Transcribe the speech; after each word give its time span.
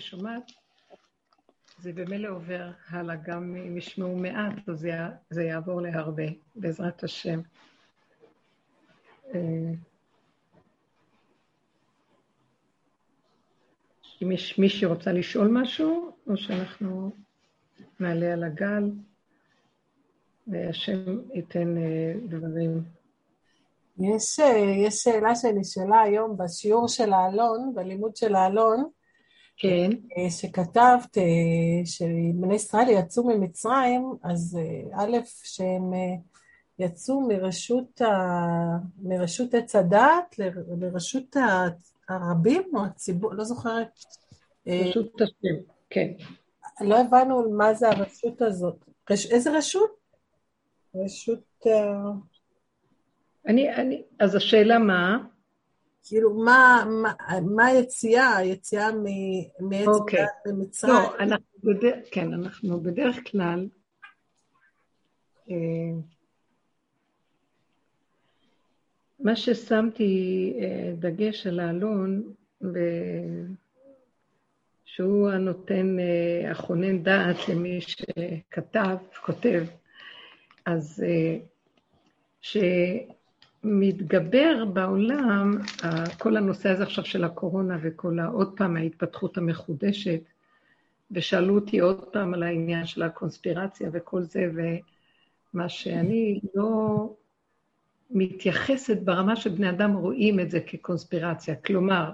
ששומעת, 0.00 0.52
זה 1.78 1.92
במילא 1.92 2.28
עובר 2.28 2.70
הלאה, 2.88 3.16
גם 3.16 3.56
אם 3.56 3.78
ישמעו 3.78 4.16
מעט, 4.16 4.68
אז 4.68 4.86
זה 5.30 5.42
יעבור 5.42 5.82
להרבה, 5.82 6.26
בעזרת 6.54 7.04
השם. 7.04 7.40
אה, 9.34 9.40
אם 14.22 14.32
יש 14.32 14.58
מי 14.58 14.68
שרוצה 14.68 15.12
לשאול 15.12 15.48
משהו, 15.48 16.16
או 16.26 16.36
שאנחנו 16.36 17.10
נעלה 18.00 18.32
על 18.32 18.44
הגל, 18.44 18.90
והשם 20.46 21.18
ייתן 21.34 21.78
אה, 21.78 22.14
דברים. 22.28 22.82
יש, 23.98 24.40
אה, 24.40 24.58
יש 24.86 24.94
שאלה 24.94 25.34
שנשאלה 25.34 26.00
היום 26.00 26.36
בשיעור 26.36 26.88
של 26.88 27.12
האלון, 27.12 27.72
בלימוד 27.74 28.16
של 28.16 28.34
האלון, 28.34 28.90
כן. 29.56 29.90
אה, 30.18 30.30
שכתבת 30.30 31.16
שבני 31.84 32.54
ישראל 32.54 32.88
יצאו 32.88 33.24
ממצרים, 33.24 34.12
אז 34.22 34.58
א', 34.94 35.16
שהם 35.42 35.92
יצאו 36.78 37.28
מרשות, 37.28 38.00
ה... 38.00 38.06
מרשות 39.02 39.54
עץ 39.54 39.76
הדעת 39.76 40.38
לרשות 40.80 41.36
הרבים 42.08 42.62
או 42.74 42.84
הציבור, 42.84 43.34
לא 43.34 43.44
זוכרת. 43.44 43.88
רשות 44.66 45.20
השם, 45.20 45.56
כן. 45.90 46.12
לא 46.80 47.00
הבנו 47.00 47.50
מה 47.50 47.74
זה 47.74 47.88
הרשות 47.88 48.42
הזאת. 48.42 48.84
רש... 49.10 49.26
איזה 49.26 49.58
רשות? 49.58 49.90
רשות... 50.94 51.66
אני, 53.46 53.74
אני, 53.74 54.02
אז 54.20 54.34
השאלה 54.34 54.78
מה? 54.78 55.18
כאילו, 56.08 56.34
מה, 56.34 56.84
מה, 57.02 57.12
מה 57.40 57.66
היציאה? 57.66 58.36
היציאה 58.36 58.88
מעץ 59.60 59.86
אוקיי. 59.86 60.24
במצרים? 60.46 60.94
לא, 60.94 61.16
אנחנו 61.18 61.46
בדרך, 61.64 62.04
כן, 62.10 62.32
אנחנו 62.32 62.80
בדרך 62.80 63.16
כלל, 63.30 63.68
אה, 65.50 65.56
מה 69.20 69.36
ששמתי 69.36 70.52
אה, 70.60 70.92
דגש 70.98 71.46
על 71.46 71.60
האלון, 71.60 72.32
שהוא 74.84 75.30
הנותן, 75.30 75.96
אה, 75.98 76.50
הכונן 76.50 77.02
דעת 77.02 77.48
למי 77.48 77.80
שכתב, 77.80 78.96
כותב, 79.24 79.64
אז 80.66 81.04
שמתגבר 83.66 84.64
בעולם 84.72 85.50
כל 86.18 86.36
הנושא 86.36 86.68
הזה 86.68 86.82
עכשיו 86.82 87.04
של 87.04 87.24
הקורונה 87.24 87.78
וכל 87.82 88.18
עוד 88.32 88.56
פעם 88.56 88.76
ההתפתחות 88.76 89.38
המחודשת, 89.38 90.20
ושאלו 91.10 91.54
אותי 91.54 91.78
עוד 91.78 92.04
פעם 92.04 92.34
על 92.34 92.42
העניין 92.42 92.86
של 92.86 93.02
הקונספירציה 93.02 93.90
וכל 93.92 94.22
זה, 94.22 94.50
ומה 94.54 95.68
שאני 95.68 96.40
לא 96.54 97.14
מתייחסת 98.10 99.02
ברמה 99.02 99.36
שבני 99.36 99.70
אדם 99.70 99.92
רואים 99.92 100.40
את 100.40 100.50
זה 100.50 100.60
כקונספירציה. 100.60 101.54
כלומר, 101.56 102.10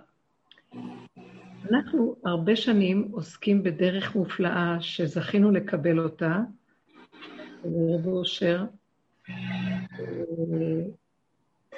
אנחנו 1.70 2.16
הרבה 2.24 2.56
שנים 2.56 3.08
עוסקים 3.12 3.62
בדרך 3.62 4.16
מופלאה 4.16 4.76
שזכינו 4.80 5.50
לקבל 5.50 5.98
אותה, 5.98 6.40
אושר, 8.04 8.64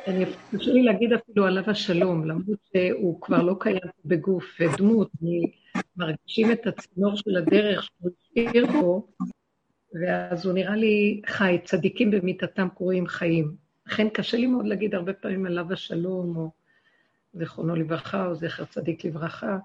אני 0.07 0.25
חושב 0.27 0.71
לי 0.71 0.83
להגיד 0.83 1.13
אפילו 1.13 1.47
עליו 1.47 1.71
השלום, 1.71 2.25
למרות 2.25 2.59
שהוא 2.73 3.21
כבר 3.21 3.43
לא 3.43 3.57
קיים 3.61 3.79
בגוף 4.05 4.45
ודמות, 4.61 5.11
מרגישים 5.97 6.53
את 6.53 6.67
הצינור 6.67 7.17
של 7.17 7.37
הדרך 7.37 7.83
שהוא 7.83 8.11
השאיר 8.31 8.67
פה, 8.67 9.07
ואז 10.01 10.47
הוא 10.47 10.55
נראה 10.55 10.77
לי 10.77 11.23
חי, 11.27 11.59
צדיקים 11.65 12.11
במיתתם 12.11 12.69
קרויים 12.77 13.07
חיים. 13.07 13.57
לכן 13.87 14.09
קשה 14.09 14.37
לי 14.37 14.47
מאוד 14.47 14.67
להגיד 14.67 14.95
הרבה 14.95 15.13
פעמים 15.13 15.47
עליו 15.47 15.73
השלום, 15.73 16.37
או 16.37 16.51
זיכרונו 17.35 17.77
לברכה, 17.77 18.27
או 18.27 18.35
זכר 18.35 18.65
צדיק 18.65 19.05
לברכה, 19.05 19.59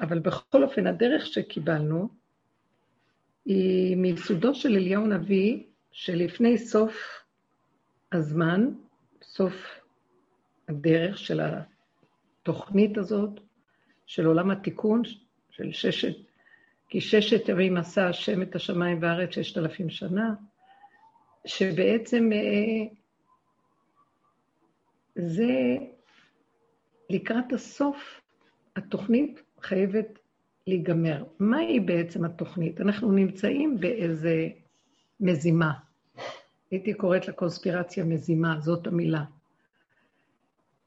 אבל 0.00 0.18
בכל 0.18 0.62
אופן, 0.62 0.86
הדרך 0.86 1.26
שקיבלנו 1.26 2.08
היא 3.44 3.96
מיסודו 3.96 4.54
של 4.54 4.68
אליהו 4.68 5.06
נביא, 5.06 5.62
שלפני 5.90 6.58
סוף 6.58 7.22
הזמן, 8.12 8.70
סוף 9.36 9.80
הדרך 10.68 11.18
של 11.18 11.40
התוכנית 11.40 12.98
הזאת, 12.98 13.40
של 14.06 14.26
עולם 14.26 14.50
התיקון, 14.50 15.02
של 15.50 15.72
ששת, 15.72 16.16
כי 16.88 17.00
ששת 17.00 17.48
ימים 17.48 17.76
עשה 17.76 18.08
השם 18.08 18.42
את 18.42 18.54
השמיים 18.56 19.02
והארץ 19.02 19.30
ששת 19.30 19.58
אלפים 19.58 19.90
שנה, 19.90 20.34
שבעצם 21.46 22.30
אה, 22.32 22.94
זה 25.14 25.76
לקראת 27.10 27.52
הסוף, 27.52 28.20
התוכנית 28.76 29.42
חייבת 29.62 30.18
להיגמר. 30.66 31.24
מהי 31.38 31.80
בעצם 31.80 32.24
התוכנית? 32.24 32.80
אנחנו 32.80 33.12
נמצאים 33.12 33.80
באיזה 33.80 34.48
מזימה. 35.20 35.85
הייתי 36.70 36.94
קוראת 36.94 37.28
לקונספירציה 37.28 38.04
מזימה, 38.04 38.60
זאת 38.60 38.86
המילה. 38.86 39.24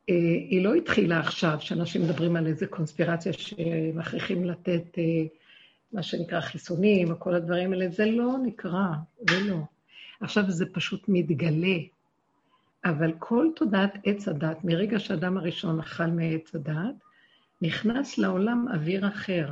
אה, 0.09 0.15
היא 0.49 0.63
לא 0.63 0.73
התחילה 0.73 1.19
עכשיו, 1.19 1.57
שאנשים 1.59 2.01
מדברים 2.01 2.35
על 2.35 2.47
איזה 2.47 2.67
קונספירציה 2.67 3.33
שמכריחים 3.33 4.45
לתת 4.45 4.97
אה, 4.97 5.03
מה 5.91 6.03
שנקרא 6.03 6.41
חיסונים, 6.41 7.11
או 7.11 7.19
כל 7.19 7.33
הדברים 7.35 7.73
האלה, 7.73 7.89
זה 7.89 8.05
לא 8.05 8.37
נקרא, 8.43 8.87
זה 9.29 9.39
לא. 9.39 9.57
עכשיו 10.21 10.51
זה 10.51 10.65
פשוט 10.73 11.05
מתגלה. 11.07 11.77
אבל 12.85 13.13
כל 13.19 13.47
תודעת 13.55 13.97
עץ 14.03 14.27
הדת, 14.27 14.63
מרגע 14.63 14.99
שאדם 14.99 15.37
הראשון 15.37 15.79
אכל 15.79 16.05
מעץ 16.05 16.55
הדת, 16.55 16.95
נכנס 17.61 18.17
לעולם 18.17 18.65
אוויר 18.73 19.07
אחר. 19.07 19.49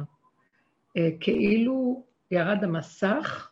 אה, 0.97 1.09
כאילו 1.19 2.03
ירד 2.31 2.63
המסך 2.63 3.51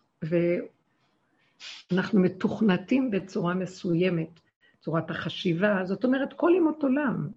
ואנחנו 1.91 2.19
מתוכנתים 2.19 3.11
בצורה 3.11 3.53
מסוימת, 3.53 4.39
צורת 4.79 5.09
החשיבה, 5.09 5.85
זאת 5.85 6.03
אומרת 6.03 6.33
כל 6.33 6.51
ימות 6.57 6.83
עולם. 6.83 7.29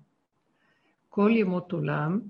כל 1.09 1.31
ימות 1.35 1.73
עולם, 1.73 2.21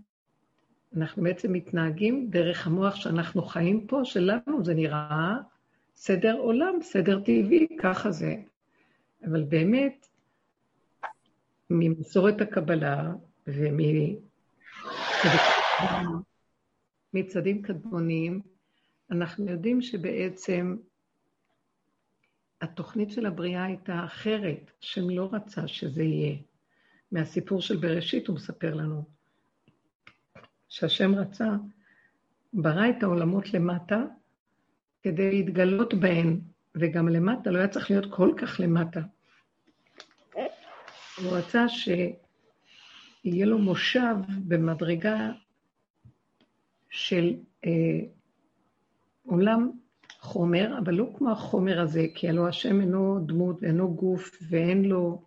אנחנו 0.97 1.23
בעצם 1.23 1.53
מתנהגים 1.53 2.31
דרך 2.31 2.67
המוח 2.67 2.95
שאנחנו 2.95 3.43
חיים 3.43 3.87
פה, 3.87 4.01
שלנו 4.05 4.65
זה 4.65 4.75
נראה 4.75 5.37
סדר 5.95 6.37
עולם, 6.39 6.75
סדר 6.83 7.21
טבעי, 7.21 7.67
ככה 7.81 8.11
זה. 8.11 8.37
אבל 9.25 9.43
באמת, 9.43 10.09
ממסורת 11.71 12.41
הקבלה 12.41 13.13
ומצדדים 17.15 17.63
קדמוניים, 17.63 18.41
אנחנו 19.11 19.51
יודעים 19.51 19.83
שבעצם 19.83 20.77
התוכנית 22.61 23.11
של 23.11 23.27
הבריאה 23.27 23.65
הייתה 23.65 24.05
אחרת, 24.05 24.71
השם 24.83 25.11
לא 25.11 25.29
רצה 25.33 25.69
שזה 25.69 26.03
יהיה. 26.03 26.37
מהסיפור 27.13 27.61
של 27.61 27.77
בראשית 27.77 28.27
הוא 28.27 28.37
מספר 28.37 28.75
לנו, 28.75 29.05
שהשם 30.69 31.15
רצה, 31.15 31.49
ברא 32.53 32.89
את 32.91 33.03
העולמות 33.03 33.55
למטה 33.55 34.05
כדי 35.03 35.31
להתגלות 35.31 35.95
בהן, 35.95 36.41
וגם 36.75 37.09
למטה 37.09 37.51
לא 37.51 37.59
היה 37.59 37.69
צריך 37.69 37.91
להיות 37.91 38.07
כל 38.13 38.35
כך 38.37 38.61
למטה. 38.61 39.01
הוא 41.23 41.37
רצה 41.37 41.67
שיהיה 41.69 43.47
לו 43.47 43.59
מושב 43.59 44.15
במדרגה 44.47 45.31
של 46.91 47.35
אה, 47.65 48.01
עולם 49.27 49.71
חומר, 50.21 50.79
אבל 50.79 50.95
לא 50.95 51.11
כמו 51.19 51.31
החומר 51.31 51.81
הזה, 51.81 52.07
כי 52.15 52.29
הלוא 52.29 52.49
השם 52.49 52.81
אינו 52.81 53.21
דמות 53.27 53.63
ואינו 53.63 53.95
גוף 53.95 54.39
ואין 54.51 54.85
לו 54.85 55.23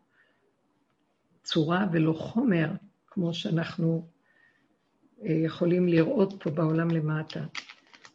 צורה 1.43 1.87
ולא 1.91 2.13
חומר, 2.13 2.71
כמו 3.07 3.33
שאנחנו 3.33 4.07
אה, 5.23 5.31
יכולים 5.31 5.87
לראות 5.87 6.43
פה 6.43 6.49
בעולם 6.49 6.89
למטה. 6.89 7.43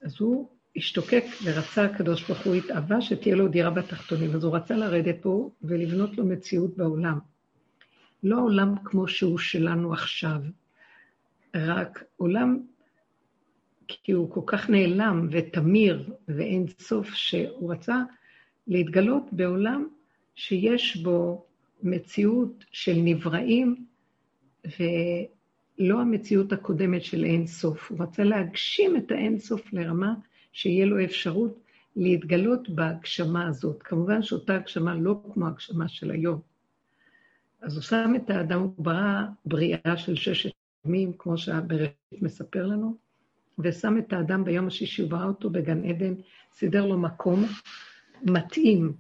אז 0.02 0.20
הוא 0.20 0.48
השתוקק 0.76 1.24
ורצה, 1.44 1.84
הקדוש 1.84 2.28
ברוך 2.28 2.46
הוא 2.46 2.54
התאווה 2.54 3.00
שתהיה 3.00 3.36
לו 3.36 3.48
דירה 3.48 3.70
בתחתונים, 3.70 4.34
אז 4.34 4.44
הוא 4.44 4.56
רצה 4.56 4.76
לרדת 4.76 5.16
פה 5.22 5.50
ולבנות 5.62 6.18
לו 6.18 6.26
מציאות 6.26 6.76
בעולם. 6.76 7.18
לא 8.22 8.40
עולם 8.40 8.74
כמו 8.84 9.08
שהוא 9.08 9.38
שלנו 9.38 9.92
עכשיו, 9.92 10.40
רק 11.54 12.04
עולם 12.16 12.58
כי 13.88 14.12
הוא 14.12 14.30
כל 14.30 14.40
כך 14.46 14.70
נעלם 14.70 15.28
ותמיר 15.30 16.14
ואין 16.28 16.66
סוף, 16.78 17.08
שהוא 17.14 17.72
רצה 17.72 18.02
להתגלות 18.66 19.22
בעולם 19.32 19.88
שיש 20.34 20.96
בו 20.96 21.44
מציאות 21.82 22.64
של 22.72 22.94
נבראים 22.96 23.86
לא 25.78 26.00
המציאות 26.00 26.52
הקודמת 26.52 27.04
של 27.04 27.24
אין 27.24 27.46
סוף, 27.46 27.90
הוא 27.90 28.02
רצה 28.02 28.24
להגשים 28.24 28.96
את 28.96 29.10
האין 29.10 29.38
סוף 29.38 29.72
לרמה 29.72 30.14
שיהיה 30.52 30.86
לו 30.86 31.04
אפשרות 31.04 31.58
להתגלות 31.96 32.68
בהגשמה 32.68 33.48
הזאת. 33.48 33.82
כמובן 33.82 34.22
שאותה 34.22 34.54
הגשמה 34.54 34.94
לא 34.94 35.20
כמו 35.34 35.46
הגשמה 35.46 35.88
של 35.88 36.10
היום. 36.10 36.40
אז 37.60 37.74
הוא 37.74 37.82
שם 37.82 38.12
את 38.16 38.30
האדם, 38.30 38.60
הוא 38.60 38.72
ברא 38.78 39.22
בריאה 39.44 39.96
של 39.96 40.16
ששת 40.16 40.50
ימים, 40.84 41.12
כמו 41.18 41.38
שהבראשית 41.38 42.22
מספר 42.22 42.66
לנו, 42.66 42.96
ושם 43.58 43.98
את 43.98 44.12
האדם 44.12 44.44
ביום 44.44 44.66
השישי, 44.66 45.02
הוא 45.02 45.22
אותו 45.22 45.50
בגן 45.50 45.84
עדן, 45.84 46.14
סידר 46.52 46.86
לו 46.86 46.98
מקום 46.98 47.44
מתאים 48.22 48.92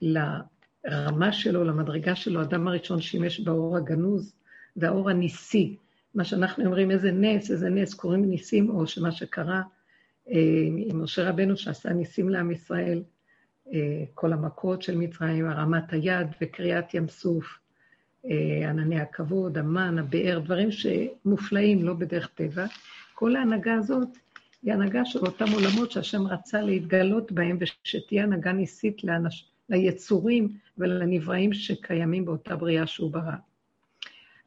לרמה 0.00 1.32
שלו, 1.32 1.64
למדרגה 1.64 2.14
שלו. 2.14 2.40
האדם 2.40 2.68
הראשון 2.68 3.00
שימש 3.00 3.40
באור 3.40 3.76
הגנוז 3.76 4.34
והאור 4.76 5.10
הניסי. 5.10 5.76
מה 6.14 6.24
שאנחנו 6.24 6.64
אומרים, 6.64 6.90
איזה 6.90 7.12
נס, 7.12 7.50
איזה 7.50 7.70
נס, 7.70 7.94
קוראים 7.94 8.30
ניסים, 8.30 8.70
או 8.70 8.86
שמה 8.86 9.12
שקרה 9.12 9.62
אה, 10.30 10.66
עם 10.76 11.02
משה 11.02 11.28
רבנו 11.28 11.56
שעשה 11.56 11.92
ניסים 11.92 12.28
לעם 12.28 12.50
ישראל, 12.50 13.02
אה, 13.72 14.04
כל 14.14 14.32
המכות 14.32 14.82
של 14.82 14.96
מצרים, 14.96 15.48
הרמת 15.48 15.92
היד 15.92 16.26
וקריעת 16.40 16.94
ים 16.94 17.08
סוף, 17.08 17.58
אה, 18.30 18.70
ענני 18.70 19.00
הכבוד, 19.00 19.58
המן, 19.58 19.98
הבאר, 19.98 20.38
דברים 20.38 20.68
שמופלאים, 20.70 21.84
לא 21.84 21.94
בדרך 21.94 22.28
טבע. 22.34 22.66
כל 23.22 23.36
ההנהגה 23.36 23.74
הזאת 23.74 24.08
היא 24.62 24.72
הנהגה 24.72 25.04
של 25.04 25.18
אותם 25.18 25.44
עולמות 25.54 25.90
שהשם 25.90 26.26
רצה 26.26 26.60
להתגלות 26.60 27.32
בהם, 27.32 27.58
ושתהיה 27.60 28.22
הנהגה 28.22 28.52
ניסית 28.52 29.04
לאנש, 29.04 29.48
ליצורים 29.68 30.48
ולנבראים 30.78 31.52
שקיימים 31.52 32.24
באותה 32.24 32.56
בריאה 32.56 32.86
שהוא 32.86 33.12
ברא. 33.12 33.34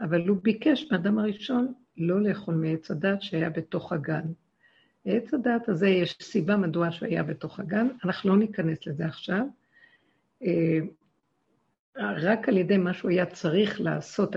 אבל 0.01 0.27
הוא 0.27 0.37
ביקש 0.41 0.87
מהאדם 0.91 1.19
הראשון 1.19 1.73
לא 1.97 2.21
לאכול 2.21 2.55
מעץ 2.55 2.91
הדת 2.91 3.21
שהיה 3.21 3.49
בתוך 3.49 3.91
הגן. 3.91 4.23
עץ 5.05 5.33
הדת 5.33 5.69
הזה, 5.69 5.87
יש 5.87 6.17
סיבה 6.21 6.57
מדוע 6.57 6.91
שהוא 6.91 7.07
היה 7.07 7.23
בתוך 7.23 7.59
הגן, 7.59 7.87
אנחנו 8.05 8.29
לא 8.29 8.37
ניכנס 8.37 8.87
לזה 8.87 9.05
עכשיו. 9.05 9.45
אה, 10.43 10.79
רק 11.97 12.49
על 12.49 12.57
ידי 12.57 12.77
מה 12.77 12.93
שהוא 12.93 13.11
היה 13.11 13.25
צריך 13.25 13.81
לעשות, 13.81 14.35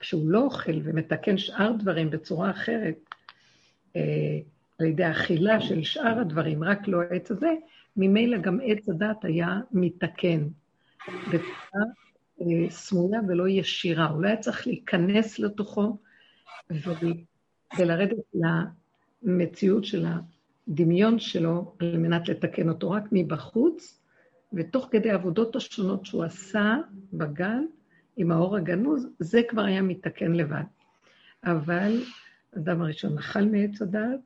כשהוא 0.00 0.30
לא 0.30 0.42
אוכל 0.42 0.72
ומתקן 0.84 1.38
שאר 1.38 1.72
דברים 1.72 2.10
בצורה 2.10 2.50
אחרת, 2.50 3.13
על 4.78 4.86
ידי 4.86 5.10
אכילה 5.10 5.60
של 5.60 5.82
שאר 5.82 6.18
הדברים, 6.20 6.64
רק 6.64 6.88
לא 6.88 7.02
העץ 7.02 7.30
הזה, 7.30 7.50
ממילא 7.96 8.38
גם 8.38 8.58
עץ 8.64 8.88
הדת 8.88 9.24
היה 9.24 9.60
מתקן 9.72 10.48
בצורה 11.08 11.84
אה, 12.40 12.70
סמויה 12.70 13.20
ולא 13.28 13.48
ישירה. 13.48 14.06
הוא 14.06 14.22
לא 14.22 14.28
היה 14.28 14.36
צריך 14.36 14.66
להיכנס 14.66 15.38
לתוכו 15.38 15.96
ולרדת 17.78 18.16
למציאות 19.22 19.84
של 19.84 20.06
הדמיון 20.68 21.18
שלו 21.18 21.74
על 21.78 21.96
מנת 21.96 22.28
לתקן 22.28 22.68
אותו 22.68 22.90
רק 22.90 23.04
מבחוץ, 23.12 24.00
ותוך 24.52 24.88
כדי 24.90 25.10
העבודות 25.10 25.56
השונות 25.56 26.06
שהוא 26.06 26.24
עשה 26.24 26.76
בגן, 27.12 27.64
עם 28.16 28.30
האור 28.30 28.56
הגנוז, 28.56 29.08
זה 29.18 29.42
כבר 29.48 29.62
היה 29.62 29.82
מתקן 29.82 30.32
לבד. 30.32 30.62
אבל 31.44 32.02
אדם 32.56 32.82
הראשון 32.82 33.18
אכל 33.18 33.44
מעץ 33.44 33.82
הדעת, 33.82 34.20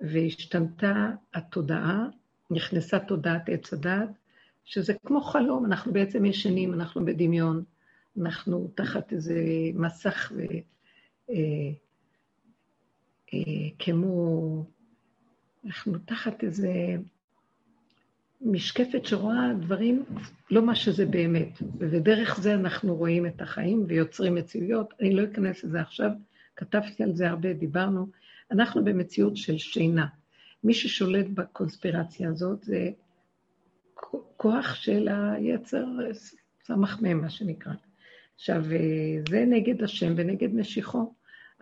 והשתנתה 0.00 1.10
התודעה, 1.34 2.06
נכנסה 2.50 2.98
תודעת 2.98 3.48
עץ 3.48 3.72
הדעת, 3.72 4.08
שזה 4.64 4.94
כמו 5.06 5.20
חלום, 5.20 5.64
אנחנו 5.64 5.92
בעצם 5.92 6.24
ישנים, 6.24 6.74
אנחנו 6.74 7.04
בדמיון, 7.04 7.64
אנחנו 8.20 8.70
תחת 8.74 9.12
איזה 9.12 9.34
מסך 9.74 10.32
ו... 10.36 10.40
אה, 11.30 11.36
אה, 13.34 13.68
כמו, 13.78 14.64
אנחנו 15.66 15.98
תחת 15.98 16.44
איזה 16.44 16.96
משקפת 18.40 19.06
שרואה 19.06 19.52
דברים, 19.60 20.04
לא 20.50 20.66
מה 20.66 20.74
שזה 20.74 21.06
באמת. 21.06 21.58
ודרך 21.78 22.40
זה 22.40 22.54
אנחנו 22.54 22.96
רואים 22.96 23.26
את 23.26 23.40
החיים 23.40 23.84
ויוצרים 23.88 24.34
מציאויות. 24.34 24.94
אני 25.00 25.14
לא 25.14 25.24
אכנס 25.24 25.64
לזה 25.64 25.80
עכשיו, 25.80 26.10
כתבתי 26.56 27.02
על 27.02 27.14
זה 27.14 27.30
הרבה, 27.30 27.52
דיברנו. 27.52 28.06
אנחנו 28.50 28.84
במציאות 28.84 29.36
של 29.36 29.58
שינה. 29.58 30.06
מי 30.64 30.74
ששולט 30.74 31.26
בקונספירציה 31.34 32.28
הזאת 32.28 32.64
זה 32.64 32.90
כוח 34.36 34.74
של 34.74 35.08
היצר 35.08 35.86
סמ"ם, 36.64 37.20
מה 37.20 37.30
שנקרא. 37.30 37.72
עכשיו, 38.34 38.64
זה 39.28 39.44
נגד 39.46 39.82
השם 39.82 40.12
ונגד 40.16 40.54
משיחו. 40.54 41.12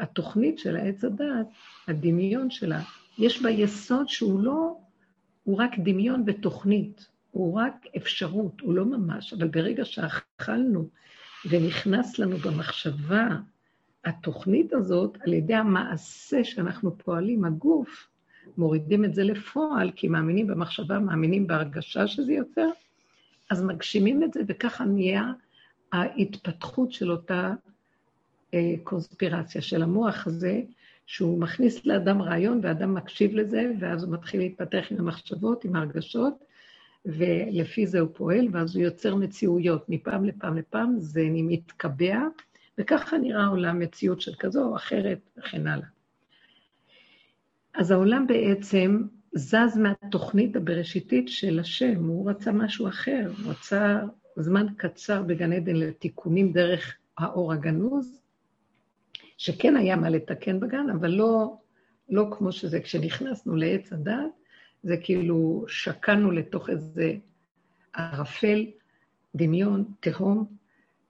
התוכנית 0.00 0.58
של 0.58 0.76
העץ 0.76 1.04
הדעת, 1.04 1.46
הדמיון 1.88 2.50
שלה, 2.50 2.82
יש 3.18 3.42
בה 3.42 3.50
יסוד 3.50 4.08
שהוא 4.08 4.40
לא, 4.42 4.76
הוא 5.44 5.58
רק 5.58 5.70
דמיון 5.78 6.24
ותוכנית, 6.26 7.08
הוא 7.30 7.60
רק 7.60 7.86
אפשרות, 7.96 8.60
הוא 8.60 8.74
לא 8.74 8.84
ממש, 8.84 9.32
אבל 9.32 9.48
ברגע 9.48 9.84
שאכלנו 9.84 10.88
ונכנס 11.50 12.18
לנו 12.18 12.36
במחשבה 12.36 13.28
התוכנית 14.04 14.72
הזאת, 14.72 15.18
על 15.26 15.32
ידי 15.32 15.54
המעשה 15.54 16.44
שאנחנו 16.44 16.98
פועלים, 16.98 17.44
הגוף, 17.44 18.08
מורידים 18.58 19.04
את 19.04 19.14
זה 19.14 19.24
לפועל, 19.24 19.90
כי 19.96 20.08
מאמינים 20.08 20.46
במחשבה, 20.46 20.98
מאמינים 20.98 21.46
בהרגשה 21.46 22.06
שזה 22.06 22.32
יוצר, 22.32 22.68
אז 23.50 23.62
מגשימים 23.62 24.22
את 24.22 24.32
זה, 24.32 24.40
וככה 24.46 24.84
נהיה 24.84 25.32
ההתפתחות 25.92 26.92
של 26.92 27.10
אותה 27.10 27.54
אה, 28.54 28.74
קונספירציה 28.82 29.62
של 29.62 29.82
המוח 29.82 30.26
הזה, 30.26 30.60
שהוא 31.06 31.40
מכניס 31.40 31.86
לאדם 31.86 32.22
רעיון, 32.22 32.60
ואדם 32.62 32.94
מקשיב 32.94 33.34
לזה, 33.34 33.72
ואז 33.80 34.04
הוא 34.04 34.12
מתחיל 34.12 34.40
להתפתח 34.40 34.84
עם 34.90 34.98
המחשבות, 34.98 35.64
עם 35.64 35.76
ההרגשות, 35.76 36.34
ולפי 37.06 37.86
זה 37.86 38.00
הוא 38.00 38.08
פועל, 38.12 38.48
ואז 38.52 38.76
הוא 38.76 38.84
יוצר 38.84 39.14
מציאויות. 39.14 39.88
מפעם 39.88 40.24
לפעם 40.24 40.56
לפעם 40.56 40.94
זה 40.98 41.22
מתקבע, 41.30 42.18
וככה 42.80 43.18
נראה 43.18 43.44
העולם 43.44 43.78
מציאות 43.78 44.20
של 44.20 44.34
כזו 44.38 44.62
או 44.62 44.76
אחרת, 44.76 45.18
וכן 45.38 45.66
הלאה. 45.66 45.86
אז 47.74 47.90
העולם 47.90 48.26
בעצם 48.26 49.02
זז 49.34 49.76
מהתוכנית 49.76 50.56
הבראשיתית 50.56 51.28
של 51.28 51.60
השם, 51.60 52.04
הוא 52.04 52.30
רצה 52.30 52.52
משהו 52.52 52.88
אחר, 52.88 53.30
הוא 53.44 53.52
רצה 53.52 54.00
זמן 54.36 54.66
קצר 54.76 55.22
בגן 55.22 55.52
עדן 55.52 55.76
לתיקונים 55.76 56.52
דרך 56.52 56.96
האור 57.18 57.52
הגנוז, 57.52 58.22
שכן 59.36 59.76
היה 59.76 59.96
מה 59.96 60.10
לתקן 60.10 60.60
בגן, 60.60 60.86
אבל 60.90 61.10
לא, 61.10 61.56
לא 62.08 62.26
כמו 62.38 62.52
שזה. 62.52 62.80
כשנכנסנו 62.80 63.56
לעץ 63.56 63.92
הדת, 63.92 64.30
זה 64.82 64.96
כאילו 64.96 65.64
שקענו 65.68 66.30
לתוך 66.30 66.70
איזה 66.70 67.12
ערפל, 67.94 68.66
דמיון, 69.34 69.84
תהום, 70.00 70.59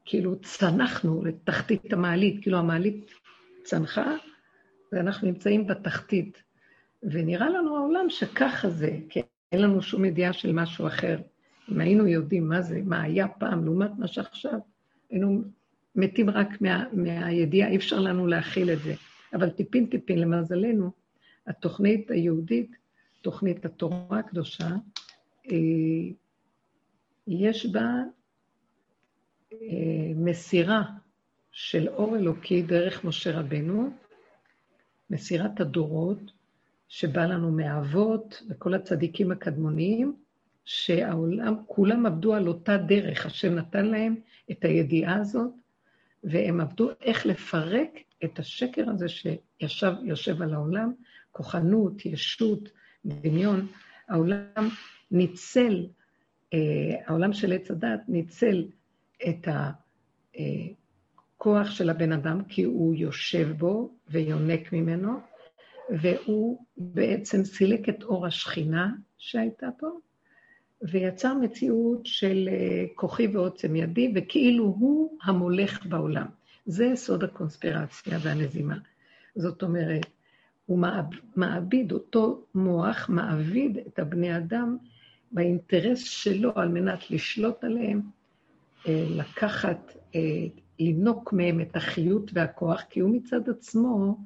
כאילו 0.05 0.41
צנחנו 0.41 1.25
לתחתית 1.25 1.93
המעלית, 1.93 2.43
כאילו 2.43 2.59
המעלית 2.59 3.11
צנחה, 3.63 4.15
ואנחנו 4.93 5.29
נמצאים 5.29 5.67
בתחתית. 5.67 6.43
ונראה 7.03 7.51
לנו 7.51 7.77
העולם 7.77 8.07
שככה 8.09 8.71
זה, 8.71 8.99
כי 9.09 9.21
אין 9.53 9.63
לנו 9.63 9.83
שום 9.83 10.05
ידיעה 10.05 10.33
של 10.33 10.53
משהו 10.53 10.87
אחר. 10.87 11.19
אם 11.73 11.81
היינו 11.81 12.07
יודעים 12.07 12.49
מה 12.49 12.63
זה, 12.63 12.81
מה 12.85 13.03
היה 13.03 13.29
פעם, 13.29 13.65
לעומת 13.65 13.91
מה 13.99 14.07
שעכשיו, 14.07 14.59
היינו 15.11 15.43
מתים 15.97 16.31
רק 16.31 16.61
מה, 16.61 16.85
מהידיעה, 16.93 17.69
אי 17.69 17.77
אפשר 17.77 17.99
לנו 17.99 18.27
להכיל 18.27 18.71
את 18.71 18.79
זה. 18.79 18.95
אבל 19.35 19.51
טיפין 19.51 19.87
טיפין, 19.87 20.19
למזלנו, 20.19 20.91
התוכנית 21.47 22.11
היהודית, 22.11 22.77
תוכנית 23.23 23.65
התורה 23.65 24.19
הקדושה, 24.19 24.69
אה, 25.51 25.57
יש 27.27 27.67
בה 27.67 27.95
מסירה 30.17 30.83
של 31.53 31.89
אור 31.89 32.17
אלוקי 32.17 32.63
דרך 32.63 33.05
משה 33.05 33.39
רבנו, 33.39 33.91
מסירת 35.11 35.61
הדורות, 35.61 36.33
שבא 36.89 37.25
לנו 37.25 37.51
מאבות 37.53 38.43
וכל 38.49 38.75
הצדיקים 38.75 39.33
הקדמוניים, 39.33 40.17
שהעולם, 40.65 41.55
כולם 41.67 42.07
עבדו 42.07 42.35
על 42.35 42.49
אותה 42.49 42.77
דרך, 42.77 43.27
השם 43.27 43.55
נתן 43.55 43.87
להם 43.87 44.17
את 44.51 44.65
הידיעה 44.65 45.17
הזאת, 45.17 45.51
והם 46.25 46.61
עבדו 46.61 46.91
איך 47.01 47.27
לפרק 47.27 47.91
את 48.25 48.39
השקר 48.39 48.91
הזה 48.91 49.07
שיושב 49.09 50.43
על 50.43 50.55
העולם, 50.55 50.93
כוחנות, 51.33 52.07
ישות, 52.07 52.69
דמיון. 53.05 53.67
העולם 54.09 54.69
ניצל, 55.11 55.87
אה, 56.55 56.59
העולם 57.07 57.33
של 57.33 57.53
עץ 57.53 57.71
הדת 57.71 58.01
ניצל 58.09 58.65
את 59.29 59.49
הכוח 60.35 61.71
של 61.71 61.91
הבן 61.91 62.13
אדם, 62.13 62.45
כי 62.49 62.63
הוא 62.63 62.95
יושב 62.95 63.53
בו 63.59 63.91
ויונק 64.09 64.73
ממנו, 64.73 65.13
והוא 65.91 66.65
בעצם 66.77 67.45
סילק 67.45 67.89
את 67.89 68.03
אור 68.03 68.27
השכינה 68.27 68.93
שהייתה 69.19 69.69
פה, 69.79 69.89
ויצר 70.83 71.35
מציאות 71.35 72.07
של 72.07 72.49
אה, 72.53 72.85
כוחי 72.95 73.27
ועוצם 73.27 73.77
ידי, 73.77 74.13
וכאילו 74.15 74.65
הוא 74.65 75.19
המולך 75.23 75.87
בעולם. 75.87 76.27
זה 76.67 76.93
סוד 76.95 77.25
הקונספירציה 77.25 78.19
והנזימה. 78.23 78.77
זאת 79.37 79.63
אומרת, 79.63 80.07
הוא 80.67 80.79
מעביד, 81.37 81.93
אותו 81.93 82.45
מוח 82.55 83.09
מעביד 83.09 83.79
את 83.79 83.99
הבני 83.99 84.37
אדם 84.37 84.77
באינטרס 85.33 85.99
שלו 85.99 86.53
על 86.55 86.69
מנת 86.69 87.11
לשלוט 87.11 87.65
עליהם, 87.65 88.01
אה, 88.01 88.20
לקחת, 88.89 89.97
אה, 90.15 90.21
לנוק 90.79 91.33
מהם 91.33 91.61
את 91.61 91.77
החיות 91.77 92.31
והכוח, 92.35 92.83
כי 92.91 93.01
הוא 93.01 93.11
מצד 93.11 93.49
עצמו 93.49 94.19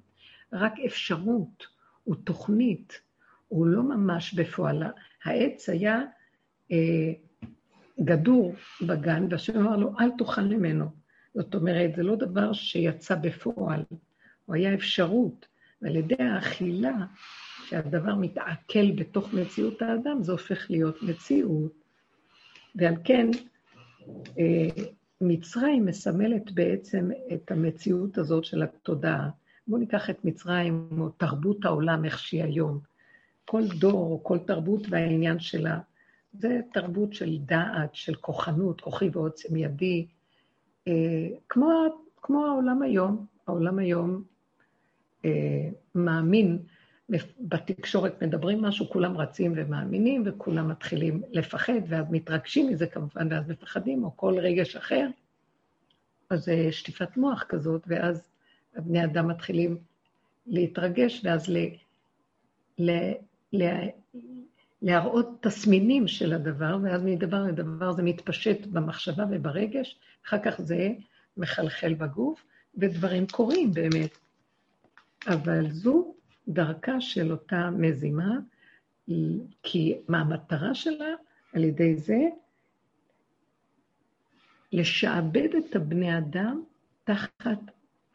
רק 0.53 0.73
אפשרות, 0.87 1.67
הוא 2.05 2.17
תוכנית, 2.25 3.01
הוא 3.49 3.67
לא 3.67 3.83
ממש 3.83 4.35
בפועל. 4.35 4.83
העץ 5.25 5.69
היה 5.69 6.03
אה, 6.73 7.13
גדור 8.01 8.55
בגן, 8.87 9.27
והשם 9.31 9.59
אמר 9.59 9.77
לו, 9.77 9.93
אל 10.01 10.11
תאכל 10.19 10.43
ממנו. 10.43 10.85
זאת 11.35 11.55
אומרת, 11.55 11.95
זה 11.97 12.03
לא 12.03 12.17
דבר 12.17 12.53
שיצא 12.53 13.15
בפועל, 13.15 13.83
הוא 14.45 14.55
היה 14.55 14.75
אפשרות, 14.75 15.47
ועל 15.83 15.97
ידי 15.97 16.23
האכילה, 16.23 16.95
שהדבר 17.67 18.15
מתעכל 18.15 18.91
בתוך 18.97 19.35
מציאות 19.35 19.83
האדם, 19.83 20.23
זה 20.23 20.33
הופך 20.33 20.71
להיות 20.71 21.03
מציאות. 21.03 21.73
ועל 22.75 22.95
כן, 23.05 23.31
אה, 23.35 23.54
מצרים 25.21 25.87
מסמלת 25.87 26.53
בעצם 26.53 27.11
את 27.35 27.51
המציאות 27.51 28.19
הזאת 28.19 28.45
של 28.45 28.63
התודעה. 28.63 29.31
בואו 29.69 29.81
ניקח 29.81 30.11
את 30.11 30.25
מצרים, 30.25 30.89
או 30.99 31.09
תרבות 31.09 31.65
העולם, 31.65 32.05
איך 32.05 32.19
שהיא 32.19 32.45
היום. 32.45 32.79
כל 33.45 33.63
דור 33.79 34.13
או 34.13 34.25
כל 34.25 34.39
תרבות 34.39 34.83
והעניין 34.91 35.39
שלה, 35.39 35.81
זה 36.33 36.61
תרבות 36.73 37.13
של 37.13 37.39
דעת, 37.39 37.95
של 37.95 38.15
כוחנות, 38.15 38.81
כוחי 38.81 39.09
ועוצם 39.13 39.57
ידי, 39.57 40.07
אה, 40.89 41.29
כמו, 41.49 41.71
כמו 42.23 42.47
העולם 42.47 42.83
היום. 42.83 43.27
העולם 43.47 43.79
היום 43.79 44.23
אה, 45.25 45.69
מאמין, 45.95 46.59
בתקשורת 47.41 48.23
מדברים 48.23 48.63
משהו, 48.63 48.91
כולם 48.91 49.17
רצים 49.17 49.53
ומאמינים, 49.57 50.23
וכולם 50.27 50.69
מתחילים 50.69 51.23
לפחד, 51.31 51.81
ואז 51.89 52.07
מתרגשים 52.11 52.69
מזה 52.69 52.87
כמובן, 52.87 53.33
ואז 53.33 53.49
מפחדים, 53.49 54.05
או 54.05 54.17
כל 54.17 54.39
רגש 54.39 54.77
אחר. 54.77 55.09
אז 56.31 56.45
זה 56.45 56.73
שטיפת 56.73 57.17
מוח 57.17 57.45
כזאת, 57.49 57.83
ואז 57.87 58.29
בני 58.77 59.05
אדם 59.05 59.29
מתחילים 59.29 59.79
להתרגש, 60.47 61.21
ואז 61.25 61.49
ל, 61.49 61.59
ל, 62.79 62.91
ל, 63.53 63.89
להראות 64.83 65.29
תסמינים 65.41 66.09
של 66.09 66.33
הדבר, 66.33 66.77
ואז 66.83 67.03
מדבר 67.03 67.43
לדבר 67.43 67.93
זה 67.93 68.03
מתפשט 68.03 68.67
במחשבה 68.67 69.25
וברגש, 69.31 69.99
אחר 70.27 70.39
כך 70.45 70.61
זה 70.61 70.89
מחלחל 71.37 71.95
בגוף, 71.95 72.45
ודברים 72.79 73.27
קורים 73.27 73.73
באמת. 73.73 74.19
אבל 75.27 75.71
זו 75.71 76.15
דרכה 76.49 77.01
של 77.01 77.33
אותה 77.33 77.71
מזימה, 77.71 78.39
כי 79.63 79.99
מה 80.09 80.21
המטרה 80.21 80.75
שלה? 80.75 81.15
על 81.53 81.65
ידי 81.65 81.97
זה 81.97 82.19
לשעבד 84.73 85.49
את 85.59 85.77
הבני 85.77 86.19
אדם 86.19 86.63
תחת 87.05 87.59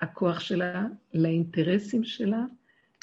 הכוח 0.02 0.40
שלה, 0.40 0.86
לאינטרסים 1.14 2.04
שלה. 2.04 2.44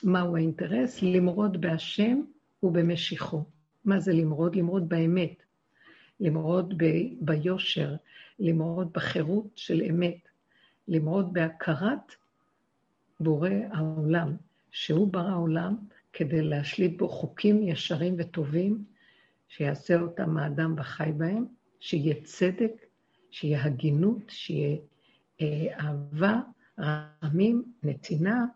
מהו 0.02 0.36
האינטרס? 0.36 1.02
למרוד 1.02 1.60
בהשם 1.60 2.20
ובמשיחו. 2.62 3.44
מה 3.84 4.00
זה 4.00 4.12
למרוד? 4.12 4.56
למרוד 4.56 4.88
באמת. 4.88 5.42
למרוד 6.20 6.74
ב- 6.76 7.14
ביושר, 7.20 7.94
למרוד 8.38 8.92
בחירות 8.92 9.46
של 9.56 9.82
אמת, 9.90 10.28
למרוד 10.88 11.32
בהכרת 11.32 12.12
בורא 13.20 13.50
העולם, 13.70 14.36
שהוא 14.78 15.12
ברא 15.12 15.36
עולם 15.36 15.76
כדי 16.12 16.42
להשליט 16.42 16.98
בו 16.98 17.08
חוקים 17.08 17.62
ישרים 17.62 18.14
וטובים, 18.18 18.84
שיעשה 19.48 20.00
אותם 20.00 20.36
האדם 20.36 20.74
וחי 20.78 21.10
בהם, 21.16 21.44
שיהיה 21.80 22.14
צדק, 22.24 22.72
שיהיה 23.30 23.64
הגינות, 23.64 24.22
שיהיה 24.28 24.76
אה, 25.40 25.66
אהבה, 25.80 26.40
רעמים, 26.78 27.64
נתינה, 27.82 28.46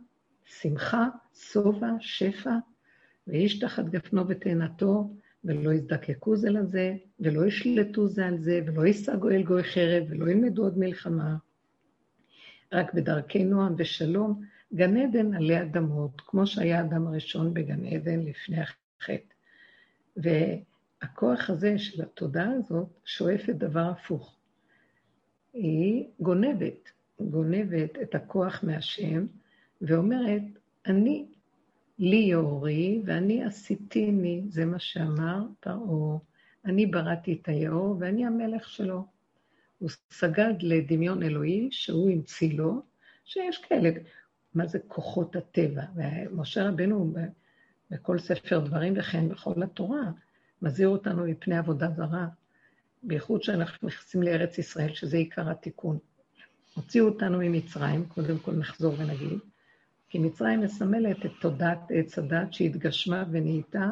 שמחה, 0.44 1.08
שובע, 1.34 1.90
שפע, 2.00 2.54
ואיש 3.26 3.58
תחת 3.58 3.84
גפנו 3.84 4.28
ותאנתו, 4.28 5.10
ולא 5.44 5.72
יזדקקו 5.72 6.36
זה 6.36 6.50
לזה, 6.50 6.96
ולא 7.20 7.46
ישלטו 7.46 8.08
זה 8.08 8.26
על 8.26 8.38
זה, 8.38 8.60
ולא 8.66 8.86
יישגו 8.86 9.30
אל 9.30 9.42
גוי 9.42 9.64
חרב, 9.64 10.04
ולא 10.08 10.30
ילמדו 10.30 10.62
עוד 10.62 10.78
מלחמה. 10.78 11.36
רק 12.72 12.94
בדרכי 12.94 13.44
נועם 13.44 13.74
ושלום, 13.78 14.42
גן 14.74 14.96
עדן 14.96 15.34
עלי 15.34 15.62
אדמות, 15.62 16.20
כמו 16.20 16.46
שהיה 16.46 16.78
האדם 16.78 17.06
הראשון 17.06 17.54
בגן 17.54 17.84
עדן 17.84 18.20
לפני 18.20 18.56
החטא. 18.60 19.34
והכוח 20.16 21.50
הזה 21.50 21.78
של 21.78 22.02
התודעה 22.02 22.50
הזאת 22.52 22.88
שואפת 23.04 23.54
דבר 23.54 23.90
הפוך. 23.90 24.36
היא 25.52 26.04
גונבת, 26.20 26.90
גונבת 27.20 27.98
את 28.02 28.14
הכוח 28.14 28.64
מהשם, 28.64 29.26
ואומרת, 29.80 30.42
אני, 30.86 31.26
לי 31.98 32.16
יאורי, 32.16 33.02
ואני 33.04 33.44
עשיתיני, 33.44 34.42
זה 34.48 34.64
מה 34.64 34.78
שאמר 34.78 35.46
פרעה, 35.60 36.18
אני 36.64 36.86
בראתי 36.86 37.38
את 37.42 37.48
היאור, 37.48 37.96
ואני 38.00 38.26
המלך 38.26 38.68
שלו. 38.68 39.06
הוא 39.78 39.90
סגד 40.10 40.54
לדמיון 40.60 41.22
אלוהי 41.22 41.68
שהוא 41.70 42.10
המציא 42.10 42.58
לו, 42.58 42.82
שיש 43.24 43.58
כאלה, 43.58 43.90
מה 44.54 44.66
זה 44.66 44.78
כוחות 44.88 45.36
הטבע. 45.36 45.82
ומשה 45.94 46.68
רבנו 46.68 47.14
בכל 47.90 48.18
ספר 48.18 48.58
דברים 48.58 48.94
וכן 48.96 49.28
בכל 49.28 49.62
התורה, 49.62 50.10
מזהיר 50.62 50.88
אותנו 50.88 51.24
מפני 51.24 51.58
עבודה 51.58 51.90
זרה, 51.90 52.26
בייחוד 53.02 53.42
שאנחנו 53.42 53.88
נכנסים 53.88 54.22
לארץ 54.22 54.58
ישראל, 54.58 54.94
שזה 54.94 55.16
עיקר 55.16 55.50
התיקון. 55.50 55.98
הוציאו 56.74 57.06
אותנו 57.06 57.38
ממצרים, 57.38 58.06
קודם 58.06 58.38
כל 58.38 58.52
נחזור 58.52 58.94
ונגיד, 58.98 59.38
כי 60.08 60.18
מצרים 60.18 60.60
מסמלת 60.60 61.26
את 61.26 61.30
תודעת 61.40 61.78
עץ 61.90 62.18
הדת 62.18 62.52
שהתגשמה 62.52 63.24
ונהייתה, 63.30 63.88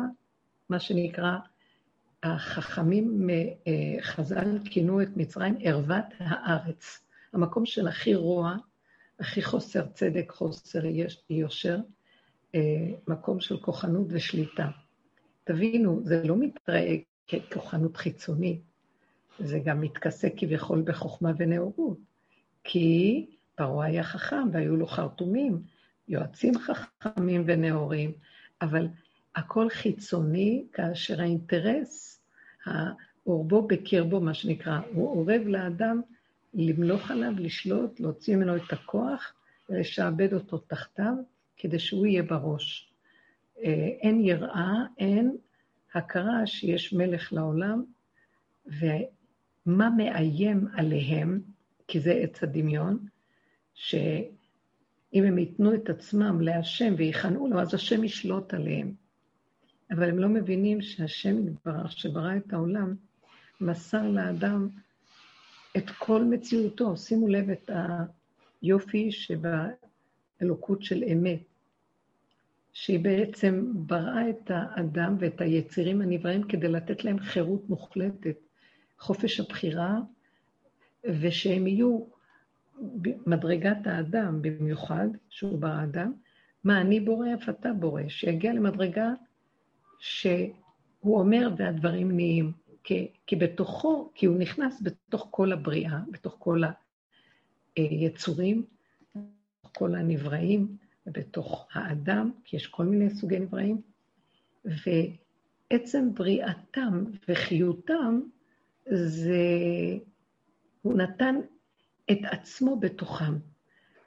מה 0.69 0.81
שנקרא, 0.81 1.39
החכמים 2.23 3.27
מחז"ל 3.27 4.59
כינו 4.65 5.03
את 5.03 5.09
מצרים 5.17 5.57
ערוות 5.61 6.05
הארץ, 6.19 7.01
המקום 7.33 7.67
של 7.67 7.89
הכי 7.89 8.15
רוע, 8.15 8.57
הכי 9.21 9.43
חוסר 9.43 9.87
צדק, 9.87 10.31
חוסר 10.31 10.83
יושר, 11.31 11.79
אה, 12.55 12.61
מקום 13.09 13.41
של 13.41 13.61
כוחנות 13.61 14.07
ושליטה. 14.11 14.69
תבינו, 15.45 16.01
זה 16.05 16.23
לא 16.25 16.37
מתראה 16.37 16.97
ככוחנות 17.29 17.97
חיצונית, 17.97 18.61
זה 19.39 19.59
גם 19.59 19.81
מתכסה 19.81 20.29
כביכול 20.37 20.83
בחוכמה 20.83 21.33
ונאורות, 21.39 21.99
כי 22.65 23.27
פרעה 23.55 23.87
היה 23.87 24.03
חכם 24.03 24.49
והיו 24.53 24.77
לו 24.77 24.87
חרטומים, 24.87 25.63
יועצים 26.09 26.55
חכמים 26.59 27.43
ונאורים, 27.47 28.13
אבל 28.63 28.89
הכל 29.37 29.69
חיצוני 29.71 30.65
כאשר 30.73 31.21
האינטרס, 31.21 32.21
עורבו 33.25 33.67
בקרבו, 33.67 34.21
מה 34.21 34.35
שנקרא, 34.35 34.81
הוא 34.93 35.09
אורב 35.09 35.43
לאדם 35.47 36.01
למלוך 36.55 37.11
עליו, 37.11 37.33
לשלוט, 37.39 38.01
להוציא 38.01 38.37
ממנו 38.37 38.57
את 38.57 38.73
הכוח 38.73 39.33
ולשעבד 39.69 40.35
אותו 40.35 40.59
תחתיו, 40.59 41.15
כדי 41.57 41.79
שהוא 41.79 42.07
יהיה 42.07 42.23
בראש. 42.23 42.93
אה, 43.65 43.89
אין 44.01 44.21
יראה, 44.21 44.73
אין 44.99 45.37
הכרה 45.95 46.47
שיש 46.47 46.93
מלך 46.93 47.33
לעולם, 47.33 47.85
ומה 48.67 49.91
מאיים 49.97 50.69
עליהם, 50.75 51.41
כי 51.89 52.01
זה 52.01 52.13
עץ 52.13 52.43
הדמיון, 52.43 53.07
שאם 53.75 55.25
הם 55.25 55.39
ייתנו 55.39 55.75
את 55.75 55.91
עצמם 55.91 56.41
להשם 56.41 56.95
ויכנעו 56.97 57.49
לו, 57.49 57.61
אז 57.61 57.75
השם 57.75 58.05
ישלוט 58.05 58.55
עליהם. 58.55 58.95
אבל 59.91 60.09
הם 60.09 60.19
לא 60.19 60.29
מבינים 60.29 60.83
שהשם 60.83 61.49
יתברך, 61.49 61.93
שברא 61.93 62.37
את 62.37 62.53
העולם, 62.53 62.95
מסר 63.61 64.09
לאדם 64.09 64.69
את 65.79 65.91
כל 65.91 66.25
מציאותו. 66.25 66.97
שימו 66.97 67.29
לב 67.29 67.51
את 67.51 67.71
היופי 68.63 69.11
שבאלוקות 69.13 70.83
של 70.83 71.05
אמת, 71.13 71.41
שהיא 72.73 73.01
בעצם 73.01 73.73
בראה 73.75 74.31
את 74.31 74.51
האדם 74.51 75.17
ואת 75.19 75.41
היצירים 75.41 76.01
הנבראים 76.01 76.43
כדי 76.43 76.69
לתת 76.69 77.05
להם 77.05 77.19
חירות 77.19 77.69
מוחלטת, 77.69 78.37
חופש 78.99 79.41
הבחירה, 79.41 79.99
ושהם 81.05 81.67
יהיו 81.67 82.01
מדרגת 83.27 83.87
האדם 83.87 84.43
במיוחד, 84.43 85.09
שהוא 85.29 85.59
ברא 85.59 85.83
אדם, 85.85 86.13
מה 86.65 86.81
אני 86.81 87.01
בורא, 87.01 87.27
אף 87.35 87.49
אתה 87.49 87.73
בורא, 87.73 88.03
שיגיע 88.09 88.53
למדרגה 88.53 89.13
שהוא 89.99 90.53
אומר 91.05 91.51
והדברים 91.57 92.17
נהיים. 92.17 92.53
כי, 92.89 93.09
כי 93.27 93.37
בתוכו, 93.37 94.11
כי 94.15 94.27
הוא 94.27 94.39
נכנס 94.39 94.83
בתוך 94.83 95.29
כל 95.31 95.53
הבריאה, 95.53 95.99
בתוך 96.11 96.37
כל 96.39 96.63
היצורים, 97.77 98.65
כל 99.73 99.95
הנבראים, 99.95 100.77
ובתוך 101.07 101.69
האדם, 101.73 102.31
כי 102.45 102.57
יש 102.57 102.67
כל 102.67 102.85
מיני 102.85 103.11
סוגי 103.11 103.39
נבראים, 103.39 103.81
ועצם 104.65 106.15
בריאתם 106.15 107.05
וחיותם 107.29 108.21
זה, 108.91 109.43
הוא 110.83 110.95
נתן 110.95 111.37
את 112.11 112.19
עצמו 112.23 112.81
בתוכם. 112.81 113.35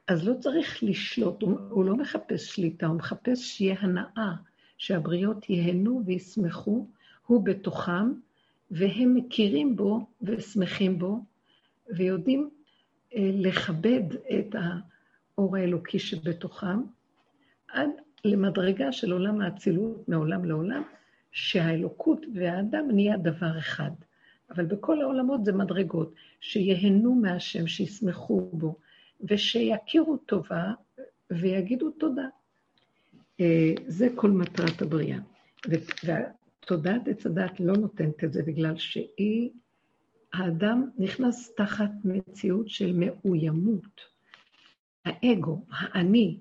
אז 0.07 0.27
לא 0.27 0.33
צריך 0.39 0.83
לשלוט, 0.83 1.41
הוא, 1.41 1.59
הוא 1.69 1.85
לא 1.85 1.97
מחפש 1.97 2.55
שליטה, 2.55 2.85
הוא 2.85 2.97
מחפש 2.97 3.39
שיהיה 3.39 3.75
הנאה, 3.79 4.33
שהבריות 4.77 5.49
ייהנו 5.49 6.01
וישמחו, 6.05 6.87
הוא 7.27 7.45
בתוכם, 7.45 8.13
והם 8.71 9.15
מכירים 9.15 9.75
בו 9.75 9.99
ושמחים 10.21 10.99
בו, 10.99 11.19
ויודעים 11.89 12.49
אה, 13.15 13.29
לכבד 13.33 14.03
את 14.39 14.55
האור 14.55 15.57
האלוקי 15.57 15.99
שבתוכם, 15.99 16.81
עד 17.67 17.89
למדרגה 18.25 18.91
של 18.91 19.11
עולם 19.11 19.41
האצילות 19.41 20.09
מעולם 20.09 20.45
לעולם, 20.45 20.83
שהאלוקות 21.31 22.25
והאדם 22.33 22.91
נהיה 22.91 23.17
דבר 23.17 23.57
אחד. 23.59 23.91
אבל 24.49 24.65
בכל 24.65 25.01
העולמות 25.01 25.45
זה 25.45 25.53
מדרגות, 25.53 26.13
שיהנו 26.41 27.15
מהשם, 27.15 27.67
שישמחו 27.67 28.49
בו, 28.53 28.75
ושיכירו 29.29 30.17
טובה 30.17 30.73
ויגידו 31.31 31.91
תודה. 31.91 32.27
אה, 33.39 33.73
זה 33.87 34.07
כל 34.15 34.31
מטרת 34.31 34.81
הבריאה. 34.81 35.19
ותודעת 36.65 37.07
עץ 37.07 37.25
הדת 37.25 37.59
לא 37.59 37.73
נותנת 37.73 38.23
את 38.23 38.33
זה 38.33 38.43
בגלל 38.43 38.77
שהיא, 38.77 39.49
האדם 40.33 40.89
נכנס 40.97 41.55
תחת 41.55 41.91
מציאות 42.03 42.69
של 42.69 42.93
מאוימות. 42.95 44.01
האגו, 45.05 45.65
האני, 45.69 46.39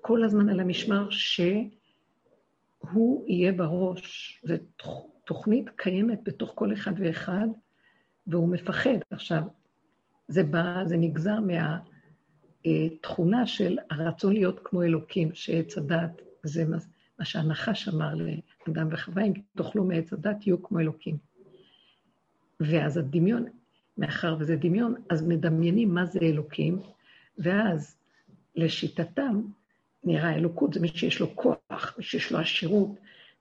כל 0.00 0.24
הזמן 0.24 0.48
על 0.48 0.60
המשמר 0.60 1.10
שהוא 1.10 3.28
יהיה 3.28 3.52
בראש. 3.52 4.40
זו 4.44 4.54
תוכנית 5.24 5.70
קיימת 5.76 6.20
בתוך 6.24 6.52
כל 6.54 6.72
אחד 6.72 6.92
ואחד, 6.96 7.46
והוא 8.26 8.48
מפחד. 8.48 8.98
עכשיו, 9.10 9.42
זה 10.28 10.42
בא, 10.42 10.82
זה 10.84 10.96
נגזר 10.96 11.38
מהתכונה 12.64 13.46
של 13.46 13.78
הרצון 13.90 14.32
להיות 14.32 14.60
כמו 14.64 14.82
אלוקים, 14.82 15.34
שעץ 15.34 15.78
הדת 15.78 16.22
זה 16.42 16.64
מה 17.20 17.26
שהנחש 17.26 17.88
אמר 17.88 18.14
לאדם 18.14 18.88
וחווה, 18.90 19.24
אם 19.24 19.32
תאכלו 19.56 19.84
מעץ 19.84 20.12
הדת, 20.12 20.36
תהיו 20.40 20.62
כמו 20.62 20.80
אלוקים. 20.80 21.16
ואז 22.60 22.96
הדמיון, 22.96 23.46
מאחר 23.98 24.36
וזה 24.38 24.56
דמיון, 24.56 24.94
אז 25.10 25.22
מדמיינים 25.22 25.94
מה 25.94 26.06
זה 26.06 26.18
אלוקים, 26.22 26.78
ואז 27.38 27.96
לשיטתם, 28.56 29.42
נראה 30.04 30.34
אלוקות 30.34 30.74
זה 30.74 30.80
מי 30.80 30.88
שיש 30.88 31.20
לו 31.20 31.36
כוח, 31.36 31.94
מי 31.98 32.04
שיש 32.04 32.32
לו 32.32 32.38
עשירות, 32.38 32.90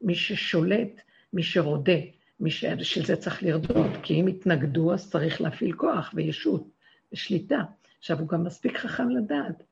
מי 0.01 0.15
ששולט, 0.15 1.01
מי 1.33 1.43
שרודה, 1.43 1.99
מי 2.39 2.51
של 2.51 3.05
זה 3.05 3.15
צריך 3.15 3.43
לרדות, 3.43 3.91
כי 4.03 4.21
אם 4.21 4.27
יתנגדו 4.27 4.93
אז 4.93 5.11
צריך 5.11 5.41
להפעיל 5.41 5.73
כוח 5.73 6.11
וישות 6.15 6.69
ושליטה. 7.13 7.63
עכשיו, 7.99 8.19
הוא 8.19 8.27
גם 8.27 8.43
מספיק 8.43 8.77
חכם 8.77 9.09
לדעת 9.09 9.63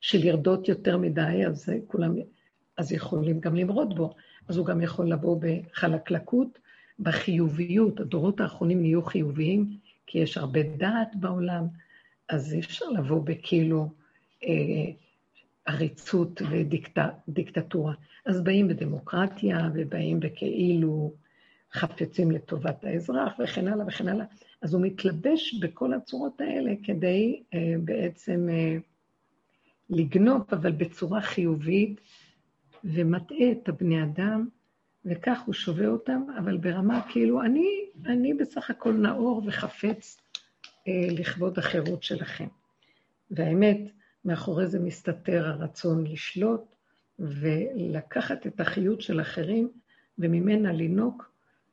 שלרדות 0.00 0.68
יותר 0.68 0.98
מדי, 0.98 1.46
אז 1.46 1.72
כולם, 1.86 2.14
אז 2.76 2.92
יכולים 2.92 3.40
גם 3.40 3.54
למרוד 3.54 3.96
בו. 3.96 4.14
אז 4.48 4.56
הוא 4.56 4.66
גם 4.66 4.82
יכול 4.82 5.10
לבוא 5.10 5.40
בחלקלקות, 5.40 6.58
בחיוביות. 7.00 8.00
הדורות 8.00 8.40
האחרונים 8.40 8.80
נהיו 8.80 9.02
חיוביים, 9.02 9.76
כי 10.06 10.18
יש 10.18 10.36
הרבה 10.36 10.62
דעת 10.62 11.08
בעולם, 11.14 11.66
אז 12.28 12.54
אי 12.54 12.60
אפשר 12.60 12.88
לבוא 12.88 13.22
בכאילו 13.24 13.88
אה, 14.44 14.92
עריצות 15.66 16.42
ודיקטטורה. 16.50 17.94
אז 18.26 18.40
באים 18.40 18.68
בדמוקרטיה, 18.68 19.70
ובאים 19.74 20.20
בכאילו 20.20 21.12
חפצים 21.72 22.30
לטובת 22.30 22.84
האזרח, 22.84 23.32
וכן 23.44 23.68
הלאה 23.68 23.86
וכן 23.86 24.08
הלאה. 24.08 24.24
אז 24.62 24.74
הוא 24.74 24.82
מתלבש 24.82 25.54
בכל 25.54 25.92
הצורות 25.92 26.40
האלה 26.40 26.72
כדי 26.84 27.42
אה, 27.54 27.74
בעצם 27.84 28.48
אה, 28.50 28.76
לגנוב, 29.90 30.42
אבל 30.52 30.72
בצורה 30.72 31.20
חיובית, 31.20 32.00
ומטעה 32.84 33.52
את 33.52 33.68
הבני 33.68 34.02
אדם, 34.02 34.48
וכך 35.04 35.40
הוא 35.46 35.54
שובה 35.54 35.86
אותם, 35.86 36.22
אבל 36.38 36.56
ברמה 36.56 37.02
כאילו, 37.10 37.42
אני, 37.42 37.68
אני 38.06 38.34
בסך 38.34 38.70
הכל 38.70 38.92
נאור 38.92 39.42
וחפץ 39.46 40.20
אה, 40.88 41.06
לכבוד 41.10 41.58
החירות 41.58 42.02
שלכם. 42.02 42.46
והאמת, 43.30 43.80
מאחורי 44.24 44.66
זה 44.66 44.80
מסתתר 44.80 45.46
הרצון 45.46 46.06
לשלוט 46.06 46.74
ולקחת 47.18 48.46
את 48.46 48.60
החיות 48.60 49.00
של 49.00 49.20
אחרים 49.20 49.70
וממנה 50.18 50.72
לינוק 50.72 51.30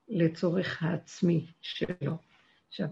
לצורך 0.10 0.84
העצמי 0.84 1.46
שלו. 1.62 2.18
עכשיו, 2.68 2.88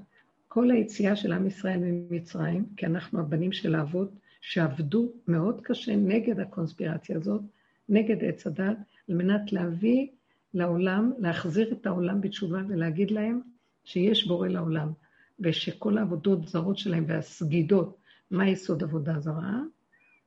כל 0.47 0.71
היציאה 0.71 1.15
של 1.15 1.31
עם 1.31 1.47
ישראל 1.47 1.79
ממצרים, 1.79 2.65
כי 2.77 2.85
אנחנו 2.85 3.19
הבנים 3.19 3.51
של 3.51 3.75
האבות, 3.75 4.11
שעבדו 4.41 5.11
מאוד 5.27 5.61
קשה 5.63 5.95
נגד 5.95 6.39
הקונספירציה 6.39 7.17
הזאת, 7.17 7.41
נגד 7.89 8.23
עץ 8.23 8.47
הדת, 8.47 8.77
על 9.09 9.15
מנת 9.15 9.53
להביא 9.53 10.07
לעולם, 10.53 11.11
להחזיר 11.19 11.71
את 11.71 11.85
העולם 11.85 12.21
בתשובה 12.21 12.61
ולהגיד 12.67 13.11
להם 13.11 13.41
שיש 13.83 14.27
בורא 14.27 14.47
לעולם, 14.47 14.91
ושכל 15.39 15.97
העבודות 15.97 16.47
זרות 16.47 16.77
שלהם 16.77 17.05
והסגידות 17.07 17.97
מה 18.31 18.49
יסוד 18.49 18.83
עבודה 18.83 19.19
זרה? 19.19 19.59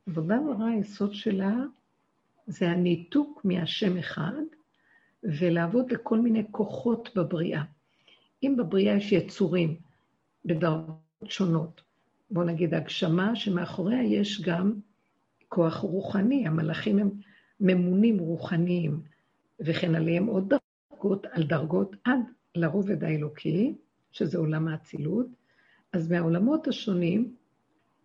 עבודה 0.06 0.38
זרה, 0.44 0.68
היסוד 0.68 1.14
שלה 1.14 1.54
זה 2.46 2.70
הניתוק 2.70 3.40
מהשם 3.44 3.96
אחד, 3.96 4.42
ולעבוד 5.22 5.92
לכל 5.92 6.18
מיני 6.18 6.44
כוחות 6.50 7.10
בבריאה. 7.16 7.62
אם 8.42 8.54
בבריאה 8.58 8.96
יש 8.96 9.12
יצורים 9.12 9.76
בדרגות 10.44 10.96
שונות, 11.24 11.80
בואו 12.30 12.46
נגיד 12.46 12.74
הגשמה, 12.74 13.36
שמאחוריה 13.36 14.02
יש 14.02 14.42
גם 14.42 14.72
כוח 15.48 15.76
רוחני, 15.76 16.46
המלאכים 16.46 16.98
הם 16.98 17.10
ממונים 17.60 18.18
רוחניים, 18.18 19.00
וכן 19.60 19.94
עליהם 19.94 20.26
עוד 20.26 20.54
דרגות 20.92 21.26
על 21.32 21.42
דרגות 21.42 21.96
עד 22.04 22.20
לרובד 22.54 23.04
האלוקי, 23.04 23.74
שזה 24.12 24.38
עולם 24.38 24.68
האצילות. 24.68 25.26
אז 25.92 26.10
מהעולמות 26.10 26.68
השונים, 26.68 27.34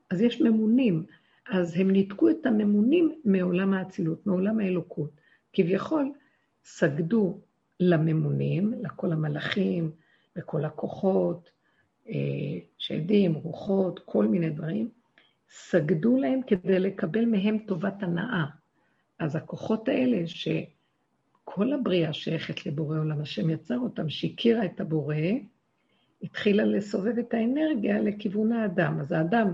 אז 0.09 0.21
יש 0.21 0.41
ממונים, 0.41 1.05
אז 1.49 1.73
הם 1.77 1.91
ניתקו 1.91 2.29
את 2.29 2.45
הממונים 2.45 3.21
מעולם 3.25 3.73
האצילות, 3.73 4.27
מעולם 4.27 4.59
האלוקות. 4.59 5.11
כביכול, 5.53 6.11
סגדו 6.65 7.39
לממונים, 7.79 8.73
לכל 8.81 9.11
המלאכים 9.11 9.91
וכל 10.37 10.65
הכוחות, 10.65 11.49
אה, 12.09 12.13
שדים, 12.77 13.33
רוחות, 13.33 13.99
כל 14.05 14.27
מיני 14.27 14.49
דברים, 14.49 14.89
סגדו 15.49 16.17
להם 16.17 16.41
כדי 16.47 16.79
לקבל 16.79 17.25
מהם 17.25 17.57
טובת 17.57 18.03
הנאה. 18.03 18.45
אז 19.19 19.35
הכוחות 19.35 19.87
האלה, 19.87 20.27
שכל 20.27 21.73
הבריאה 21.73 22.13
שייכת 22.13 22.65
לבורא 22.65 22.99
עולם, 22.99 23.21
השם 23.21 23.49
יצר 23.49 23.77
אותם, 23.79 24.09
שהכירה 24.09 24.65
את 24.65 24.79
הבורא, 24.79 25.15
התחילה 26.23 26.63
לסובב 26.63 27.17
את 27.19 27.33
האנרגיה 27.33 28.01
לכיוון 28.01 28.51
האדם. 28.51 28.99
אז 28.99 29.11
האדם 29.11 29.53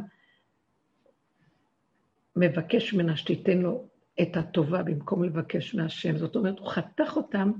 מבקש 2.36 2.94
ממנה 2.94 3.18
שתיתן 3.18 3.58
לו 3.58 3.88
את 4.22 4.38
הטובה 4.38 4.84
במקום 4.84 5.24
לבקש 5.24 5.76
מהשם. 5.76 6.18
זאת 6.18 6.36
אומרת, 6.36 6.60
הוא 6.60 6.68
חתך 6.68 7.14
אותם 7.16 7.52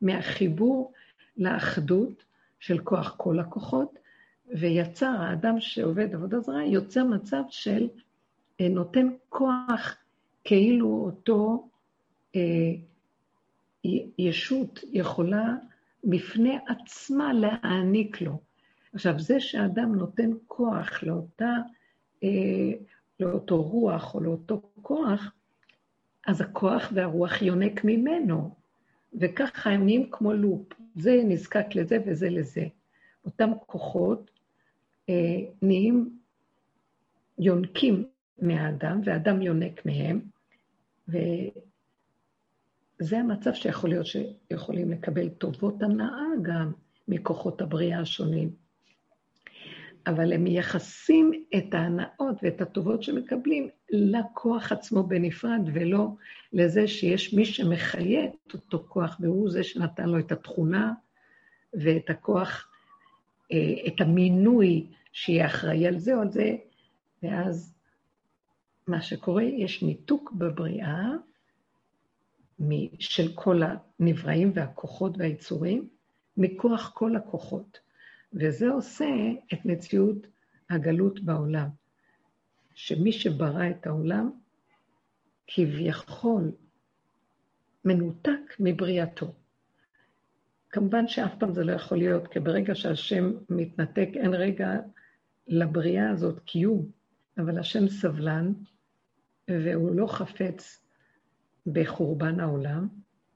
מהחיבור 0.00 0.92
לאחדות 1.36 2.24
של 2.58 2.78
כוח 2.78 3.14
כל 3.16 3.38
הכוחות, 3.38 3.98
ויצר, 4.46 5.16
האדם 5.20 5.60
שעובד 5.60 6.14
עבודה 6.14 6.40
זרה, 6.40 6.64
יוצר 6.64 7.04
מצב 7.04 7.42
של 7.48 7.88
אה, 8.60 8.68
נותן 8.68 9.08
כוח 9.28 9.96
כאילו 10.44 11.02
אותו 11.04 11.68
אה, 12.36 12.40
ישות 14.18 14.80
יכולה 14.92 15.54
בפני 16.04 16.58
עצמה 16.68 17.32
להעניק 17.32 18.20
לו. 18.20 18.40
עכשיו, 18.94 19.20
זה 19.20 19.40
שאדם 19.40 19.94
נותן 19.94 20.30
כוח 20.46 21.02
לאותה 21.02 21.52
אה, 22.24 22.72
לאותו 23.20 23.62
רוח 23.62 24.14
או 24.14 24.20
לאותו 24.20 24.62
כוח, 24.82 25.32
אז 26.26 26.40
הכוח 26.40 26.92
והרוח 26.94 27.42
יונק 27.42 27.84
ממנו, 27.84 28.54
וככה 29.14 29.70
הם 29.70 29.84
נהיים 29.84 30.10
כמו 30.10 30.32
לופ. 30.32 30.72
זה 30.96 31.20
נזקק 31.24 31.66
לזה 31.74 31.98
וזה 32.06 32.30
לזה. 32.30 32.66
אותם 33.24 33.50
כוחות 33.66 34.30
אה, 35.08 35.40
נהיים, 35.62 36.18
יונקים 37.38 38.04
מהאדם, 38.38 39.00
והאדם 39.04 39.42
יונק 39.42 39.86
מהם, 39.86 40.20
וזה 41.08 41.18
המצב 43.18 43.54
שיכול 43.54 43.90
להיות 43.90 44.06
שיכולים 44.06 44.90
לקבל 44.90 45.28
טובות 45.28 45.82
הנאה 45.82 46.26
גם 46.42 46.72
מכוחות 47.08 47.60
הבריאה 47.60 48.00
השונים. 48.00 48.64
אבל 50.06 50.32
הם 50.32 50.44
מייחסים 50.44 51.44
את 51.56 51.74
ההנאות 51.74 52.36
ואת 52.42 52.60
הטובות 52.60 53.02
שמקבלים 53.02 53.68
לכוח 53.90 54.72
עצמו 54.72 55.02
בנפרד, 55.02 55.60
ולא 55.74 56.08
לזה 56.52 56.88
שיש 56.88 57.34
מי 57.34 57.44
שמחיה 57.44 58.24
את 58.24 58.54
אותו 58.54 58.84
כוח, 58.88 59.16
והוא 59.20 59.50
זה 59.50 59.62
שנתן 59.62 60.08
לו 60.08 60.18
את 60.18 60.32
התכונה 60.32 60.92
ואת 61.74 62.10
הכוח, 62.10 62.68
אה, 63.52 63.74
את 63.86 64.00
המינוי 64.00 64.86
שיהיה 65.12 65.46
אחראי 65.46 65.86
על 65.86 65.98
זה 65.98 66.14
או 66.14 66.20
על 66.20 66.30
זה, 66.30 66.56
ואז 67.22 67.73
מה 68.86 69.02
שקורה, 69.02 69.42
יש 69.42 69.82
ניתוק 69.82 70.32
בבריאה 70.32 71.10
של 72.98 73.32
כל 73.34 73.60
הנבראים 73.62 74.52
והכוחות 74.54 75.18
והיצורים, 75.18 75.88
מכוח 76.36 76.92
כל 76.94 77.16
הכוחות. 77.16 77.78
וזה 78.32 78.68
עושה 78.68 79.06
את 79.52 79.58
מציאות 79.64 80.26
הגלות 80.70 81.20
בעולם. 81.20 81.68
שמי 82.74 83.12
שברא 83.12 83.70
את 83.70 83.86
העולם, 83.86 84.30
כביכול 85.46 86.52
מנותק 87.84 88.56
מבריאתו. 88.60 89.32
כמובן 90.70 91.08
שאף 91.08 91.34
פעם 91.38 91.52
זה 91.52 91.64
לא 91.64 91.72
יכול 91.72 91.98
להיות, 91.98 92.28
כי 92.28 92.40
ברגע 92.40 92.74
שהשם 92.74 93.32
מתנתק, 93.50 94.08
אין 94.14 94.34
רגע 94.34 94.70
לבריאה 95.48 96.10
הזאת 96.10 96.40
קיום, 96.40 96.90
אבל 97.38 97.58
השם 97.58 97.88
סבלן, 97.88 98.52
והוא 99.50 99.94
לא 99.94 100.06
חפץ 100.06 100.80
בחורבן 101.66 102.40
העולם, 102.40 102.88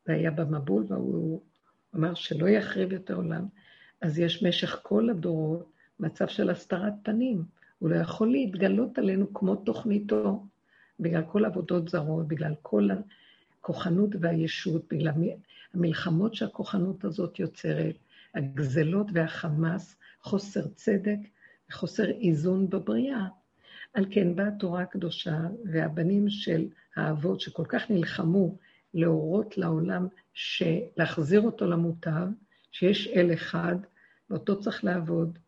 והיה 0.06 0.30
במבול, 0.30 0.84
והוא 0.88 1.42
אמר 1.96 2.14
שלא 2.14 2.48
יחריב 2.48 2.92
את 2.92 3.10
העולם, 3.10 3.46
אז 4.00 4.18
יש 4.18 4.42
משך 4.42 4.78
כל 4.82 5.10
הדורות 5.10 5.72
מצב 6.00 6.28
של 6.28 6.50
הסתרת 6.50 6.92
פנים. 7.02 7.44
הוא 7.78 7.90
לא 7.90 7.96
יכול 7.96 8.30
להתגלות 8.30 8.98
עלינו 8.98 9.34
כמו 9.34 9.56
תוכניתו, 9.56 10.46
בגלל 11.00 11.22
כל 11.22 11.44
עבודות 11.44 11.88
זרות, 11.88 12.28
בגלל 12.28 12.54
כל 12.62 12.88
הכוחנות 13.60 14.10
והישות, 14.20 14.84
בגלל 14.90 15.12
המלחמות 15.74 16.34
שהכוחנות 16.34 17.04
הזאת 17.04 17.38
יוצרת, 17.38 17.94
הגזלות 18.34 19.06
והחמאס, 19.12 19.96
חוסר 20.22 20.68
צדק 20.68 21.18
וחוסר 21.70 22.10
איזון 22.10 22.70
בבריאה. 22.70 23.26
על 23.98 24.06
כן 24.10 24.36
באה 24.36 24.48
התורה 24.48 24.82
הקדושה 24.82 25.38
והבנים 25.72 26.30
של 26.30 26.68
האבות 26.96 27.40
שכל 27.40 27.64
כך 27.68 27.90
נלחמו 27.90 28.56
להורות 28.94 29.58
לעולם 29.58 30.06
להחזיר 30.96 31.40
אותו 31.40 31.66
למוטב, 31.66 32.26
שיש 32.72 33.08
אל 33.08 33.32
אחד, 33.32 33.76
ואותו 34.30 34.60
צריך 34.60 34.84
לעבוד. 34.84 35.38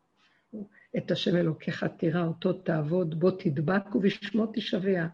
את 0.96 1.10
השם 1.10 1.36
אלוקיך 1.36 1.84
תירא, 1.84 2.24
אותו 2.24 2.52
תעבוד, 2.52 3.20
בו 3.20 3.30
תדבק 3.30 3.94
ובשמו 3.94 4.46
תשבע. 4.54 5.06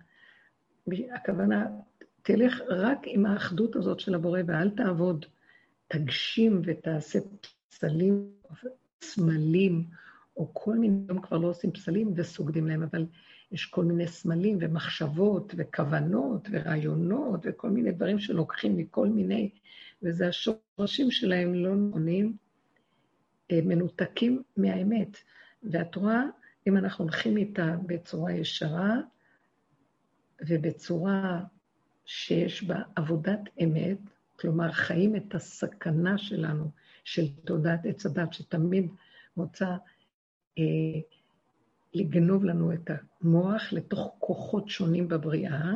הכוונה, 1.15 1.67
תלך 2.23 2.61
רק 2.69 2.99
עם 3.05 3.27
האחדות 3.27 3.77
הזאת 3.77 4.01
של 4.01 4.15
הבורא 4.15 4.41
ואל 4.47 4.71
תעבוד. 4.71 5.27
תגשים 5.89 6.63
ותעשה 6.65 7.19
פסלים, 7.71 8.31
סמלים, 9.03 9.85
או 10.37 10.51
כל 10.53 10.79
מיני, 10.79 10.99
היום 11.09 11.21
כבר 11.21 11.39
לא 11.39 11.47
עושים 11.47 11.73
פסלים 11.73 12.13
וסוגדים 12.17 12.67
להם, 12.67 12.83
אבל 12.83 13.07
יש 13.53 13.67
כל 13.67 13.85
מיני 13.85 14.07
סמלים 14.07 14.59
ומחשבות 14.61 15.55
וכוונות 15.57 16.49
ורעיונות 16.51 17.41
וכל 17.43 17.71
מיני 17.71 17.93
דברים 17.93 18.19
שלוקחים 18.19 18.77
מכל 18.77 19.09
מיני, 19.09 19.51
וזה 20.03 20.29
השורשים 20.29 21.11
שלהם 21.11 21.55
לא 21.55 21.77
נכונים, 21.77 22.37
אה, 23.51 23.61
מנותקים 23.65 24.43
מהאמת. 24.57 25.17
והתורה, 25.63 26.25
אם 26.67 26.77
אנחנו 26.77 27.05
הולכים 27.05 27.37
איתה 27.37 27.77
בצורה 27.87 28.33
ישרה 28.33 28.97
ובצורה 30.49 31.45
שיש 32.05 32.65
בה 32.65 32.83
עבודת 32.97 33.41
אמת, 33.65 33.99
כלומר, 34.41 34.73
חיים 34.73 35.17
את 35.17 35.35
הסכנה 35.35 36.19
שלנו, 36.19 36.71
של 37.05 37.29
תודעת 37.45 37.87
עץ 37.87 38.07
הדת, 38.07 38.33
שתמיד 38.33 38.91
רוצה 39.37 39.77
אה, 40.59 41.01
לגנוב 41.95 42.45
לנו 42.45 42.73
את 42.73 42.91
המוח 43.21 43.73
לתוך 43.73 44.15
כוחות 44.19 44.69
שונים 44.69 45.09
בבריאה, 45.09 45.73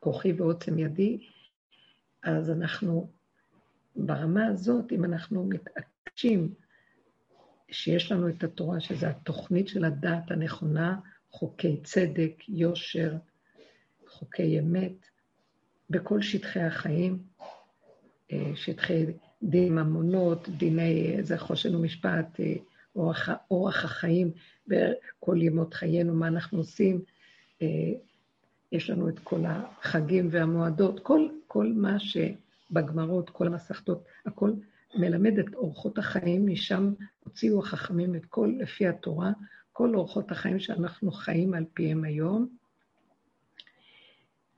כוחי 0.00 0.32
ועוצם 0.32 0.78
ידי, 0.78 1.18
אז 2.22 2.50
אנחנו, 2.50 3.10
ברמה 3.96 4.46
הזאת, 4.46 4.92
אם 4.92 5.04
אנחנו 5.04 5.44
מתעקשים 5.44 6.54
שיש 7.70 8.12
לנו 8.12 8.28
את 8.28 8.44
התורה, 8.44 8.80
שזו 8.80 9.06
התוכנית 9.06 9.68
של 9.68 9.84
הדעת 9.84 10.30
הנכונה, 10.30 11.00
חוקי 11.30 11.76
צדק, 11.82 12.48
יושר, 12.48 13.16
חוקי 14.08 14.58
אמת, 14.58 15.06
בכל 15.90 16.22
שטחי 16.22 16.60
החיים, 16.60 17.18
אה, 18.32 18.52
שטחי 18.54 19.06
דין 19.42 19.74
ממונות, 19.74 20.48
דיני 20.48 21.14
איזה 21.16 21.38
חושן 21.38 21.74
ומשפט, 21.74 22.40
אה, 22.40 22.54
אורח, 22.96 23.28
אורח 23.50 23.84
החיים 23.84 24.30
בכל 24.66 25.42
ימות 25.42 25.74
חיינו, 25.74 26.14
מה 26.14 26.26
אנחנו 26.26 26.58
עושים. 26.58 27.00
אה, 27.62 27.92
יש 28.72 28.90
לנו 28.90 29.08
את 29.08 29.18
כל 29.18 29.40
החגים 29.46 30.28
והמועדות, 30.30 31.00
כל, 31.00 31.28
כל 31.46 31.72
מה 31.76 31.96
שבגמרות, 31.98 33.30
כל 33.30 33.46
המסכתות, 33.46 34.04
הכל 34.26 34.52
מלמד 34.94 35.38
את 35.38 35.54
אורחות 35.54 35.98
החיים, 35.98 36.46
משם 36.46 36.92
הוציאו 37.24 37.58
החכמים 37.58 38.14
את 38.14 38.24
כל, 38.24 38.52
לפי 38.58 38.86
התורה, 38.86 39.32
כל 39.72 39.94
אורחות 39.94 40.30
החיים 40.30 40.58
שאנחנו 40.58 41.12
חיים 41.12 41.54
על 41.54 41.64
פיהם 41.74 42.04
היום. 42.04 42.48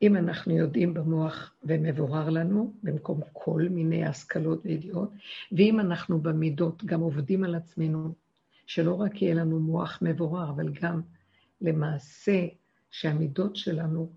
אם 0.03 0.17
אנחנו 0.17 0.57
יודעים 0.57 0.95
במוח 0.95 1.55
ומבורר 1.65 2.31
לנו, 2.31 2.73
במקום 2.83 3.21
כל 3.33 3.67
מיני 3.71 4.05
השכלות 4.07 4.61
וידיעות, 4.65 5.11
ואם 5.53 5.81
אנחנו 5.81 6.21
במידות 6.21 6.85
גם 6.85 7.01
עובדים 7.01 7.45
על 7.45 7.55
עצמנו, 7.55 8.15
שלא 8.67 8.95
רק 8.95 9.23
יהיה 9.23 9.35
לנו 9.35 9.61
מוח 9.61 9.99
מבורר, 10.03 10.51
אבל 10.51 10.69
גם 10.83 11.01
למעשה 11.61 12.47
שהמידות 12.91 13.57
שלנו 13.57 14.13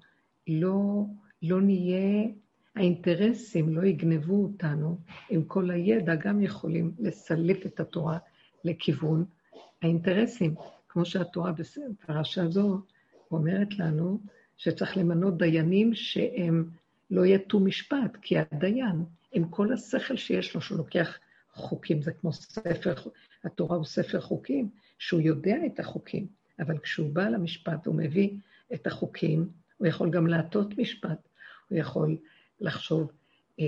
לא, 0.48 1.04
לא 1.42 1.62
נהיה 1.62 2.28
האינטרסים 2.76 3.70
לא 3.70 3.86
יגנבו 3.86 4.44
אותנו, 4.44 4.98
עם 5.30 5.44
כל 5.44 5.72
הידע 5.72 6.16
גם 6.16 6.42
יכולים 6.42 6.92
לסלף 7.00 7.66
את 7.66 7.80
התורה 7.80 8.18
לכיוון 8.64 9.26
האינטרסים. 9.82 10.56
כמו 10.90 11.06
שהתורה 11.06 11.52
בפרשה 11.52 12.48
זו 12.48 12.82
אומרת 13.32 13.80
לנו, 13.80 14.20
שצריך 14.58 14.98
למנות 14.98 15.38
דיינים 15.38 15.94
שהם 15.94 16.70
לא 17.12 17.26
יטו 17.26 17.60
משפט, 17.60 18.18
כי 18.22 18.36
הדיין, 18.38 19.06
עם 19.32 19.50
כל 19.50 19.74
השכל 19.74 20.16
שיש 20.18 20.56
לו, 20.56 20.62
שהוא 20.62 20.78
לוקח 20.78 21.18
חוקים, 21.60 22.02
זה 22.02 22.12
כמו 22.12 22.34
ספר, 22.34 22.94
התורה 23.44 23.78
הוא 23.78 23.86
ספר 23.86 24.22
חוקים, 24.22 24.70
שהוא 25.00 25.22
יודע 25.22 25.56
את 25.66 25.80
החוקים, 25.80 26.28
אבל 26.60 26.78
כשהוא 26.78 27.14
בא 27.14 27.30
למשפט, 27.30 27.86
הוא 27.86 27.96
מביא 27.96 28.30
את 28.74 28.88
החוקים, 28.88 29.50
הוא 29.78 29.88
יכול 29.88 30.10
גם 30.10 30.28
להטות 30.28 30.78
משפט, 30.78 31.28
הוא 31.70 31.78
יכול 31.78 32.18
לחשוב 32.62 33.12
אה, 33.60 33.66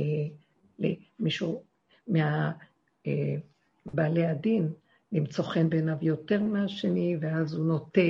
למישהו 0.80 1.64
מבעלי 2.08 4.26
אה, 4.26 4.32
הדין, 4.32 4.74
למצוא 5.12 5.44
חן 5.44 5.70
בעיניו 5.70 5.98
יותר 6.02 6.42
מהשני, 6.42 7.18
ואז 7.22 7.54
הוא 7.54 7.66
נוטה 7.66 8.02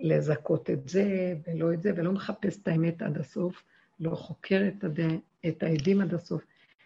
לזכות 0.00 0.70
את 0.70 0.88
זה 0.88 1.34
ולא 1.46 1.72
את 1.72 1.82
זה, 1.82 1.92
ולא 1.96 2.12
מחפש 2.12 2.58
את 2.62 2.68
האמת 2.68 3.02
עד 3.02 3.18
הסוף, 3.18 3.64
לא 4.00 4.10
חוקר 4.10 4.62
את, 4.68 4.84
הד... 4.84 5.00
את 5.48 5.62
העדים 5.62 6.00
עד 6.00 6.14
הסוף 6.14 6.42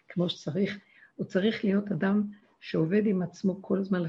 כמו 0.09 0.29
שצריך. 0.29 0.79
הוא 1.19 1.27
צריך 1.27 1.65
להיות 1.65 1.91
אדם 1.91 2.23
שעובד 2.59 3.05
עם 3.05 3.21
עצמו 3.21 3.61
כל 3.61 3.77
הזמן 3.77 4.03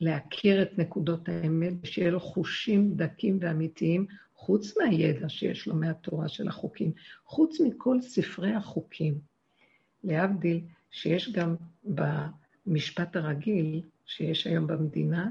להכיר 0.00 0.62
את 0.62 0.78
נקודות 0.78 1.28
האמת, 1.28 1.72
שיהיה 1.84 2.10
לו 2.10 2.20
חושים 2.20 2.94
דקים 2.94 3.38
ואמיתיים, 3.40 4.06
חוץ 4.34 4.78
מהידע 4.78 5.28
שיש 5.28 5.66
לו 5.66 5.74
מהתורה 5.74 6.28
של 6.28 6.48
החוקים, 6.48 6.92
חוץ 7.24 7.60
מכל 7.60 8.00
ספרי 8.00 8.54
החוקים. 8.54 9.18
להבדיל, 10.04 10.60
שיש 10.90 11.32
גם 11.32 11.56
במשפט 11.84 13.16
הרגיל 13.16 13.82
שיש 14.06 14.46
היום 14.46 14.66
במדינה, 14.66 15.30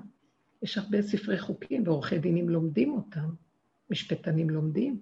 יש 0.62 0.78
הרבה 0.78 1.02
ספרי 1.02 1.40
חוקים, 1.40 1.84
ועורכי 1.86 2.20
דינים 2.20 2.50
לומדים 2.50 2.94
אותם, 2.94 3.30
משפטנים 3.90 4.50
לומדים, 4.50 5.00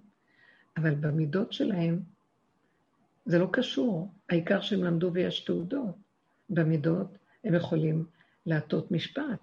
אבל 0.76 0.94
במידות 0.94 1.52
שלהם 1.52 2.00
זה 3.28 3.38
לא 3.38 3.48
קשור. 3.52 4.12
העיקר 4.28 4.60
שהם 4.60 4.84
למדו 4.84 5.10
ויש 5.12 5.40
תעודות. 5.40 5.94
במידות 6.50 7.18
הם 7.44 7.54
יכולים 7.54 8.04
להטות 8.46 8.90
משפט, 8.90 9.40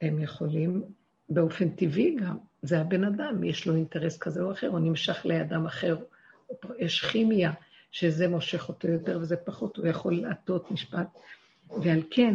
הם 0.00 0.20
יכולים 0.20 0.82
באופן 1.28 1.68
טבעי 1.68 2.16
גם, 2.16 2.36
זה 2.62 2.80
הבן 2.80 3.04
אדם, 3.04 3.44
יש 3.44 3.66
לו 3.66 3.74
אינטרס 3.74 4.18
כזה 4.18 4.42
או 4.42 4.52
אחר, 4.52 4.68
הוא 4.68 4.78
נמשך 4.78 5.26
לאדם 5.26 5.66
אחר, 5.66 5.96
יש 6.78 7.04
כימיה, 7.04 7.52
שזה 7.90 8.28
מושך 8.28 8.68
אותו 8.68 8.88
יותר 8.88 9.18
וזה 9.22 9.36
פחות, 9.36 9.76
הוא 9.76 9.86
יכול 9.86 10.20
להטות 10.20 10.70
משפט. 10.70 11.18
ועל 11.82 12.02
כן, 12.10 12.34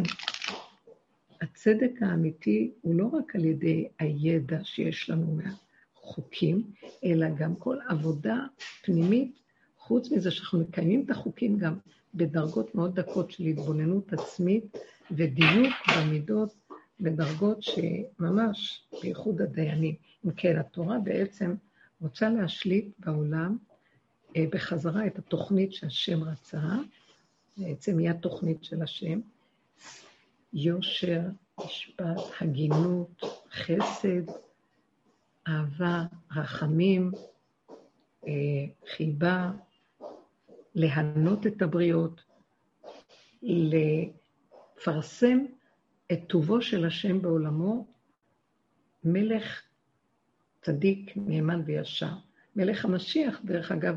הצדק 1.40 1.92
האמיתי 2.00 2.72
הוא 2.80 2.94
לא 2.94 3.06
רק 3.06 3.36
על 3.36 3.44
ידי 3.44 3.88
הידע 3.98 4.58
שיש 4.64 5.10
לנו 5.10 5.36
מהחוקים, 5.36 6.62
אלא 7.04 7.26
גם 7.38 7.54
כל 7.54 7.76
עבודה 7.88 8.36
פנימית, 8.82 9.40
חוץ 9.90 10.10
מזה 10.10 10.30
שאנחנו 10.30 10.60
מקיימים 10.60 11.04
את 11.04 11.10
החוקים 11.10 11.58
גם 11.58 11.78
בדרגות 12.14 12.74
מאוד 12.74 13.00
דקות 13.00 13.30
של 13.30 13.44
התבוננות 13.44 14.12
עצמית 14.12 14.78
ודיוק 15.10 15.74
במידות 15.96 16.54
בדרגות 17.00 17.62
שממש 17.62 18.82
בייחוד 19.02 19.42
הדיינים. 19.42 19.94
אם 20.26 20.30
כן, 20.30 20.58
התורה 20.58 20.98
בעצם 20.98 21.54
רוצה 22.00 22.28
להשליט 22.28 22.86
בעולם 22.98 23.56
אה, 24.36 24.44
בחזרה 24.52 25.06
את 25.06 25.18
התוכנית 25.18 25.72
שהשם 25.72 26.24
רצה, 26.24 26.76
בעצם 27.56 27.98
היא 27.98 28.10
התוכנית 28.10 28.64
של 28.64 28.82
השם, 28.82 29.20
יושר, 30.52 31.20
משפט, 31.64 32.20
הגינות, 32.40 33.22
חסד, 33.52 34.32
אהבה, 35.48 36.04
רחמים, 36.36 37.10
אה, 38.28 38.32
חיבה, 38.96 39.50
להנות 40.74 41.46
את 41.46 41.62
הבריות, 41.62 42.20
לפרסם 43.42 45.38
את 46.12 46.20
טובו 46.26 46.62
של 46.62 46.84
השם 46.84 47.22
בעולמו, 47.22 47.86
מלך 49.04 49.62
צדיק, 50.62 51.12
נאמן 51.16 51.62
וישר. 51.66 52.12
מלך 52.56 52.84
המשיח, 52.84 53.40
דרך 53.44 53.72
אגב, 53.72 53.96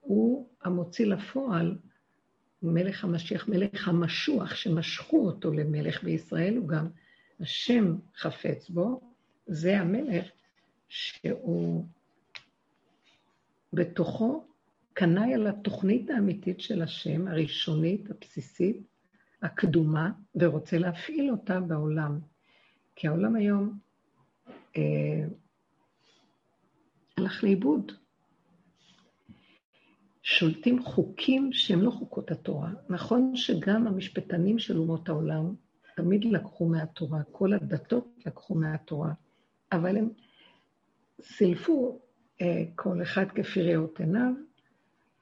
הוא 0.00 0.48
המוציא 0.62 1.06
לפועל, 1.06 1.78
מלך 2.62 3.04
המשיח, 3.04 3.48
מלך 3.48 3.88
המשוח, 3.88 4.54
שמשכו 4.54 5.26
אותו 5.26 5.52
למלך 5.52 6.04
בישראל, 6.04 6.56
הוא 6.56 6.68
גם 6.68 6.88
השם 7.40 7.96
חפץ 8.16 8.70
בו, 8.70 9.00
זה 9.46 9.80
המלך 9.80 10.24
שהוא 10.88 11.84
בתוכו 13.72 14.44
קנאי 14.94 15.34
על 15.34 15.46
התוכנית 15.46 16.10
האמיתית 16.10 16.60
של 16.60 16.82
השם, 16.82 17.28
הראשונית, 17.28 18.10
הבסיסית, 18.10 18.76
הקדומה, 19.42 20.10
ורוצה 20.34 20.78
להפעיל 20.78 21.30
אותה 21.30 21.60
בעולם. 21.60 22.18
כי 22.96 23.08
העולם 23.08 23.36
היום 23.36 23.78
אה, 24.76 25.24
הלך 27.16 27.44
לאיבוד. 27.44 27.92
שולטים 30.22 30.82
חוקים 30.84 31.52
שהם 31.52 31.82
לא 31.82 31.90
חוקות 31.90 32.30
התורה. 32.30 32.70
נכון 32.88 33.36
שגם 33.36 33.86
המשפטנים 33.86 34.58
של 34.58 34.78
אומות 34.78 35.08
העולם 35.08 35.54
תמיד 35.96 36.24
לקחו 36.24 36.66
מהתורה, 36.66 37.22
כל 37.22 37.52
הדתות 37.52 38.08
לקחו 38.26 38.54
מהתורה, 38.54 39.12
אבל 39.72 39.96
הם 39.96 40.08
סילפו 41.20 42.00
אה, 42.40 42.64
כל 42.74 43.02
אחד 43.02 43.26
כפי 43.34 43.62
ראות 43.62 44.00
עיניו. 44.00 44.32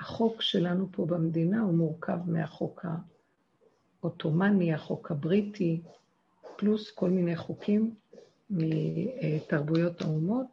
החוק 0.00 0.42
שלנו 0.42 0.88
פה 0.92 1.06
במדינה 1.06 1.60
הוא 1.60 1.74
מורכב 1.74 2.18
מהחוק 2.26 2.84
העות'מאני, 4.02 4.74
החוק 4.74 5.10
הבריטי, 5.10 5.80
פלוס 6.56 6.90
כל 6.90 7.10
מיני 7.10 7.36
חוקים 7.36 7.94
מתרבויות 8.50 10.00
האומות. 10.00 10.46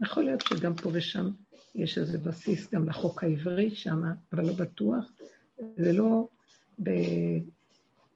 יכול 0.00 0.24
להיות 0.24 0.40
שגם 0.40 0.74
פה 0.74 0.90
ושם 0.92 1.30
יש 1.74 1.98
איזה 1.98 2.18
בסיס 2.18 2.74
גם 2.74 2.88
לחוק 2.88 3.24
העברי 3.24 3.74
שם, 3.74 4.02
אבל 4.32 4.46
לא 4.46 4.52
בטוח. 4.52 5.04
זה 5.76 5.92
לא 5.92 6.28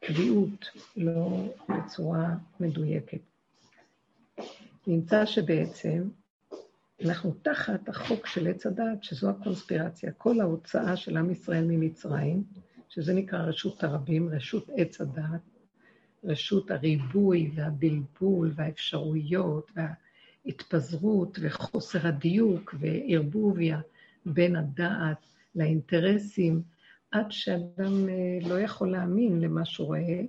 בקביעות, 0.02 0.66
לא 0.96 1.54
בצורה 1.68 2.34
מדויקת. 2.60 3.20
נמצא 4.86 5.26
שבעצם 5.26 6.08
אנחנו 7.04 7.34
תחת 7.42 7.88
החוק 7.88 8.26
של 8.26 8.46
עץ 8.46 8.66
הדת, 8.66 9.02
שזו 9.02 9.30
הקונספירציה. 9.30 10.12
כל 10.12 10.40
ההוצאה 10.40 10.96
של 10.96 11.16
עם 11.16 11.30
ישראל 11.30 11.64
ממצרים, 11.64 12.44
שזה 12.88 13.14
נקרא 13.14 13.42
רשות 13.42 13.84
הרבים, 13.84 14.28
רשות 14.28 14.70
עץ 14.76 15.00
הדת, 15.00 15.40
רשות 16.24 16.70
הריבוי 16.70 17.50
והבלבול 17.54 18.52
והאפשרויות 18.54 19.70
וההתפזרות 19.76 21.38
וחוסר 21.42 22.06
הדיוק 22.08 22.74
וערבוביה 22.80 23.80
בין 24.26 24.56
הדעת 24.56 25.26
לאינטרסים, 25.54 26.62
עד 27.10 27.26
שאדם 27.30 28.08
אה, 28.08 28.48
לא 28.48 28.60
יכול 28.60 28.92
להאמין 28.92 29.40
למה 29.40 29.64
שהוא 29.64 29.86
רואה, 29.86 30.22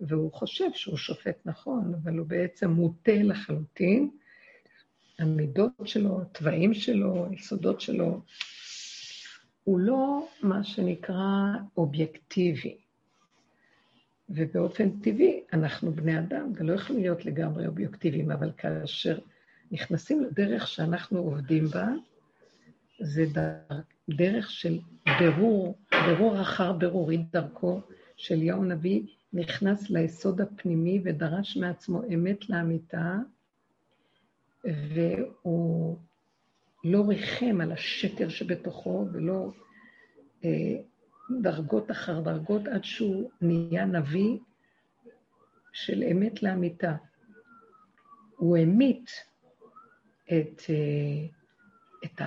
והוא 0.00 0.32
חושב 0.32 0.64
שהוא 0.74 0.96
שופט 0.96 1.38
נכון, 1.44 1.94
אבל 1.94 2.18
הוא 2.18 2.26
בעצם 2.26 2.70
מוטה 2.70 3.22
לחלוטין. 3.22 4.10
המידות 5.20 5.72
שלו, 5.84 6.22
התוואים 6.22 6.74
שלו, 6.74 7.26
היסודות 7.30 7.80
שלו, 7.80 8.20
הוא 9.64 9.80
לא 9.80 10.28
מה 10.42 10.64
שנקרא 10.64 11.52
אובייקטיבי. 11.76 12.76
ובאופן 14.28 14.90
טבעי, 14.90 15.40
אנחנו 15.52 15.92
בני 15.92 16.18
אדם 16.18 16.52
ולא 16.54 16.72
יכולים 16.72 17.02
להיות 17.02 17.24
לגמרי 17.24 17.66
אובייקטיביים, 17.66 18.30
אבל 18.30 18.50
כאשר 18.56 19.18
נכנסים 19.70 20.24
לדרך 20.24 20.68
שאנחנו 20.68 21.18
עובדים 21.18 21.66
בה, 21.66 21.88
זה 23.00 23.24
דרך 24.10 24.50
של 24.50 24.78
בירור, 25.18 25.78
בירור 26.06 26.40
אחר 26.40 26.72
בירור, 26.72 27.10
היא 27.10 27.20
דרכו 27.32 27.80
של 28.16 28.34
אליהו 28.34 28.62
הנביא 28.62 29.02
נכנס 29.32 29.90
ליסוד 29.90 30.40
הפנימי 30.40 31.00
ודרש 31.04 31.56
מעצמו 31.56 32.02
אמת 32.14 32.50
לאמיתה, 32.50 33.16
והוא 34.64 35.98
לא 36.84 37.02
ריחם 37.08 37.60
על 37.60 37.72
השקר 37.72 38.28
שבתוכו 38.28 39.06
ולא 39.12 39.50
אה, 40.44 40.76
דרגות 41.42 41.90
אחר 41.90 42.20
דרגות 42.20 42.66
עד 42.66 42.84
שהוא 42.84 43.30
נהיה 43.40 43.84
נביא 43.84 44.38
של 45.72 46.02
אמת 46.02 46.42
לאמיתה. 46.42 46.96
הוא 48.36 48.56
המית 48.56 49.10
את, 50.24 50.62
אה, 50.70 51.26
את 52.04 52.20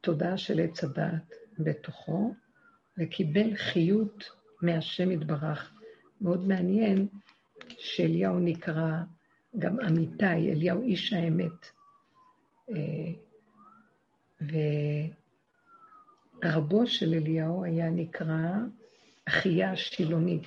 התודעה 0.00 0.38
של 0.38 0.60
עץ 0.60 0.84
הדת 0.84 1.34
בתוכו 1.58 2.34
וקיבל 2.98 3.56
חיות 3.56 4.30
מהשם 4.62 5.10
יתברך. 5.10 5.72
מאוד 6.20 6.48
מעניין 6.48 7.08
שאליהו 7.68 8.38
נקרא 8.38 8.90
גם 9.58 9.80
אמיתי, 9.80 10.52
אליהו 10.52 10.82
איש 10.82 11.12
האמת. 11.12 11.70
אה, 12.70 13.12
ורבו 16.42 16.86
של 16.86 17.14
אליהו 17.14 17.64
היה 17.64 17.90
נקרא 17.90 18.52
אחיה 19.28 19.72
השילונית. 19.72 20.42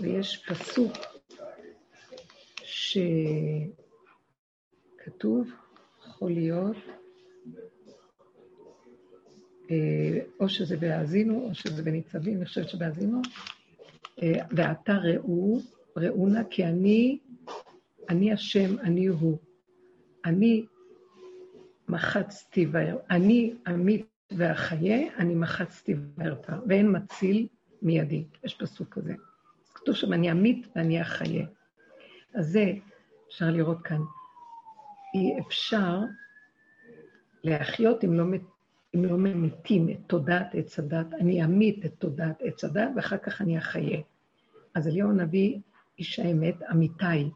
ויש 0.00 0.46
פסוק 0.48 0.92
שכתוב, 5.04 5.50
יכול 6.08 6.30
להיות, 6.30 6.76
אה, 9.70 10.18
או 10.40 10.48
שזה 10.48 10.76
בהאזינו, 10.76 11.46
או 11.48 11.54
שזה 11.54 11.82
בניצבים, 11.82 12.36
אני 12.36 12.46
חושבת 12.46 12.68
שבהאזינו, 12.68 13.22
אה, 14.22 14.46
ועתה 14.50 14.92
ראו, 14.92 15.60
ראו 15.96 16.28
נא 16.28 16.42
כי 16.50 16.64
אני 16.64 17.18
אני 18.08 18.32
השם, 18.32 18.78
אני 18.78 19.06
הוא. 19.06 19.38
אני 20.24 20.66
מחצתי 21.88 22.66
ואר... 22.72 22.96
אני 23.10 23.54
אמית 23.68 24.06
ואחיה, 24.30 25.16
אני 25.18 25.34
מחצתי 25.34 25.94
וארפא, 26.16 26.56
ואין 26.68 26.96
מציל 26.96 27.46
מידי. 27.82 28.24
יש 28.44 28.54
פסוק 28.54 28.88
כזה. 28.88 29.14
כתוב 29.74 29.94
שם, 29.94 30.12
אני 30.12 30.32
אמית 30.32 30.68
ואני 30.76 31.02
אחיה. 31.02 31.46
אז 32.34 32.46
זה 32.46 32.72
אפשר 33.28 33.50
לראות 33.50 33.82
כאן. 33.82 34.00
אי 35.14 35.40
אפשר 35.40 35.98
להחיות 37.44 38.04
אם 38.04 38.12
לא, 38.14 38.24
אם 38.94 39.04
לא 39.04 39.16
ממיתים 39.16 39.88
את 39.88 39.96
תודעת 40.06 40.54
עץ 40.54 40.78
הדת. 40.78 41.14
אני 41.14 41.44
אמית 41.44 41.84
את 41.84 41.94
תודעת 41.98 42.36
עץ 42.40 42.64
הדת, 42.64 42.88
ואחר 42.96 43.18
כך 43.18 43.40
אני 43.40 43.58
אחיה. 43.58 44.00
אז 44.74 44.88
אליהו 44.88 45.10
הנביא, 45.10 45.58
איש 45.98 46.18
האמת, 46.18 46.54
אמיתי, 46.70 47.30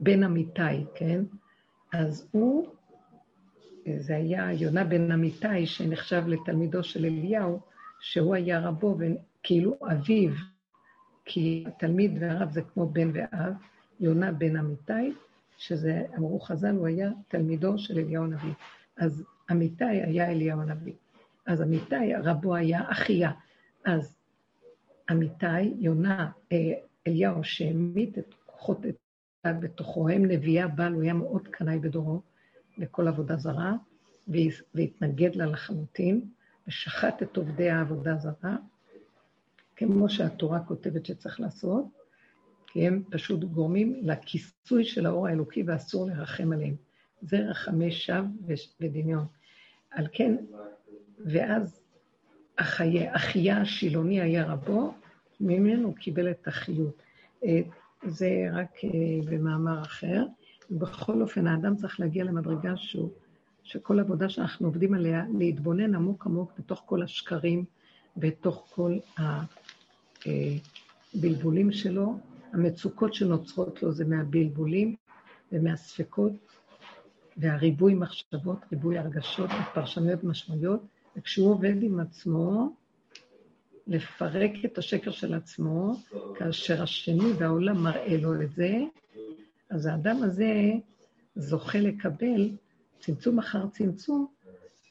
בן 0.00 0.22
אמיתי, 0.22 0.84
כן? 0.94 1.24
אז 1.92 2.28
הוא, 2.30 2.68
זה 3.96 4.16
היה 4.16 4.52
יונה 4.52 4.84
בן 4.84 5.12
אמיתי, 5.12 5.66
שנחשב 5.66 6.22
לתלמידו 6.26 6.84
של 6.84 7.04
אליהו, 7.04 7.60
שהוא 8.00 8.34
היה 8.34 8.60
רבו, 8.60 8.98
כאילו 9.42 9.76
אביו, 9.92 10.30
כי 11.24 11.64
התלמיד 11.66 12.18
והרב 12.20 12.50
זה 12.50 12.62
כמו 12.62 12.86
בן 12.86 13.10
ואב, 13.14 13.52
יונה 14.00 14.32
בן 14.32 14.56
אמיתי, 14.56 15.12
שזה, 15.58 16.02
אמרו 16.18 16.40
חז"ל, 16.40 16.76
הוא 16.76 16.86
היה 16.86 17.10
תלמידו 17.28 17.78
של 17.78 17.98
אליהו 17.98 18.24
הנביא. 18.24 18.52
אז 18.96 19.24
אמיתי 19.50 19.84
היה 19.84 20.30
אליהו 20.30 20.60
הנביא. 20.60 20.94
אז 21.46 21.62
אמיתי, 21.62 22.14
רבו 22.22 22.54
היה 22.54 22.90
אחיה. 22.90 23.30
אז 23.84 24.16
אמיתי, 25.10 25.62
יונה, 25.78 26.30
אה, 26.52 26.72
אליהו, 27.06 27.44
שהמית 27.44 28.18
את 28.18 28.34
כוחות 28.62 28.86
את 28.86 28.96
בתוכו, 29.60 30.08
הם 30.08 30.24
נביאי 30.24 30.62
הבעל, 30.62 30.92
הוא 30.92 31.02
היה 31.02 31.14
מאוד 31.14 31.48
קנאי 31.48 31.78
בדורו 31.78 32.22
לכל 32.78 33.08
עבודה 33.08 33.36
זרה, 33.36 33.72
והתנגד 34.74 35.34
לה 35.34 35.46
לחלוטין, 35.46 36.20
ושחט 36.68 37.22
את 37.22 37.36
עובדי 37.36 37.70
העבודה 37.70 38.16
זרה, 38.16 38.56
כמו 39.76 40.08
שהתורה 40.08 40.60
כותבת 40.60 41.06
שצריך 41.06 41.40
לעשות, 41.40 41.84
כי 42.66 42.86
הם 42.86 43.02
פשוט 43.10 43.44
גורמים 43.44 44.00
לכיסוי 44.02 44.84
של 44.84 45.06
האור 45.06 45.26
האלוקי 45.26 45.62
ואסור 45.66 46.06
לרחם 46.06 46.52
עליהם. 46.52 46.74
זה 47.22 47.38
רחמי 47.38 47.92
שווא 47.92 48.26
ודמיון. 48.80 49.26
על 49.90 50.06
כן, 50.12 50.36
ואז 51.24 51.82
אחיה, 52.56 53.16
אחיה 53.16 53.60
השילוני 53.60 54.20
היה 54.20 54.44
רבו, 54.44 54.94
ממנו 55.40 55.88
הוא 55.88 55.96
קיבל 55.96 56.30
את 56.30 56.48
החיות. 56.48 57.02
אה, 57.44 57.60
זה 58.06 58.46
רק 58.52 58.84
אה, 58.84 58.90
במאמר 59.30 59.82
אחר. 59.82 60.24
בכל 60.70 61.22
אופן, 61.22 61.46
האדם 61.46 61.76
צריך 61.76 62.00
להגיע 62.00 62.24
למדרגה 62.24 62.76
שהוא, 62.76 63.10
שכל 63.62 64.00
עבודה 64.00 64.28
שאנחנו 64.28 64.66
עובדים 64.66 64.94
עליה, 64.94 65.24
להתבונן 65.38 65.94
עמוק 65.94 66.26
עמוק 66.26 66.52
בתוך 66.58 66.82
כל 66.86 67.02
השקרים, 67.02 67.64
בתוך 68.16 68.66
כל 68.74 68.96
הבלבולים 71.14 71.68
אה, 71.68 71.74
שלו. 71.74 72.18
המצוקות 72.52 73.14
שנוצרות 73.14 73.82
לו 73.82 73.92
זה 73.92 74.04
מהבלבולים 74.04 74.94
ומהספקות 75.52 76.32
והריבוי 77.36 77.94
מחשבות, 77.94 78.58
ריבוי 78.72 78.98
הרגשות 78.98 79.50
ופרשנויות 79.50 80.24
משמעויות, 80.24 80.82
וכשהוא 81.16 81.50
עובד 81.50 81.82
עם 81.82 82.00
עצמו, 82.00 82.76
לפרק 83.86 84.50
את 84.64 84.78
השקר 84.78 85.10
של 85.10 85.34
עצמו, 85.34 85.94
כאשר 86.34 86.82
השני 86.82 87.32
והעולם 87.38 87.82
מראה 87.82 88.16
לו 88.16 88.42
את 88.42 88.52
זה, 88.52 88.78
אז 89.70 89.86
האדם 89.86 90.22
הזה 90.22 90.52
זוכה 91.36 91.78
לקבל, 91.78 92.50
צמצום 93.00 93.38
אחר 93.38 93.66
צמצום, 93.66 94.26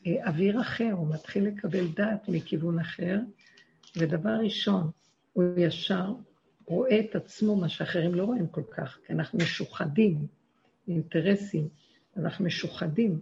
אה, 0.08 0.28
אוויר 0.28 0.62
אחר, 0.62 0.92
הוא 0.92 1.14
מתחיל 1.14 1.48
לקבל 1.48 1.88
דעת 1.88 2.30
מכיוון 2.30 2.80
אחר, 2.80 3.20
ודבר 3.98 4.36
ראשון, 4.44 4.92
הוא 5.34 5.44
ישר 5.58 6.14
רואה 6.66 7.00
את 7.00 7.16
עצמו, 7.16 7.56
מה 7.56 7.70
שאחרים 7.70 8.16
לא 8.16 8.24
רואים 8.24 8.48
כל 8.48 8.64
כך, 8.72 8.98
כי 9.08 9.14
אנחנו 9.14 9.40
משוחדים, 9.40 10.28
אינטרסים, 10.88 11.68
אנחנו 12.18 12.46
משוחדים, 12.46 13.20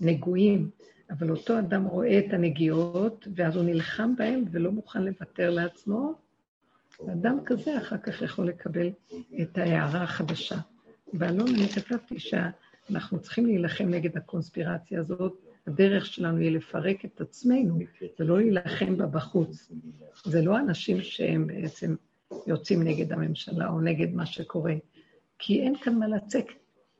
נגועים, 0.00 0.70
אבל 1.12 1.30
אותו 1.30 1.58
אדם 1.58 1.84
רואה 1.84 2.18
את 2.18 2.32
הנגיעות, 2.32 3.28
ואז 3.34 3.56
הוא 3.56 3.64
נלחם 3.64 4.14
בהן 4.16 4.44
ולא 4.50 4.72
מוכן 4.72 5.04
לוותר 5.04 5.50
לעצמו. 5.50 6.14
אדם 7.12 7.38
כזה 7.44 7.78
אחר 7.78 7.98
כך 7.98 8.22
יכול 8.22 8.48
לקבל 8.48 8.90
את 9.42 9.58
ההערה 9.58 10.02
החדשה. 10.02 10.56
באלון 11.12 11.48
אני 11.48 11.68
כתבתי 11.68 12.18
שאנחנו 12.18 13.20
צריכים 13.20 13.46
להילחם 13.46 13.88
נגד 13.88 14.16
הקונספירציה 14.16 15.00
הזאת, 15.00 15.40
הדרך 15.66 16.06
שלנו 16.06 16.38
היא 16.38 16.56
לפרק 16.56 17.04
את 17.04 17.20
עצמנו, 17.20 17.78
ולא 18.18 18.38
להילחם 18.38 18.96
בה 18.96 19.06
בחוץ. 19.06 19.72
זה 20.24 20.42
לא 20.42 20.58
אנשים 20.58 21.00
שהם 21.02 21.46
בעצם 21.46 21.94
יוצאים 22.46 22.82
נגד 22.82 23.12
הממשלה 23.12 23.68
או 23.68 23.80
נגד 23.80 24.14
מה 24.14 24.26
שקורה, 24.26 24.74
כי 25.38 25.60
אין 25.60 25.78
כאן 25.78 25.98
מה 25.98 26.08
לצאת, 26.08 26.46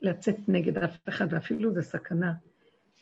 לצאת 0.02 0.36
נגד 0.48 0.78
אף 0.78 0.96
אחד, 1.08 1.26
ואפילו 1.30 1.72
זה 1.74 1.82
סכנה. 1.82 2.32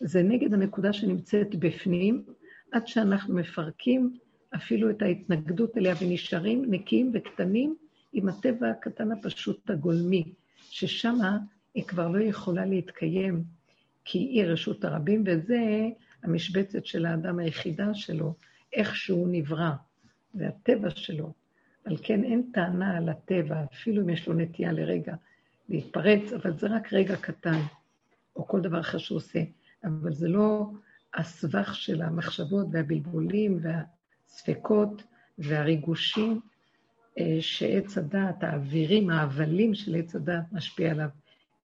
זה 0.01 0.23
נגד 0.23 0.55
הנקודה 0.55 0.93
שנמצאת 0.93 1.55
בפנים, 1.55 2.25
עד 2.73 2.87
שאנחנו 2.87 3.35
מפרקים 3.35 4.17
אפילו 4.55 4.91
את 4.91 5.03
ההתנגדות 5.03 5.77
אליה 5.77 5.95
ונשארים 6.01 6.65
נקיים 6.69 7.11
וקטנים 7.15 7.77
עם 8.13 8.29
הטבע 8.29 8.71
הקטן 8.71 9.13
הפשוט 9.13 9.71
הגולמי, 9.71 10.33
ששם 10.71 11.19
היא 11.75 11.85
כבר 11.85 12.09
לא 12.09 12.19
יכולה 12.19 12.65
להתקיים, 12.65 13.45
כי 14.05 14.19
היא 14.19 14.45
רשות 14.45 14.85
הרבים, 14.85 15.25
וזה 15.27 15.61
המשבצת 16.23 16.87
של 16.87 17.07
האדם 17.07 17.39
היחידה 17.39 17.95
שלו, 17.95 18.35
איך 18.73 18.97
שהוא 18.97 19.29
נברא, 19.31 19.71
זה 20.35 20.49
הטבע 20.49 20.91
שלו. 20.91 21.33
על 21.85 21.97
כן 22.03 22.25
אין 22.25 22.43
טענה 22.53 22.97
על 22.97 23.09
הטבע, 23.09 23.65
אפילו 23.73 24.03
אם 24.03 24.11
יש 24.11 24.29
לו 24.29 24.35
נטייה 24.35 24.73
לרגע 24.73 25.15
להתפרץ, 25.69 26.33
אבל 26.33 26.59
זה 26.59 26.67
רק 26.67 26.93
רגע 26.93 27.17
קטן, 27.17 27.61
או 28.37 28.47
כל 28.47 28.61
דבר 28.61 28.81
אחר 28.81 28.99
שהוא 28.99 29.17
עושה. 29.17 29.41
אבל 29.85 30.13
זה 30.13 30.29
לא 30.29 30.71
הסבך 31.15 31.75
של 31.75 32.03
המחשבות 32.03 32.67
והבלבולים 32.73 33.59
והספקות 33.63 35.03
והריגושים 35.39 36.41
אה, 37.19 37.37
שעץ 37.41 37.99
הדעת, 37.99 38.43
האווירים, 38.43 39.11
ההבלים 39.11 39.75
של 39.75 39.95
עץ 39.95 40.15
הדעת 40.15 40.53
משפיע 40.53 40.91
עליו, 40.91 41.09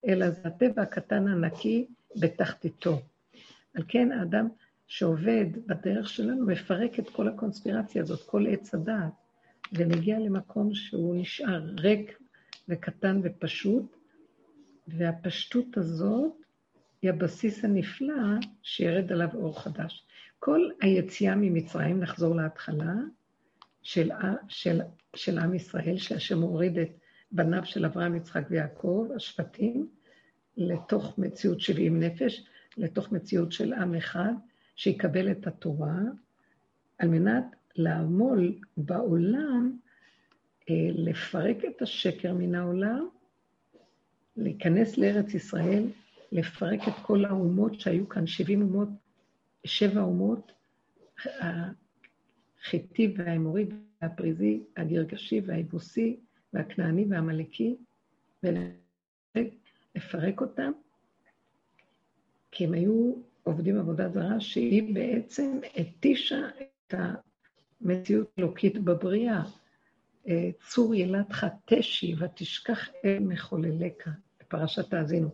אלא 0.07 0.31
זה 0.31 0.41
הטבע 0.45 0.83
הקטן 0.83 1.29
הנקי 1.29 1.87
בתחתיתו. 2.21 3.03
על 3.75 3.83
כן 3.89 4.13
האדם 4.13 4.49
שעובד 4.87 5.47
בדרך 5.67 6.09
שלנו 6.09 6.47
מפרק 6.47 6.99
את 6.99 7.09
כל 7.11 7.29
הקונספירציה 7.29 8.03
הזאת, 8.03 8.23
כל 8.27 8.47
עץ 8.47 8.75
הדעת, 8.75 9.13
ומגיע 9.73 10.19
למקום 10.19 10.75
שהוא 10.75 11.17
נשאר 11.17 11.63
ריק 11.79 12.19
וקטן 12.69 13.21
ופשוט, 13.23 13.97
והפשטות 14.89 15.77
הזאת 15.77 16.46
היא 17.03 17.11
הבסיס 17.11 17.65
הנפלא 17.65 18.15
שירד 18.63 19.13
עליו 19.13 19.29
אור 19.35 19.61
חדש. 19.61 20.07
כל 20.39 20.69
היציאה 20.81 21.35
ממצרים, 21.35 22.01
נחזור 22.01 22.37
להתחלה, 22.37 22.95
של, 23.83 24.11
של, 24.49 24.81
של 25.17 25.39
עם 25.39 25.55
ישראל, 25.55 25.97
שהשם 25.97 26.41
הוריד 26.41 26.79
את 26.79 26.91
בניו 27.33 27.65
של 27.65 27.85
אברהם, 27.85 28.17
יצחק 28.17 28.43
ויעקב, 28.51 29.09
השבטים, 29.17 29.89
לתוך 30.57 31.19
מציאות 31.19 31.61
70 31.61 32.01
נפש, 32.01 32.47
לתוך 32.77 33.13
מציאות 33.13 33.53
של 33.53 33.73
עם 33.73 33.95
אחד, 33.95 34.33
שיקבל 34.77 35.31
את 35.31 35.47
התורה, 35.47 35.99
על 36.99 37.09
מנת 37.09 37.45
לעמול 37.77 38.55
בעולם, 38.77 39.79
אה, 40.71 40.89
לפרק 40.95 41.57
את 41.65 41.83
השקר 41.83 42.35
מן 42.35 42.55
העולם, 42.55 43.09
להיכנס 44.37 44.99
לארץ 44.99 45.35
ישראל, 45.35 45.85
לפרק 46.37 46.81
את 46.89 46.95
כל 47.03 47.25
האומות 47.25 47.81
שהיו 47.81 48.09
כאן, 48.09 48.27
70 48.27 48.63
אומות, 48.63 48.89
שבע 49.65 50.01
אומות, 50.01 50.53
החיטי 52.61 53.15
והאמורי 53.17 53.67
והפריזי, 54.03 54.63
הגרגשי 54.77 55.41
והיבוסי 55.47 56.17
והכנעני 56.53 57.05
והעמלקי, 57.11 57.77
ולפרק 58.43 60.41
אותם, 60.41 60.73
כי 62.51 62.65
הם 62.65 62.73
היו 62.73 63.15
עובדים 63.43 63.79
עבודה 63.79 64.09
זרה, 64.09 64.41
שהיא 64.41 64.95
בעצם 64.95 65.61
התישה 65.77 66.49
את 66.63 66.95
המציאות 67.81 68.31
אלוקית 68.39 68.79
בבריאה. 68.79 69.43
צור 70.69 70.95
ילדך 70.95 71.47
תשי 71.65 72.15
ותשכח 72.19 72.89
אל 73.05 73.19
מחולליך, 73.19 74.09
בפרשת 74.41 74.95
האזינו. 74.95 75.29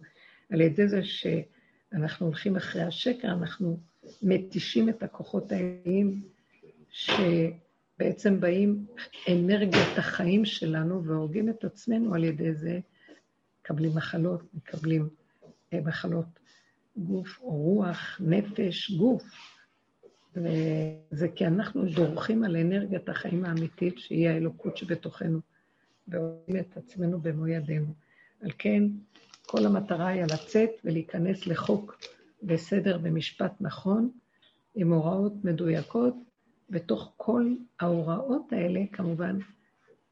על 0.53 0.61
ידי 0.61 0.89
זה 0.89 1.01
שאנחנו 1.05 2.27
הולכים 2.27 2.57
אחרי 2.57 2.83
השקר, 2.83 3.29
אנחנו 3.29 3.81
מתישים 4.23 4.89
את 4.89 5.03
הכוחות 5.03 5.53
האליים 5.53 6.23
שבעצם 6.91 8.41
באים 8.41 8.87
אנרגיית 9.29 9.99
החיים 9.99 10.45
שלנו 10.45 11.05
והורגים 11.05 11.49
את 11.49 11.65
עצמנו 11.65 12.15
על 12.15 12.25
ידי 12.25 12.55
זה, 12.55 12.81
מקבלים 13.61 13.91
מחלות, 13.95 14.55
מקבלים 14.55 15.09
אה, 15.73 15.81
מחלות 15.81 16.39
גוף 16.97 17.41
או 17.41 17.51
רוח, 17.51 18.21
נפש, 18.21 18.91
גוף. 18.91 19.23
וזה 20.37 21.29
כי 21.29 21.47
אנחנו 21.47 21.85
דורכים 21.85 22.45
על 22.45 22.57
אנרגיית 22.57 23.09
החיים 23.09 23.45
האמיתית, 23.45 23.99
שהיא 23.99 24.29
האלוקות 24.29 24.77
שבתוכנו, 24.77 25.41
והורגים 26.09 26.57
את 26.57 26.77
עצמנו 26.77 27.21
במו 27.21 27.47
ידינו. 27.47 27.95
על 28.41 28.51
כן, 28.59 28.83
כל 29.47 29.67
המטרה 29.67 30.09
היה 30.09 30.27
לצאת 30.27 30.71
ולהיכנס 30.85 31.47
לחוק 31.47 31.99
וסדר 32.43 32.99
ומשפט 33.03 33.53
נכון, 33.61 34.11
עם 34.75 34.93
הוראות 34.93 35.45
מדויקות, 35.45 36.15
בתוך 36.71 37.13
כל 37.17 37.55
ההוראות 37.81 38.53
האלה, 38.53 38.81
כמובן, 38.93 39.39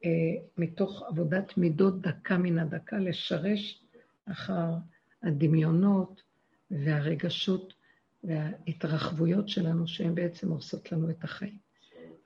אה, 0.04 0.10
מתוך 0.58 1.02
עבודת 1.08 1.56
מידות 1.58 2.00
דקה 2.00 2.38
מן 2.38 2.58
הדקה, 2.58 2.98
לשרש 2.98 3.82
אחר 4.30 4.74
הדמיונות 5.22 6.22
והרגשות 6.70 7.74
וההתרחבויות 8.24 9.48
שלנו, 9.48 9.88
שהן 9.88 10.14
בעצם 10.14 10.50
הורסות 10.50 10.92
לנו 10.92 11.10
את 11.10 11.24
החיים. 11.24 11.58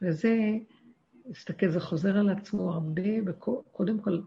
וזה, 0.03 0.37
תסתכל, 1.33 1.71
זה 1.71 1.81
חוזר 1.81 2.19
על 2.19 2.31
עצמו 2.31 2.73
הרבה, 2.73 3.33
קודם 3.73 4.01
כל, 4.01 4.21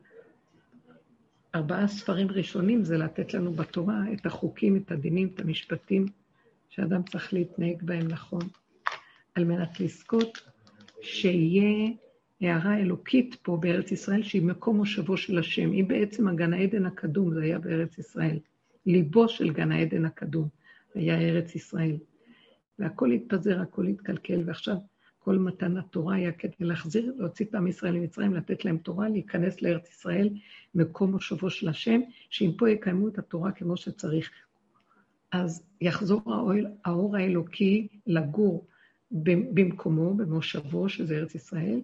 ארבעה 1.57 1.87
ספרים 1.87 2.27
ראשונים 2.31 2.83
זה 2.83 2.97
לתת 2.97 3.33
לנו 3.33 3.53
בתורה 3.53 4.03
את 4.13 4.25
החוקים, 4.25 4.77
את 4.77 4.91
הדינים, 4.91 5.29
את 5.33 5.39
המשפטים 5.39 6.05
שאדם 6.69 7.03
צריך 7.03 7.33
להתנהג 7.33 7.83
בהם 7.83 8.07
נכון, 8.07 8.41
על 9.35 9.43
מנת 9.43 9.79
לזכות 9.79 10.41
שיהיה 11.01 11.89
הערה 12.41 12.77
אלוקית 12.77 13.35
פה 13.41 13.57
בארץ 13.61 13.91
ישראל, 13.91 14.23
שהיא 14.23 14.41
מקום 14.41 14.77
מושבו 14.77 15.17
של 15.17 15.39
השם. 15.39 15.71
היא 15.71 15.83
בעצם 15.83 16.27
הגן 16.27 16.53
העדן 16.53 16.85
הקדום, 16.85 17.33
זה 17.33 17.43
היה 17.43 17.59
בארץ 17.59 17.97
ישראל. 17.97 18.39
ליבו 18.85 19.29
של 19.29 19.53
גן 19.53 19.71
העדן 19.71 20.05
הקדום 20.05 20.47
היה 20.95 21.21
ארץ 21.21 21.55
ישראל. 21.55 21.97
והכל 22.79 23.11
התפזר, 23.11 23.61
הכל 23.61 23.87
התקלקל, 23.87 24.41
ועכשיו 24.45 24.75
כל 25.27 25.37
מתן 25.37 25.77
התורה 25.77 26.15
היה 26.15 26.31
כדי 26.31 26.53
להחזיר, 26.59 27.13
להוציא 27.17 27.45
את 27.45 27.55
עם 27.55 27.67
ישראל 27.67 27.93
למצרים, 27.93 28.33
לתת 28.33 28.65
להם 28.65 28.77
תורה, 28.77 29.09
להיכנס 29.09 29.61
לארץ 29.61 29.89
ישראל, 29.89 30.29
מקום 30.75 31.11
מושבו 31.11 31.49
של 31.49 31.69
השם, 31.69 32.01
שאם 32.29 32.51
פה 32.57 32.69
יקיימו 32.69 33.07
את 33.07 33.17
התורה 33.17 33.51
כמו 33.51 33.77
שצריך, 33.77 34.29
אז 35.31 35.63
יחזור 35.81 36.21
האור, 36.25 36.51
האור 36.85 37.17
האלוקי 37.17 37.87
לגור 38.05 38.67
במקומו, 39.11 40.13
במושבו, 40.13 40.89
שזה 40.89 41.15
ארץ 41.15 41.35
ישראל. 41.35 41.81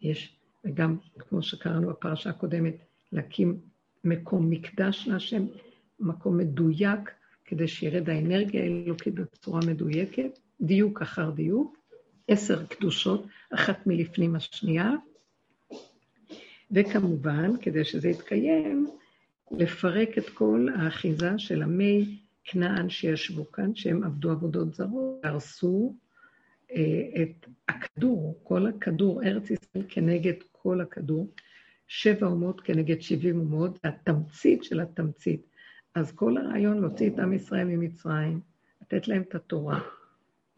יש, 0.00 0.36
וגם, 0.64 0.96
כמו 1.18 1.42
שקראנו 1.42 1.88
בפרשה 1.88 2.30
הקודמת, 2.30 2.76
להקים 3.12 3.60
מקום 4.04 4.50
מקדש 4.50 5.08
להשם, 5.08 5.46
מקום 6.00 6.36
מדויק, 6.38 7.10
כדי 7.44 7.68
שירד 7.68 8.10
האנרגיה 8.10 8.62
האלוקית 8.62 9.14
בצורה 9.14 9.60
מדויקת, 9.66 10.38
דיוק 10.60 11.02
אחר 11.02 11.30
דיוק, 11.30 11.83
עשר 12.28 12.66
קדושות, 12.66 13.26
אחת 13.54 13.86
מלפנים 13.86 14.36
השנייה, 14.36 14.90
וכמובן, 16.70 17.56
כדי 17.60 17.84
שזה 17.84 18.08
יתקיים, 18.08 18.90
לפרק 19.50 20.18
את 20.18 20.28
כל 20.28 20.68
האחיזה 20.76 21.38
של 21.38 21.62
עמי 21.62 22.18
כנען 22.44 22.88
שישבו 22.88 23.52
כאן, 23.52 23.74
שהם 23.74 24.04
עבדו 24.04 24.30
עבודות 24.30 24.74
זרות, 24.74 25.24
הרסו 25.24 25.94
אה, 26.72 27.22
את 27.22 27.46
הכדור, 27.68 28.40
כל 28.42 28.66
הכדור, 28.66 29.22
ארץ 29.22 29.50
ישראל 29.50 29.84
כנגד 29.88 30.34
כל 30.52 30.80
הכדור, 30.80 31.30
שבע 31.86 32.26
אומות 32.26 32.60
כנגד 32.60 33.00
שבעים 33.00 33.40
אומות, 33.40 33.78
התמצית 33.84 34.64
של 34.64 34.80
התמצית. 34.80 35.46
אז 35.94 36.12
כל 36.12 36.38
הרעיון 36.38 36.80
להוציא 36.80 37.10
את 37.10 37.18
עם 37.18 37.32
ישראל 37.32 37.64
ממצרים, 37.64 38.40
לתת 38.82 39.08
להם 39.08 39.22
את 39.22 39.34
התורה, 39.34 39.80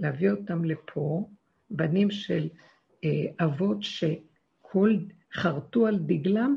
להביא 0.00 0.30
אותם 0.30 0.64
לפה, 0.64 1.28
בנים 1.70 2.10
של 2.10 2.48
אה, 3.04 3.26
אבות 3.40 3.78
שכל 3.80 4.96
חרטו 5.32 5.86
על 5.86 5.98
דגלם 5.98 6.56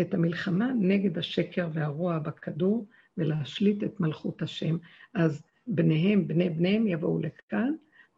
את 0.00 0.14
המלחמה 0.14 0.72
נגד 0.80 1.18
השקר 1.18 1.68
והרוע 1.72 2.18
בכדור, 2.18 2.86
ולהשליט 3.18 3.84
את 3.84 4.00
מלכות 4.00 4.42
השם. 4.42 4.76
אז 5.14 5.42
בניהם, 5.66 6.28
בני 6.28 6.50
בניהם 6.50 6.86
יבואו 6.86 7.18
לכאן, 7.18 7.72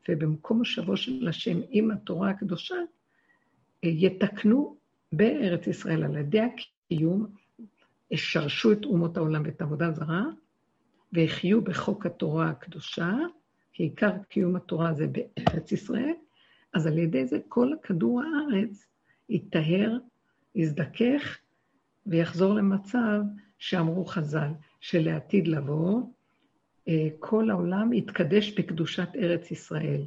ובמקום 0.09 0.59
מושבו 0.59 0.97
של 0.97 1.29
השם 1.29 1.61
עם 1.69 1.91
התורה 1.91 2.31
הקדושה, 2.31 2.75
אה, 3.85 3.89
יתקנו 3.89 4.77
בארץ 5.13 5.67
ישראל 5.67 6.05
על 6.05 6.17
ידי 6.17 6.41
הקיום, 6.41 7.27
ישרשו 8.11 8.73
את 8.73 8.85
אומות 8.85 9.17
העולם 9.17 9.43
ואת 9.45 9.63
עבודה 9.63 9.93
זרה, 9.93 10.25
ויחיו 11.13 11.63
בחוק 11.63 12.07
התורה 12.07 12.51
הקדושה, 12.51 13.13
כי 13.73 13.83
עיקר 13.83 14.13
קיום 14.29 14.57
התורה 14.57 14.95
זה 14.95 15.07
בארץ 15.07 15.73
ישראל, 15.73 16.15
אז 16.75 16.87
על 16.87 16.99
ידי 16.99 17.27
זה 17.27 17.39
כל 17.49 17.73
כדור 17.83 18.23
הארץ 18.23 18.87
יטהר, 19.29 19.99
יזדכך, 20.55 21.39
ויחזור 22.07 22.55
למצב 22.55 23.21
שאמרו 23.59 24.05
חז"ל, 24.05 24.51
שלעתיד 24.81 25.49
לבוא, 25.49 26.03
אה, 26.89 27.09
כל 27.19 27.51
העולם 27.51 27.93
יתקדש 27.93 28.59
בקדושת 28.59 29.09
ארץ 29.17 29.51
ישראל. 29.51 30.03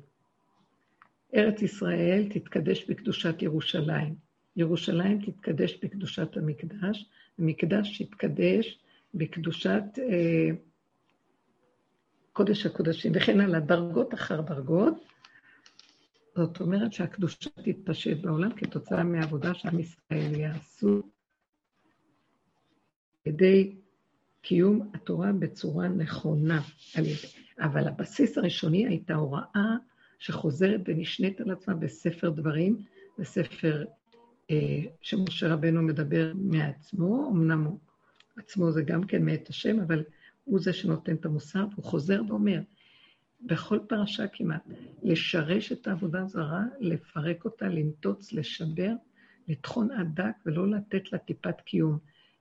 ארץ 1.35 1.61
ישראל 1.61 2.27
תתקדש 2.29 2.89
בקדושת 2.89 3.41
ירושלים. 3.41 4.15
ירושלים 4.55 5.21
תתקדש 5.25 5.79
בקדושת 5.83 6.37
המקדש, 6.37 7.05
המקדש 7.39 8.01
יתקדש 8.01 8.79
בקדושת 9.13 9.83
אה, 9.97 10.49
קודש 12.33 12.65
הקודשים, 12.65 13.11
וכן 13.15 13.41
על 13.41 13.55
הדרגות 13.55 14.13
אחר 14.13 14.41
דרגות. 14.41 14.93
זאת 16.35 16.61
אומרת 16.61 16.93
שהקדושה 16.93 17.49
תתפשט 17.63 18.17
בעולם 18.21 18.51
כתוצאה 18.55 19.03
מהעבודה 19.03 19.53
שעם 19.53 19.79
ישראל 19.79 20.35
יעשו 20.35 21.01
כדי 23.23 23.75
קיום 24.41 24.89
התורה 24.93 25.31
בצורה 25.31 25.87
נכונה. 25.87 26.61
אבל 27.59 27.87
הבסיס 27.87 28.37
הראשוני 28.37 28.87
הייתה 28.87 29.15
הוראה 29.15 29.75
שחוזרת 30.19 30.81
ונשנית 30.85 31.41
על 31.41 31.51
עצמה 31.51 31.73
בספר 31.73 32.29
דברים, 32.29 32.77
בספר 33.19 33.85
אה, 34.51 34.81
שמשה 35.01 35.53
רבנו 35.53 35.81
מדבר 35.81 36.31
מעצמו, 36.35 37.29
אמנם 37.31 37.67
עצמו 38.37 38.71
זה 38.71 38.81
גם 38.81 39.03
כן 39.03 39.25
מאת 39.25 39.49
השם, 39.49 39.79
אבל 39.79 40.03
הוא 40.43 40.59
זה 40.59 40.73
שנותן 40.73 41.15
את 41.15 41.25
המוסר, 41.25 41.65
והוא 41.71 41.85
חוזר 41.85 42.21
ואומר, 42.27 42.59
בכל 43.41 43.79
פרשה 43.87 44.27
כמעט, 44.27 44.61
לשרש 45.03 45.71
את 45.71 45.87
העבודה 45.87 46.21
הזרה, 46.21 46.63
לפרק 46.79 47.45
אותה, 47.45 47.67
לנטוץ, 47.67 48.33
לשבר, 48.33 48.93
לטחון 49.47 49.91
עד 49.91 50.07
דק 50.13 50.33
ולא 50.45 50.71
לתת 50.71 51.11
לה 51.11 51.17
טיפת 51.17 51.61
קיום. 51.61 51.97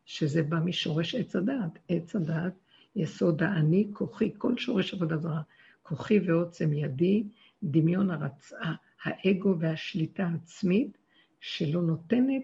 שזה 0.08 0.42
בא 0.42 0.58
משורש 0.64 1.14
עץ 1.14 1.36
הדעת. 1.36 1.78
עץ 1.88 2.16
הדעת, 2.16 2.52
יסוד 2.96 3.42
האני, 3.42 3.88
כוחי, 3.92 4.32
כל 4.38 4.56
שורש 4.56 4.94
עבודה 4.94 5.16
זרה. 5.16 5.42
כוחי 5.82 6.20
ועוצם 6.20 6.72
ידי, 6.72 7.24
דמיון 7.62 8.10
הרצאה, 8.10 8.74
האגו 9.02 9.54
והשליטה 9.58 10.26
העצמית, 10.26 10.98
שלא 11.40 11.82
נותנת 11.82 12.42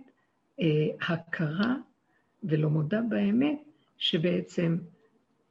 אה, 0.61 0.67
הכרה 1.01 1.77
ולא 2.43 2.71
מודה 2.71 3.01
באמת, 3.09 3.59
שבעצם 3.99 4.79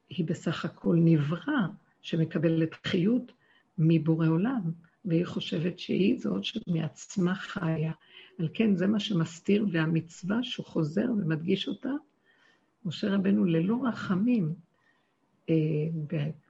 היא 0.09 0.25
בסך 0.25 0.65
הכל 0.65 0.95
נברא, 0.99 1.67
שמקבלת 2.03 2.73
חיות 2.87 3.31
מבורא 3.77 4.27
עולם, 4.27 4.71
והיא 5.05 5.25
חושבת 5.25 5.79
שהיא 5.79 6.19
זאת 6.19 6.43
שמעצמה 6.43 7.35
חיה. 7.35 7.91
על 8.39 8.49
כן 8.53 8.75
זה 8.75 8.87
מה 8.87 8.99
שמסתיר, 8.99 9.65
והמצווה 9.71 10.43
שהוא 10.43 10.65
חוזר 10.65 11.05
ומדגיש 11.17 11.67
אותה, 11.67 11.91
משה 12.85 13.15
רבנו 13.15 13.45
ללא 13.45 13.77
רחמים, 13.87 14.53
אה, 15.49 15.55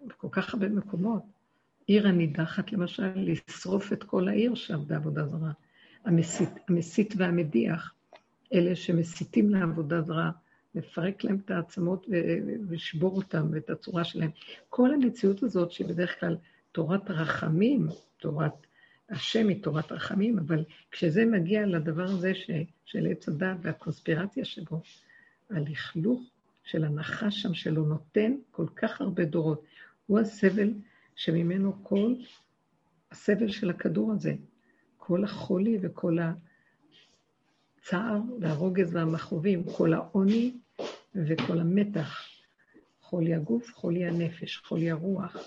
בכל 0.08 0.28
כך 0.32 0.54
הרבה 0.54 0.70
מקומות. 0.70 1.24
עיר 1.88 2.08
הנידחת, 2.08 2.72
למשל, 2.72 3.12
לשרוף 3.16 3.94
את 3.94 4.04
כל 4.04 4.28
העיר 4.28 4.56
שעבדה 4.56 4.96
עבודה 4.96 5.28
זרה. 5.28 5.52
המסית, 6.06 6.50
המסית 6.70 7.14
והמדיח, 7.18 7.94
אלה 8.54 8.76
שמסיתים 8.76 9.50
לעבודה 9.50 10.02
זרה, 10.02 10.32
לפרק 10.76 11.24
להם 11.24 11.38
את 11.46 11.52
העצמות 11.52 12.08
ולשבור 12.70 13.18
אותם 13.18 13.48
ואת 13.52 13.70
הצורה 13.70 14.04
שלהם. 14.04 14.30
כל 14.70 14.94
המציאות 14.94 15.44
הזאת, 15.44 15.72
שהיא 15.72 15.88
בדרך 15.88 16.20
כלל 16.20 16.38
תורת 16.72 17.12
רחמים, 17.12 17.88
תורת 18.18 18.68
השם 19.10 19.48
היא 19.48 19.64
תורת 19.64 19.92
רחמים, 19.92 20.40
אבל 20.40 20.64
כשזה 20.92 21.26
מגיע 21.26 21.66
לדבר 21.66 22.04
הזה 22.04 22.36
ש, 22.36 22.50
של 22.86 23.08
עץ 23.12 23.30
הדת 23.30 23.58
והקונספירציה 23.62 24.46
שבו, 24.46 24.82
הלכלוך 25.50 26.22
של 26.64 26.84
הנחש 26.84 27.42
שם 27.42 27.54
שלו 27.54 27.86
נותן 27.86 28.36
כל 28.52 28.68
כך 28.76 29.02
הרבה 29.02 29.26
דורות. 29.26 29.64
הוא 30.06 30.20
הסבל 30.20 30.74
שממנו 31.16 31.84
כל 31.84 32.14
הסבל 33.12 33.50
של 33.50 33.70
הכדור 33.70 34.12
הזה, 34.12 34.34
כל 34.98 35.24
החולי 35.24 35.78
וכל 35.82 36.18
הצער 37.80 38.22
והרוגז 38.40 38.96
והמכאובים, 38.96 39.64
כל 39.64 39.94
העוני 39.94 40.58
וכל 41.16 41.60
המתח, 41.60 42.28
חולי 43.02 43.34
הגוף, 43.34 43.74
חולי 43.74 44.06
הנפש, 44.06 44.58
חולי 44.58 44.92
הרוח, 44.92 45.38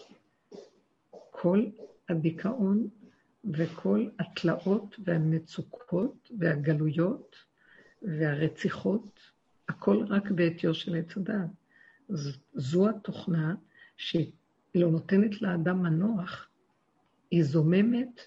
כל 1.30 1.66
הדיכאון 2.08 2.88
וכל 3.52 4.08
התלאות 4.18 4.96
והמצוקות 5.04 6.30
והגלויות 6.38 7.36
והרציחות, 8.02 9.20
הכל 9.68 10.04
רק 10.08 10.30
בעטיו 10.30 10.74
של 10.74 10.96
עץ 10.96 11.16
הדעת. 11.16 11.50
זו 12.54 12.88
התוכנה 12.88 13.54
שהיא 13.96 14.32
לא 14.74 14.90
נותנת 14.90 15.42
לאדם 15.42 15.82
מנוח, 15.82 16.48
היא 17.30 17.44
זוממת 17.44 18.20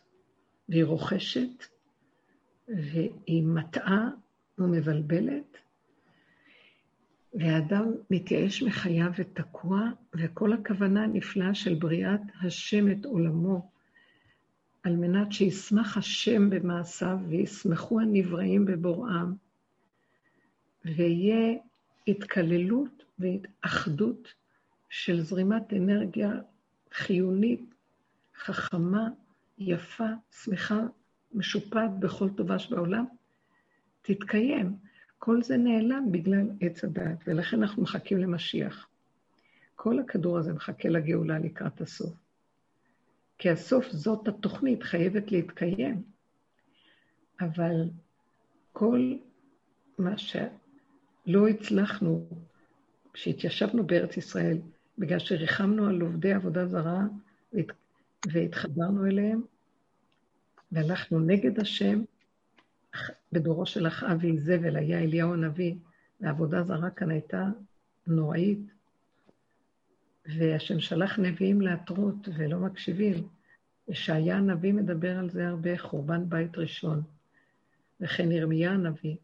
והיא 0.70 0.84
רוכשת 0.84 1.64
והיא 2.68 3.44
מטעה 3.44 4.10
ומבלבלת, 4.58 5.58
והאדם 7.34 7.92
מתייאש 8.10 8.64
מחייו 8.64 9.12
ותקוע, 9.18 9.90
וכל 10.16 10.54
הכוונה 10.54 11.04
הנפלאה 11.04 11.54
של 11.54 11.76
בריאת 11.76 12.22
השם 12.42 12.92
את 12.92 13.06
עולמו 13.06 13.72
על 14.84 14.96
מנת 14.96 15.32
שישמח 15.32 15.98
השם 15.98 16.50
במעשיו 16.50 17.18
וישמחו 17.28 18.00
הנבראים 18.00 18.66
בבוראם, 18.66 19.34
ויהיה 20.86 21.58
התקללות 22.08 23.04
והתאחדות 23.20 24.34
של 24.90 25.22
זרימת 25.22 25.74
אנרגיה 25.74 26.32
חיונית, 26.94 27.74
חכמה, 28.36 29.10
יפה, 29.58 30.08
שמחה 30.44 30.80
משופעת 31.34 32.00
בכל 32.00 32.30
טובה 32.30 32.60
שבעולם, 32.60 33.06
תתקיים. 34.02 34.89
כל 35.20 35.44
זה 35.44 35.58
נעלם 35.58 36.12
בגלל 36.12 36.50
עץ 36.62 36.84
הדעת, 36.84 37.18
ולכן 37.28 37.64
אנחנו 37.64 37.84
מחכים 37.84 38.18
למשיח. 38.18 38.88
כל 39.76 40.00
הכדור 40.00 40.38
הזה 40.38 40.54
מחכה 40.54 40.90
לגאולה 40.90 41.40
לקראת 41.40 41.82
הסוף. 41.82 42.14
כי 43.38 43.50
הסוף 43.50 43.86
זאת 43.92 44.28
התוכנית, 44.28 44.84
חייבת 44.84 45.32
להתקיים. 45.32 46.04
אבל 47.42 47.90
כל 48.72 49.16
מה 49.98 50.18
שלא 50.18 51.48
הצלחנו 51.50 52.28
כשהתיישבנו 53.14 53.88
בארץ 53.88 54.18
ישראל, 54.18 54.58
בגלל 54.98 55.20
שריחמנו 55.20 55.88
על 55.88 56.02
עובדי 56.02 56.34
עבודה 56.34 56.68
זרה 56.68 57.02
והתחברנו 58.32 59.06
אליהם, 59.06 59.42
והלכנו 60.72 61.20
נגד 61.20 61.60
השם, 61.60 62.04
בדורו 63.32 63.66
של 63.66 63.88
אחאב 63.88 64.18
ואיזבל 64.22 64.76
היה 64.76 65.00
אליהו 65.00 65.34
הנביא, 65.34 65.76
ועבודה 66.22 66.64
זרה 66.64 66.90
כאן 66.90 67.10
הייתה 67.10 67.46
נוראית, 68.08 68.60
והשם 70.26 70.80
שלח 70.80 71.20
נביאים 71.20 71.62
להתרות 71.62 72.28
ולא 72.38 72.60
מקשיבים. 72.60 73.28
ישעיה 73.88 74.38
הנביא 74.38 74.74
מדבר 74.74 75.18
על 75.18 75.30
זה 75.30 75.48
הרבה, 75.48 75.78
חורבן 75.78 76.30
בית 76.30 76.58
ראשון, 76.58 77.02
וכן 78.02 78.32
ירמיה 78.32 78.72
הנביא, 78.72 79.16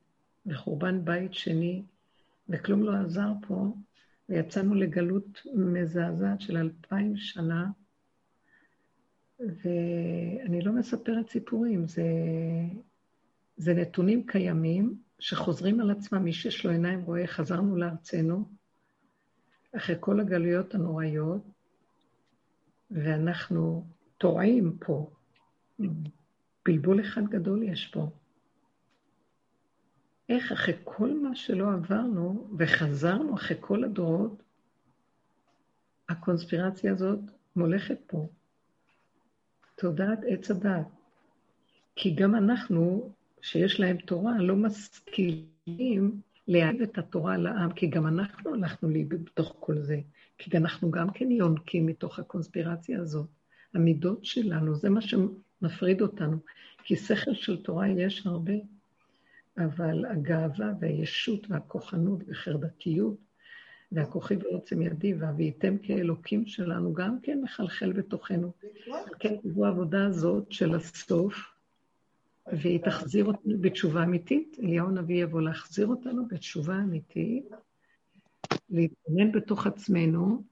וחורבן 0.46 1.06
בית 1.06 1.34
שני, 1.34 1.84
וכלום 2.50 2.84
לא 2.84 2.94
עזר 2.94 3.32
פה, 3.48 3.74
ויצאנו 4.30 4.76
לגלות 4.76 5.42
מזעזעת 5.54 6.42
של 6.42 6.58
אלפיים 6.58 7.18
שנה, 7.18 7.70
ואני 9.40 10.62
לא 10.62 10.72
מספרת 10.72 11.30
סיפורים, 11.30 11.88
זה, 11.88 12.04
זה 13.58 13.74
נתונים 13.74 14.28
קיימים 14.28 14.98
שחוזרים 15.20 15.80
על 15.80 15.92
עצמם, 15.92 16.24
מי 16.24 16.34
שיש 16.34 16.66
לו 16.66 16.72
עיניים 16.72 17.02
רואה, 17.02 17.28
חזרנו 17.28 17.76
לארצנו, 17.76 18.50
אחרי 19.76 19.96
כל 20.00 20.20
הגלויות 20.20 20.76
הנוראיות, 20.76 21.42
ואנחנו 22.92 23.88
טועים 24.18 24.78
פה. 24.80 25.12
בלבול 26.66 27.02
אחד 27.02 27.24
גדול 27.30 27.64
יש 27.64 27.88
פה. 27.88 28.10
איך 30.30 30.52
אחרי 30.52 30.74
כל 30.84 31.20
מה 31.20 31.36
שלא 31.36 31.74
עברנו 31.74 32.48
וחזרנו 32.58 33.36
אחרי 33.36 33.58
כל 33.60 33.84
הדורות, 33.84 34.44
הקונספירציה 36.10 36.92
הזאת 36.92 37.20
מולכת 37.56 37.98
פה. 38.08 38.28
תודעת 39.76 40.20
עץ 40.28 40.52
הדת. 40.52 40.88
כי 41.96 42.16
גם 42.16 42.36
אנחנו, 42.36 43.14
שיש 43.46 43.80
להם 43.80 43.98
תורה, 43.98 44.38
לא 44.38 44.56
משכילים 44.56 46.22
להעיב 46.48 46.82
את 46.82 46.98
התורה 46.98 47.38
לעם, 47.38 47.72
כי 47.72 47.88
גם 47.88 48.08
אנחנו 48.08 48.54
הלכנו 48.54 48.90
לי 48.90 49.06
בתוך 49.06 49.56
כל 49.60 49.78
זה. 49.78 50.00
כי 50.38 50.58
אנחנו 50.58 50.92
גם 50.92 51.10
כן 51.12 51.32
יונקים 51.32 51.86
מתוך 51.86 52.20
הקונספירציה 52.20 53.00
הזאת. 53.00 53.28
המידות 53.74 54.26
שלנו, 54.26 54.76
זה 54.76 54.90
מה 54.90 55.00
שמפריד 55.02 56.02
אותנו. 56.02 56.38
כי 56.84 56.96
שכל 56.96 57.34
של 57.34 57.64
תורה 57.64 57.88
יש 57.88 58.26
הרבה, 58.26 58.54
אבל 59.58 60.06
הגאווה 60.06 60.72
והישות 60.80 61.50
והכוחנות 61.50 62.20
וחרדתיות 62.28 63.18
והכוחי 63.92 64.36
ועוצם 64.36 64.82
ידי 64.82 65.14
והבייתם 65.14 65.78
כאלוקים 65.78 66.48
שלנו 66.48 66.94
גם 66.94 67.18
כן 67.24 67.42
מחלחל 67.44 67.94
בתוכנו. 67.94 68.52
כן 69.20 69.36
תבוא 69.44 69.66
העבודה 69.66 70.06
הזאת 70.06 70.52
של 70.52 70.76
הסוף, 70.76 71.55
והיא 72.48 72.80
תחזיר 72.80 73.26
אותנו 73.26 73.58
בתשובה 73.62 74.04
אמיתית. 74.04 74.58
אליהו 74.60 74.88
הנביא 74.88 75.24
יבוא 75.24 75.42
להחזיר 75.42 75.88
אותנו 75.88 76.28
בתשובה 76.28 76.76
אמיתית, 76.76 77.50
להתבונן 78.70 79.32
בתוך 79.32 79.68
עצמנו 79.68 80.44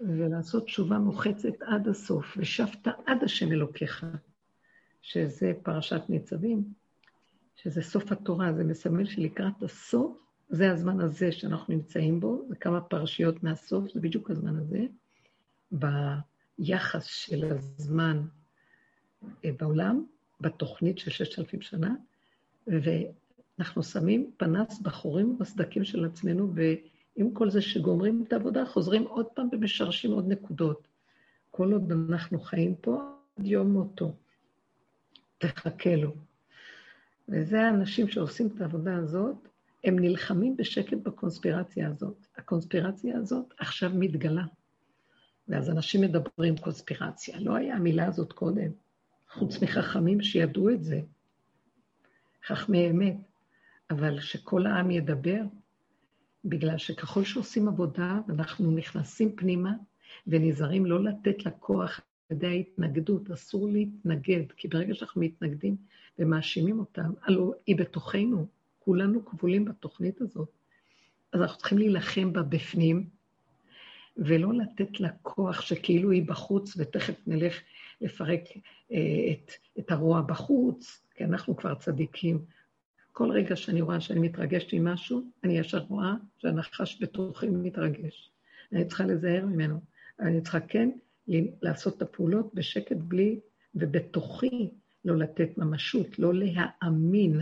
ולעשות 0.00 0.64
תשובה 0.64 0.98
מוחצת 0.98 1.62
עד 1.62 1.88
הסוף, 1.88 2.34
ושבת 2.36 2.86
עד 3.06 3.24
השם 3.24 3.52
אלוקיך, 3.52 4.06
שזה 5.02 5.52
פרשת 5.62 6.02
ניצבים. 6.08 6.64
שזה 7.56 7.82
סוף 7.82 8.12
התורה, 8.12 8.52
זה 8.52 8.64
מסמל 8.64 9.04
שלקראת 9.04 9.62
הסוף, 9.62 10.18
זה 10.48 10.70
הזמן 10.70 11.00
הזה 11.00 11.32
שאנחנו 11.32 11.74
נמצאים 11.74 12.20
בו, 12.20 12.44
זה 12.48 12.56
כמה 12.56 12.80
פרשיות 12.80 13.42
מהסוף, 13.42 13.92
זה 13.92 14.00
בדיוק 14.00 14.30
הזמן 14.30 14.56
הזה, 14.56 14.86
ביחס 15.72 17.04
של 17.04 17.44
הזמן 17.44 18.22
אה, 19.44 19.50
בעולם, 19.58 20.04
בתוכנית 20.40 20.98
של 20.98 21.10
ששת 21.10 21.38
אלפים 21.38 21.60
שנה, 21.60 21.94
ואנחנו 22.66 23.82
שמים 23.82 24.30
פנס 24.36 24.80
בחורים 24.80 25.30
ובסדקים 25.30 25.84
של 25.84 26.04
עצמנו, 26.04 26.52
ועם 26.54 27.30
כל 27.34 27.50
זה 27.50 27.62
שגומרים 27.62 28.24
את 28.26 28.32
העבודה, 28.32 28.66
חוזרים 28.66 29.02
עוד 29.02 29.26
פעם 29.26 29.48
ומשרשים 29.52 30.12
עוד 30.12 30.28
נקודות. 30.28 30.88
כל 31.50 31.72
עוד 31.72 31.92
אנחנו 31.92 32.40
חיים 32.40 32.74
פה, 32.74 33.02
עד 33.38 33.46
יום 33.46 33.72
מותו. 33.72 34.14
תחכה 35.38 35.96
לו. 35.96 36.14
וזה 37.28 37.62
האנשים 37.62 38.08
שעושים 38.08 38.48
את 38.54 38.60
העבודה 38.60 38.96
הזאת, 38.96 39.48
הם 39.84 39.98
נלחמים 39.98 40.56
בשקט 40.56 40.96
בקונספירציה 41.02 41.88
הזאת. 41.88 42.26
הקונספירציה 42.36 43.18
הזאת 43.18 43.54
עכשיו 43.58 43.90
מתגלה. 43.94 44.44
ואז 45.48 45.70
אנשים 45.70 46.00
מדברים 46.00 46.56
קונספירציה. 46.56 47.40
לא 47.40 47.54
היה 47.54 47.76
המילה 47.76 48.06
הזאת 48.06 48.32
קודם, 48.32 48.70
חוץ 49.34 49.62
מחכמים 49.62 50.22
שידעו 50.22 50.70
את 50.70 50.84
זה. 50.84 51.00
חכמי 52.46 52.90
אמת. 52.90 53.16
אבל 53.90 54.20
שכל 54.20 54.66
העם 54.66 54.90
ידבר, 54.90 55.40
בגלל 56.44 56.78
שככל 56.78 57.24
שעושים 57.24 57.68
עבודה 57.68 58.20
ואנחנו 58.28 58.70
נכנסים 58.70 59.36
פנימה 59.36 59.72
ונזהרים 60.26 60.86
לא 60.86 61.04
לתת 61.04 61.46
לכוח 61.46 62.00
על 62.30 62.36
ידי 62.36 62.46
ההתנגדות, 62.46 63.30
אסור 63.30 63.68
להתנגד, 63.68 64.52
כי 64.56 64.68
ברגע 64.68 64.94
שאנחנו 64.94 65.20
מתנגדים, 65.20 65.76
ומאשימים 66.18 66.78
אותם, 66.78 67.12
הלוא 67.22 67.54
היא 67.66 67.76
בתוכנו, 67.76 68.46
כולנו 68.78 69.24
כבולים 69.24 69.64
בתוכנית 69.64 70.20
הזאת. 70.20 70.48
אז 71.32 71.42
אנחנו 71.42 71.58
צריכים 71.58 71.78
להילחם 71.78 72.32
בה 72.32 72.42
בפנים, 72.42 73.08
ולא 74.16 74.54
לתת 74.54 75.00
לה 75.00 75.08
כוח 75.22 75.60
שכאילו 75.60 76.10
היא 76.10 76.26
בחוץ, 76.26 76.74
ותכף 76.76 77.14
נלך 77.26 77.60
לפרק 78.00 78.40
אה, 78.92 79.32
את, 79.32 79.52
את 79.78 79.90
הרוע 79.90 80.22
בחוץ, 80.22 81.02
כי 81.14 81.24
אנחנו 81.24 81.56
כבר 81.56 81.74
צדיקים. 81.74 82.44
כל 83.12 83.30
רגע 83.30 83.56
שאני 83.56 83.80
רואה 83.80 84.00
שאני 84.00 84.20
מתרגשת 84.20 84.74
ממשהו, 84.74 85.22
אני 85.44 85.58
ישר 85.58 85.78
רואה 85.78 86.14
שהנחש 86.38 87.02
בתוכי 87.02 87.48
מתרגש. 87.48 88.30
אני 88.72 88.84
צריכה 88.84 89.04
לזהר 89.04 89.46
ממנו. 89.46 89.80
אני 90.20 90.40
צריכה 90.40 90.60
כן 90.60 90.90
לעשות 91.62 91.96
את 91.96 92.02
הפעולות 92.02 92.54
בשקט 92.54 92.96
בלי, 92.96 93.40
ובתוכי 93.74 94.70
לא 95.04 95.16
לתת 95.16 95.58
ממשות, 95.58 96.18
לא 96.18 96.32
להאמין 96.34 97.40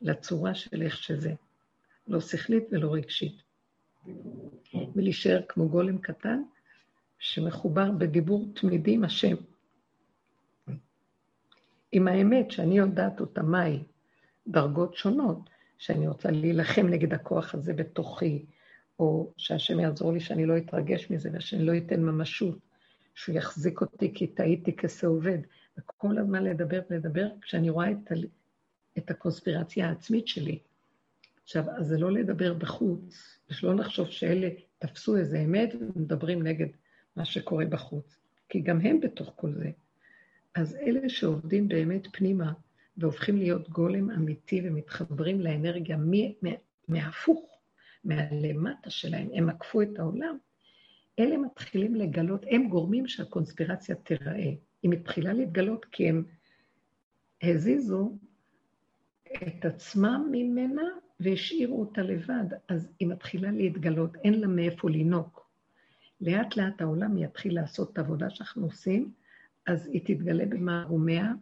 לצורה 0.00 0.54
של 0.54 0.82
איך 0.82 0.96
שזה. 0.96 1.32
לא 2.08 2.20
שכלית 2.20 2.64
ולא 2.70 2.94
רגשית. 2.94 3.42
ולהישאר 4.94 5.40
כמו 5.48 5.68
גולם 5.68 5.98
קטן 5.98 6.42
שמחובר 7.18 7.90
בדיבור 7.90 8.46
תמידי 8.54 8.94
עם 8.94 9.04
השם. 9.04 9.36
עם 11.92 12.08
האמת 12.08 12.50
שאני 12.50 12.78
יודעת 12.78 13.20
אותה 13.20 13.42
מהי, 13.42 13.82
דרגות 14.48 14.94
שונות, 14.94 15.50
שאני 15.78 16.08
רוצה 16.08 16.30
להילחם 16.30 16.86
נגד 16.86 17.14
הכוח 17.14 17.54
הזה 17.54 17.72
בתוכי, 17.72 18.44
או 18.98 19.32
שהשם 19.36 19.80
יעזור 19.80 20.12
לי 20.12 20.20
שאני 20.20 20.46
לא 20.46 20.58
אתרגש 20.58 21.10
מזה 21.10 21.30
ושאני 21.32 21.64
לא 21.64 21.76
אתן 21.76 22.02
ממשות, 22.02 22.58
שהוא 23.14 23.36
יחזיק 23.36 23.80
אותי 23.80 24.14
כי 24.14 24.26
טעיתי 24.26 24.76
כשה 24.76 25.06
עובד. 25.06 25.38
וכל 25.78 26.18
הזמן 26.18 26.44
לדבר 26.44 26.80
ולדבר, 26.90 27.26
כשאני 27.40 27.70
רואה 27.70 27.90
את, 27.90 28.12
ה... 28.12 28.14
את 28.98 29.10
הקונספירציה 29.10 29.88
העצמית 29.88 30.28
שלי. 30.28 30.58
עכשיו, 31.42 31.64
אז 31.70 31.86
זה 31.86 31.98
לא 31.98 32.12
לדבר 32.12 32.54
בחוץ, 32.54 33.38
ושלא 33.50 33.74
לחשוב 33.74 34.08
שאלה 34.08 34.48
תפסו 34.78 35.16
איזה 35.16 35.40
אמת 35.40 35.74
ומדברים 35.74 36.42
נגד 36.42 36.66
מה 37.18 37.24
שקורה 37.24 37.64
בחוץ, 37.64 38.18
כי 38.48 38.60
גם 38.60 38.80
הם 38.80 39.00
בתוך 39.00 39.32
כל 39.36 39.52
זה. 39.52 39.70
אז 40.54 40.76
אלה 40.76 41.08
שעובדים 41.08 41.68
באמת 41.68 42.06
פנימה 42.12 42.52
והופכים 42.96 43.36
להיות 43.36 43.68
גולם 43.68 44.10
אמיתי 44.10 44.60
ומתחברים 44.64 45.40
לאנרגיה 45.40 45.98
מההפוך, 46.88 47.58
מהלמטה 48.04 48.90
שלהם, 48.90 49.28
הם 49.34 49.48
עקפו 49.48 49.82
את 49.82 49.98
העולם, 49.98 50.36
אלה 51.18 51.36
מתחילים 51.36 51.94
לגלות, 51.94 52.44
הם 52.50 52.68
גורמים 52.68 53.08
שהקונספירציה 53.08 53.94
תיראה. 53.94 54.52
היא 54.82 54.90
מתחילה 54.90 55.32
להתגלות 55.32 55.84
כי 55.84 56.08
הם 56.08 56.24
הזיזו 57.42 58.12
את 59.32 59.64
עצמם 59.64 60.28
ממנה 60.32 60.82
והשאירו 61.20 61.80
אותה 61.80 62.02
לבד, 62.02 62.46
אז 62.68 62.88
היא 62.98 63.08
מתחילה 63.08 63.50
להתגלות, 63.50 64.16
אין 64.16 64.40
לה 64.40 64.46
מאיפה 64.46 64.90
לינוק. 64.90 65.47
לאט 66.20 66.56
לאט 66.56 66.80
העולם 66.80 67.18
יתחיל 67.18 67.54
לעשות 67.54 67.92
את 67.92 67.98
העבודה 67.98 68.30
שאנחנו 68.30 68.64
עושים, 68.64 69.12
אז 69.66 69.86
היא 69.86 70.00
תתגלה 70.04 70.46
במערומיה, 70.46 71.32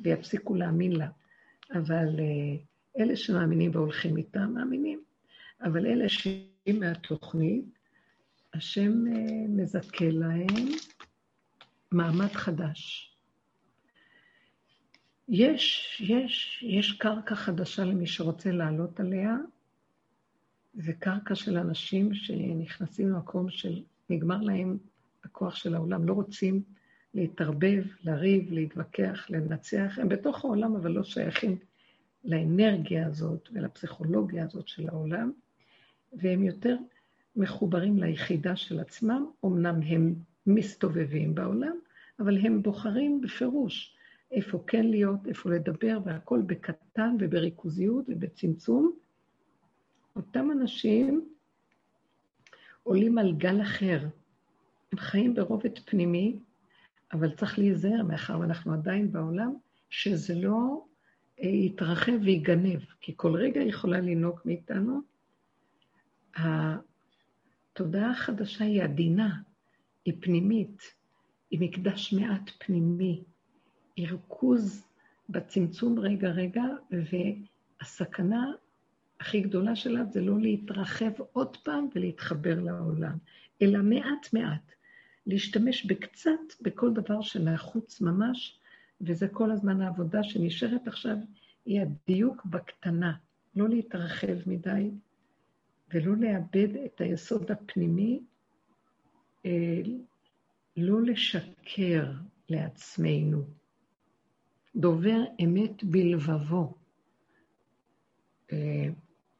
ויפסיקו 0.00 0.54
להאמין 0.54 0.92
לה. 0.92 1.08
אבל 1.74 2.20
אה, 2.20 2.56
אלה 2.98 3.16
שמאמינים 3.16 3.70
והולכים 3.74 4.16
איתם, 4.16 4.52
מאמינים. 4.54 5.02
אבל 5.60 5.86
אלה 5.86 6.08
שהם 6.08 6.80
מהתוכנית, 6.80 7.64
השם 8.54 9.06
אה, 9.06 9.46
מזכה 9.48 10.10
להם 10.10 10.68
מעמד 11.92 12.32
חדש. 12.32 13.10
יש, 15.28 15.96
יש, 16.08 16.64
יש 16.68 16.92
קרקע 16.92 17.34
חדשה 17.34 17.84
למי 17.84 18.06
שרוצה 18.06 18.50
לעלות 18.50 19.00
עליה, 19.00 19.36
זה 20.74 20.92
קרקע 20.92 21.34
של 21.34 21.56
אנשים 21.56 22.14
שנכנסים 22.14 23.10
למקום 23.10 23.50
של 23.50 23.82
נגמר 24.10 24.40
להם 24.40 24.78
הכוח 25.24 25.54
של 25.54 25.74
העולם, 25.74 26.04
לא 26.04 26.12
רוצים 26.12 26.62
להתערבב, 27.14 27.84
לריב, 28.04 28.52
להתווכח, 28.52 29.26
לנצח. 29.30 29.98
הם 30.00 30.08
בתוך 30.08 30.44
העולם, 30.44 30.76
אבל 30.76 30.90
לא 30.90 31.04
שייכים 31.04 31.56
לאנרגיה 32.24 33.06
הזאת 33.06 33.48
ולפסיכולוגיה 33.52 34.44
הזאת 34.44 34.68
של 34.68 34.88
העולם, 34.88 35.32
והם 36.12 36.42
יותר 36.42 36.76
מחוברים 37.36 37.98
ליחידה 37.98 38.56
של 38.56 38.80
עצמם, 38.80 39.26
אמנם 39.44 39.82
הם 39.82 40.14
מסתובבים 40.46 41.34
בעולם, 41.34 41.76
אבל 42.20 42.38
הם 42.38 42.62
בוחרים 42.62 43.20
בפירוש 43.20 43.96
איפה 44.32 44.64
כן 44.66 44.86
להיות, 44.86 45.26
איפה 45.26 45.50
לדבר, 45.50 45.98
והכל 46.04 46.42
בקטן 46.46 47.16
ובריכוזיות 47.20 48.04
ובצמצום. 48.08 48.92
אותם 50.16 50.50
אנשים 50.50 51.28
עולים 52.82 53.18
על 53.18 53.32
גל 53.32 53.62
אחר. 53.62 54.00
הם 54.92 54.98
חיים 54.98 55.34
ברובד 55.34 55.78
פנימי, 55.78 56.38
אבל 57.12 57.34
צריך 57.34 57.58
להיזהר, 57.58 58.02
מאחר 58.02 58.40
ואנחנו 58.40 58.72
עדיין 58.72 59.12
בעולם, 59.12 59.54
שזה 59.90 60.34
לא 60.34 60.84
אה, 61.42 61.48
יתרחב 61.48 62.12
ויגנב, 62.22 62.80
כי 63.00 63.12
כל 63.16 63.36
רגע 63.36 63.62
יכולה 63.62 64.00
לנהוג 64.00 64.40
מאיתנו. 64.44 65.00
התודעה 66.36 68.10
החדשה 68.10 68.64
היא 68.64 68.82
עדינה, 68.82 69.36
היא 70.04 70.14
פנימית, 70.20 70.82
היא 71.50 71.60
מקדש 71.60 72.12
מעט 72.12 72.50
פנימי, 72.58 73.24
היא 73.96 74.08
ריכוז 74.08 74.86
בצמצום 75.28 75.98
רגע-רגע, 75.98 76.64
והסכנה 77.80 78.52
הכי 79.20 79.40
גדולה 79.40 79.76
שלה 79.76 80.04
זה 80.04 80.20
לא 80.20 80.40
להתרחב 80.40 81.10
עוד 81.32 81.56
פעם 81.56 81.88
ולהתחבר 81.94 82.60
לעולם, 82.60 83.18
אלא 83.62 83.82
מעט-מעט. 83.82 84.72
להשתמש 85.26 85.86
בקצת 85.86 86.30
בכל 86.62 86.92
דבר 86.92 87.22
שנחוץ 87.22 88.00
ממש, 88.00 88.58
וזה 89.00 89.28
כל 89.28 89.50
הזמן 89.50 89.80
העבודה 89.80 90.22
שנשארת 90.22 90.88
עכשיו, 90.88 91.16
היא 91.66 91.80
הדיוק 91.80 92.46
בקטנה, 92.46 93.12
לא 93.56 93.68
להתרחב 93.68 94.36
מדי 94.46 94.90
ולא 95.94 96.16
לאבד 96.16 96.76
את 96.84 97.00
היסוד 97.00 97.50
הפנימי, 97.50 98.20
אה, 99.46 99.80
לא 100.76 101.02
לשקר 101.02 102.12
לעצמנו. 102.48 103.42
דובר 104.76 105.24
אמת 105.44 105.84
בלבבו. 105.84 106.74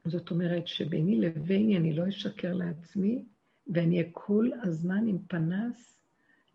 זאת 0.05 0.31
אומרת 0.31 0.67
שביני 0.67 1.21
לביני 1.21 1.77
אני 1.77 1.93
לא 1.93 2.09
אשקר 2.09 2.53
לעצמי, 2.53 3.25
ואני 3.67 3.97
אהיה 3.99 4.09
כל 4.11 4.49
הזמן 4.63 5.07
עם 5.07 5.17
פנס 5.27 5.97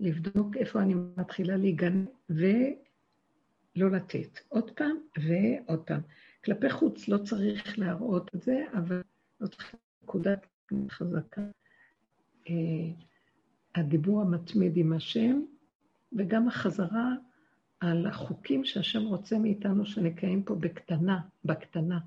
לבדוק 0.00 0.56
איפה 0.56 0.82
אני 0.82 0.94
מתחילה 1.16 1.56
להיגן 1.56 2.04
ולא 2.30 3.90
לתת. 3.90 4.38
עוד 4.48 4.70
פעם 4.70 4.96
ועוד 5.18 5.80
פעם. 5.80 6.00
כלפי 6.44 6.70
חוץ 6.70 7.08
לא 7.08 7.18
צריך 7.18 7.78
להראות 7.78 8.34
את 8.34 8.42
זה, 8.42 8.64
אבל 8.78 9.02
צריך 9.42 9.74
נקודת 10.02 10.46
חזקה. 10.88 11.42
אה, 12.48 12.54
הדיבור 13.74 14.20
המתמיד 14.20 14.76
עם 14.76 14.92
השם, 14.92 15.42
וגם 16.12 16.48
החזרה 16.48 17.14
על 17.80 18.06
החוקים 18.06 18.64
שהשם 18.64 19.02
רוצה 19.02 19.38
מאיתנו 19.38 19.86
שנקיים 19.86 20.42
פה 20.42 20.54
בקטנה, 20.54 21.20
בקטנה. 21.44 21.98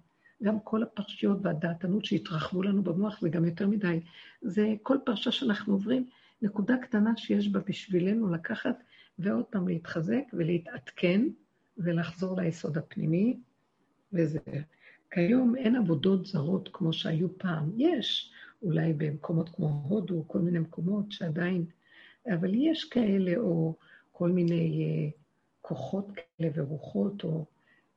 גם 0.44 0.60
כל 0.60 0.84
הפרשיות 0.84 1.38
והדעתנות 1.42 2.06
שהתרחבו 2.06 2.64
לנו 2.64 2.84
במוח 2.84 3.22
זה 3.22 3.30
גם 3.30 3.46
יותר 3.46 3.68
מדי. 3.68 4.00
זה 4.42 4.74
כל 4.84 4.98
פרשה 5.06 5.32
שאנחנו 5.32 5.74
עוברים, 5.74 6.10
נקודה 6.42 6.78
קטנה 6.78 7.14
שיש 7.18 7.48
בה 7.48 7.60
בשבילנו 7.60 8.34
לקחת 8.34 8.84
ועוד 9.20 9.46
פעם 9.46 9.68
להתחזק 9.68 10.24
ולהתעדכן 10.34 11.22
ולחזור 11.78 12.42
ליסוד 12.42 12.78
הפנימי, 12.78 13.38
וזה. 14.14 14.40
כיום 15.12 15.56
אין 15.56 15.76
עבודות 15.76 16.26
זרות 16.26 16.70
כמו 16.74 16.94
שהיו 16.94 17.38
פעם. 17.38 17.72
יש, 17.78 18.32
אולי 18.62 18.94
במקומות 18.94 19.50
כמו 19.50 19.68
הודו, 19.88 20.24
כל 20.28 20.40
מיני 20.40 20.60
מקומות 20.60 21.12
שעדיין, 21.12 21.66
אבל 22.34 22.54
יש 22.54 22.84
כאלה, 22.84 23.38
או 23.38 23.76
כל 24.12 24.32
מיני 24.32 24.84
אה, 24.84 25.10
כוחות 25.62 26.08
כאלה 26.16 26.50
ורוחות, 26.56 27.24
או 27.24 27.46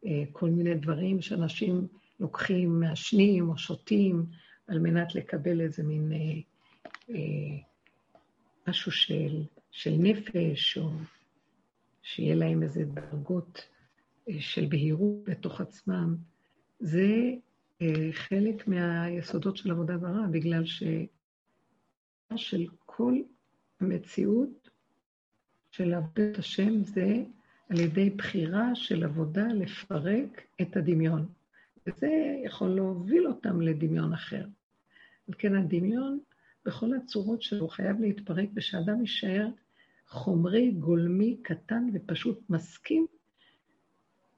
אה, 0.06 0.22
כל 0.32 0.50
מיני 0.50 0.74
דברים 0.74 1.20
שאנשים 1.20 1.86
לוקחים, 2.20 2.80
מעשנים 2.80 3.48
או 3.48 3.58
שותים, 3.58 4.26
על 4.66 4.78
מנת 4.78 5.14
לקבל 5.14 5.60
איזה 5.60 5.82
מין 5.82 6.12
אה, 6.12 6.40
אה, 7.10 7.58
משהו 8.68 8.92
של, 8.92 9.44
של 9.70 9.94
נפש, 9.98 10.78
או 10.78 10.90
שיהיה 12.02 12.34
להם 12.34 12.62
איזה 12.62 12.84
דרגות 12.84 13.68
אה, 14.28 14.40
של 14.40 14.66
בהירות 14.68 15.24
בתוך 15.24 15.60
עצמם. 15.60 16.16
זה 16.80 17.32
אה, 17.82 18.08
חלק 18.12 18.68
מהיסודות 18.68 19.56
של 19.56 19.70
עבודה 19.70 19.98
זרה, 19.98 20.26
בגלל 20.30 20.64
ש... 20.64 20.82
של 22.36 22.66
כל 22.78 23.14
המציאות 23.80 24.70
של 25.70 25.94
עבודת 25.94 26.38
השם 26.38 26.84
זה 26.84 27.24
על 27.68 27.80
ידי 27.80 28.10
בחירה 28.10 28.74
של 28.74 29.04
עבודה 29.04 29.46
לפרק 29.46 30.40
את 30.60 30.76
הדמיון. 30.76 31.26
וזה 31.86 32.08
יכול 32.44 32.68
להוביל 32.68 33.26
אותם 33.26 33.60
לדמיון 33.60 34.12
אחר. 34.12 34.44
על 35.28 35.34
כן 35.38 35.54
הדמיון, 35.54 36.18
בכל 36.64 36.94
הצורות 36.94 37.42
שלו, 37.42 37.68
חייב 37.68 38.00
להתפרק, 38.00 38.48
ושאדם 38.54 39.00
יישאר 39.00 39.48
חומרי, 40.08 40.70
גולמי, 40.70 41.36
קטן 41.42 41.88
ופשוט 41.94 42.40
מסכים 42.50 43.06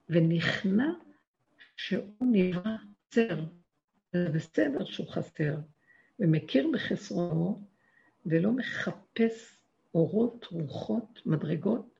ונכנע 0.09 0.91
שהוא 1.75 2.13
נברא 2.21 2.75
חסר. 3.09 3.43
זה 4.13 4.29
בסדר 4.29 4.85
שהוא 4.85 5.07
חסר, 5.07 5.55
ומכיר 6.19 6.67
בחסרונו, 6.73 7.61
ולא 8.25 8.51
מחפש 8.51 9.57
אורות, 9.93 10.45
רוחות, 10.51 11.21
מדרגות, 11.25 11.99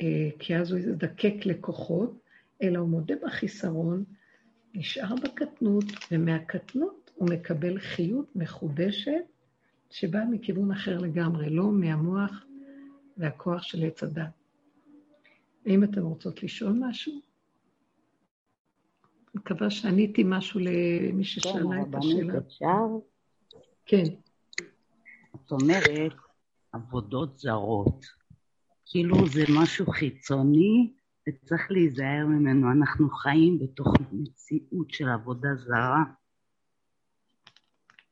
אה, 0.00 0.28
כי 0.38 0.56
אז 0.56 0.70
הוא 0.70 0.78
יזדקק 0.78 1.34
לכוחות, 1.44 2.18
אלא 2.62 2.78
הוא 2.78 2.88
מודה 2.88 3.14
בחיסרון, 3.22 4.04
נשאר 4.74 5.14
בקטנות, 5.22 5.84
ומהקטנות 6.10 7.10
הוא 7.14 7.28
מקבל 7.30 7.78
חיות 7.78 8.36
מחודשת 8.36 9.24
שבאה 9.90 10.24
מכיוון 10.24 10.72
אחר 10.72 10.98
לגמרי, 10.98 11.50
לא 11.50 11.64
מהמוח 11.64 12.44
והכוח 13.16 13.62
של 13.62 13.84
עץ 13.84 14.02
הדת. 14.02 14.30
האם 15.66 15.84
אתן 15.84 16.00
רוצות 16.00 16.42
לשאול 16.42 16.72
משהו? 16.80 17.12
אני 17.12 17.20
מקווה 19.34 19.70
שעניתי 19.70 20.22
משהו 20.26 20.60
למי 20.60 21.24
ששאלה 21.24 21.62
כן, 21.62 21.90
את 21.90 21.94
השאלה. 21.94 22.38
אפשר? 22.38 22.66
כן. 23.86 24.04
את 25.34 25.52
אומרת, 25.52 26.12
עבודות 26.72 27.38
זרות. 27.38 28.06
כאילו 28.86 29.28
זה 29.28 29.44
משהו 29.60 29.86
חיצוני 29.86 30.92
וצריך 31.28 31.70
להיזהר 31.70 32.26
ממנו. 32.26 32.72
אנחנו 32.72 33.10
חיים 33.10 33.58
בתוך 33.58 33.94
מציאות 34.12 34.90
של 34.90 35.08
עבודה 35.08 35.48
זרה. 35.54 36.04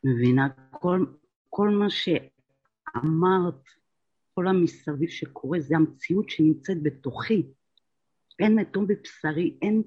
מבינה? 0.04 0.48
כל, 0.70 1.06
כל 1.48 1.68
מה 1.68 1.86
שאמרת, 1.90 3.64
כל 4.34 4.48
המסביב 4.48 5.08
שקורה, 5.08 5.60
זה 5.60 5.76
המציאות 5.76 6.30
שנמצאת 6.30 6.82
בתוכי. 6.82 7.46
אין 8.38 8.54
מתום 8.54 8.86
בבשרי, 8.86 9.58
אין 9.62 9.82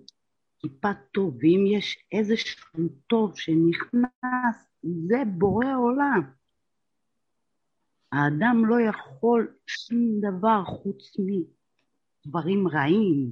טיפה 0.61 0.93
טוב, 1.11 1.37
ואם 1.39 1.63
יש 1.67 2.07
איזשהו 2.11 2.87
טוב 3.07 3.37
שנכנס, 3.37 4.73
זה 4.83 5.17
בורא 5.37 5.75
עולם. 5.77 6.21
האדם 8.11 8.65
לא 8.65 8.75
יכול 8.81 9.53
שום 9.67 10.19
דבר 10.19 10.63
חוץ 10.65 11.17
מדברים 12.25 12.67
רעים. 12.67 13.31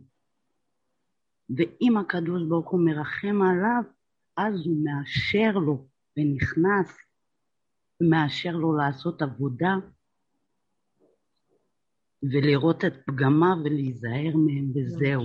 ואם 1.50 1.98
הקדוש 1.98 2.44
ברוך 2.50 2.72
הוא 2.72 2.86
מרחם 2.86 3.42
עליו, 3.42 3.84
אז 4.38 4.54
הוא 4.66 4.84
מאשר 4.84 5.52
לו 5.52 5.88
ונכנס, 6.18 6.98
ומאשר 8.02 8.52
לו 8.52 8.78
לעשות 8.78 9.22
עבודה. 9.22 9.76
ולראות 12.24 12.86
את 12.86 12.94
פגמיו 13.06 13.56
ולהיזהר 13.64 14.36
מהם 14.36 14.72
וזהו. 14.76 15.24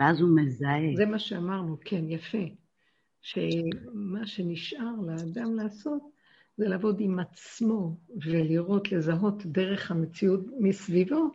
ואז 0.00 0.20
הוא 0.20 0.36
מזהה. 0.36 0.96
זה 0.96 1.06
מה 1.06 1.18
שאמרנו, 1.18 1.76
כן, 1.84 2.04
יפה. 2.08 2.44
שמה 3.22 4.26
שנשאר 4.26 4.94
לאדם 5.06 5.54
לעשות 5.54 6.02
זה 6.56 6.68
לעבוד 6.68 7.00
עם 7.00 7.18
עצמו 7.18 7.96
ולראות, 8.24 8.92
לזהות 8.92 9.46
דרך 9.46 9.90
המציאות 9.90 10.40
מסביבו 10.58 11.30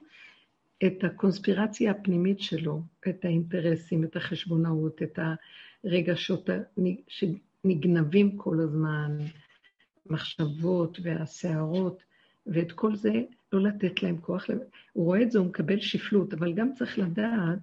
את 0.84 1.03
הקונספירציה 1.03 1.91
הפנימית 1.91 2.39
שלו, 2.39 2.82
את 3.09 3.26
האינטרסים, 3.26 4.03
את 4.03 4.15
החשבונאות, 4.15 5.01
את 5.03 5.19
הרגשות 5.84 6.49
שנגנבים 7.07 8.38
כל 8.38 8.59
הזמן, 8.59 9.17
מחשבות 10.05 10.99
והסערות, 11.03 12.03
ואת 12.47 12.71
כל 12.71 12.95
זה 12.95 13.13
לא 13.53 13.61
לתת 13.61 14.03
להם 14.03 14.17
כוח. 14.17 14.49
הוא 14.93 15.05
רואה 15.05 15.21
את 15.21 15.32
זה, 15.32 15.39
הוא 15.39 15.47
מקבל 15.47 15.80
שפלות, 15.80 16.34
אבל 16.34 16.53
גם 16.53 16.73
צריך 16.73 16.99
לדעת 16.99 17.59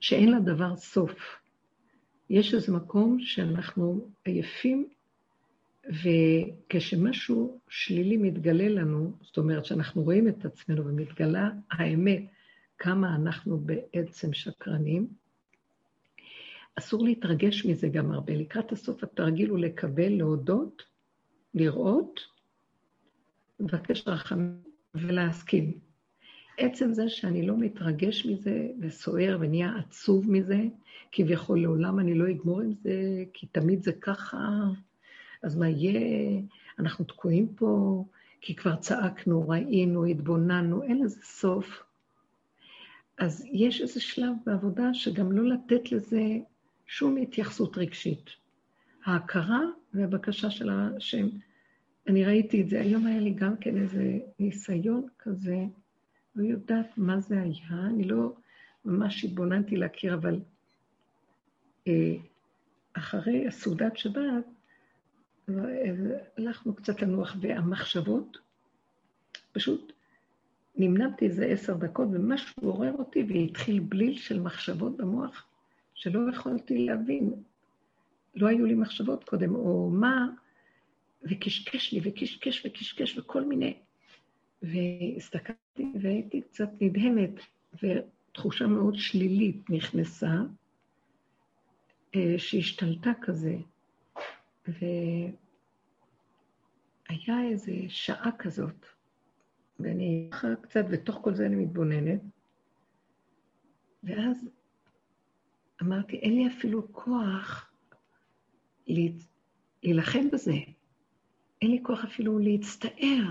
שאין 0.00 0.32
לדבר 0.32 0.76
סוף. 0.76 1.40
יש 2.30 2.54
איזה 2.54 2.72
מקום 2.72 3.20
שאנחנו 3.20 4.08
עייפים, 4.24 4.88
וכשמשהו 5.86 7.60
שלילי 7.68 8.16
מתגלה 8.16 8.68
לנו, 8.68 9.12
זאת 9.20 9.38
אומרת 9.38 9.64
שאנחנו 9.64 10.02
רואים 10.02 10.28
את 10.28 10.44
עצמנו 10.44 10.86
ומתגלה 10.86 11.50
האמת, 11.70 12.22
כמה 12.78 13.16
אנחנו 13.16 13.58
בעצם 13.58 14.32
שקרנים, 14.32 15.08
אסור 16.74 17.04
להתרגש 17.04 17.66
מזה 17.66 17.88
גם 17.88 18.12
הרבה. 18.12 18.34
לקראת 18.34 18.72
הסוף 18.72 19.02
התרגיל 19.02 19.50
הוא 19.50 19.58
לקבל, 19.58 20.08
להודות, 20.08 20.82
לראות, 21.54 22.20
לבקש 23.60 24.08
רחמים 24.08 24.62
ולהסכים. 24.94 25.78
עצם 26.58 26.92
זה 26.92 27.08
שאני 27.08 27.46
לא 27.46 27.56
מתרגש 27.58 28.26
מזה 28.26 28.68
וסוער 28.80 29.38
ונהיה 29.40 29.72
עצוב 29.78 30.30
מזה, 30.30 30.60
כביכול 31.12 31.62
לעולם 31.62 32.00
אני 32.00 32.14
לא 32.14 32.30
אגמור 32.30 32.60
עם 32.60 32.72
זה, 32.72 33.24
כי 33.32 33.46
תמיד 33.46 33.82
זה 33.82 33.92
ככה, 33.92 34.38
אז 35.42 35.56
מה 35.56 35.68
יהיה? 35.68 36.40
אנחנו 36.78 37.04
תקועים 37.04 37.54
פה, 37.54 38.04
כי 38.40 38.54
כבר 38.56 38.76
צעקנו, 38.76 39.48
ראינו, 39.48 40.04
התבוננו, 40.04 40.82
אין 40.82 41.02
לזה 41.02 41.20
סוף. 41.22 41.82
אז 43.18 43.44
יש 43.52 43.80
איזה 43.80 44.00
שלב 44.00 44.32
בעבודה 44.46 44.94
שגם 44.94 45.32
לא 45.32 45.48
לתת 45.48 45.92
לזה 45.92 46.22
שום 46.86 47.16
התייחסות 47.16 47.78
רגשית. 47.78 48.30
ההכרה 49.04 49.60
והבקשה 49.94 50.50
של 50.50 50.70
השם. 50.70 51.28
אני 52.06 52.24
ראיתי 52.24 52.62
את 52.62 52.68
זה, 52.68 52.80
היום 52.80 53.06
היה 53.06 53.20
לי 53.20 53.30
גם 53.30 53.56
כן 53.56 53.76
איזה 53.76 54.18
ניסיון 54.38 55.06
כזה, 55.18 55.56
לא 56.36 56.44
יודעת 56.44 56.98
מה 56.98 57.20
זה 57.20 57.42
היה, 57.42 57.86
אני 57.86 58.04
לא 58.04 58.34
ממש 58.84 59.24
התבוננתי 59.24 59.76
להכיר, 59.76 60.14
אבל 60.14 60.40
אה, 61.86 62.14
אחרי 62.92 63.48
הסעודת 63.48 63.96
שבת, 63.96 64.44
הלכנו 66.38 66.74
קצת 66.74 67.02
לנוח, 67.02 67.36
והמחשבות, 67.40 68.38
פשוט 69.52 69.92
נמנמתי 70.76 71.24
איזה 71.24 71.46
עשר 71.46 71.74
דקות, 71.74 72.08
ומשהו 72.12 72.62
עורר 72.62 72.92
אותי, 72.92 73.26
והתחיל 73.28 73.80
בליל 73.80 74.18
של 74.18 74.40
מחשבות 74.40 74.96
במוח, 74.96 75.46
שלא 75.94 76.30
יכולתי 76.30 76.78
להבין. 76.78 77.32
לא 78.34 78.46
היו 78.46 78.66
לי 78.66 78.74
מחשבות 78.74 79.24
קודם, 79.24 79.54
או 79.54 79.90
מה, 79.90 80.28
וקשקש 81.22 81.92
לי, 81.92 82.00
וקשקש 82.04 82.66
וקשקש, 82.66 83.18
וכל 83.18 83.44
מיני. 83.44 83.76
והסתכלתי 84.62 85.92
והייתי 86.00 86.40
קצת 86.40 86.68
נדהמת, 86.80 87.30
ותחושה 87.82 88.66
מאוד 88.66 88.94
שלילית 88.94 89.70
נכנסה, 89.70 90.32
אה, 92.14 92.34
שהשתלטה 92.38 93.10
כזה. 93.22 93.56
והיה 97.10 97.48
איזה 97.48 97.72
שעה 97.88 98.30
כזאת, 98.38 98.86
ואני 99.80 100.28
ככה 100.30 100.48
קצת, 100.62 100.84
ותוך 100.90 101.18
כל 101.22 101.34
זה 101.34 101.46
אני 101.46 101.56
מתבוננת, 101.56 102.20
ואז 104.02 104.48
אמרתי, 105.82 106.16
אין 106.16 106.34
לי 106.34 106.46
אפילו 106.48 106.92
כוח 106.92 107.72
להילחם 108.86 110.30
בזה. 110.32 110.54
אין 111.62 111.70
לי 111.70 111.80
כוח 111.82 112.04
אפילו 112.04 112.38
להצטער. 112.38 113.24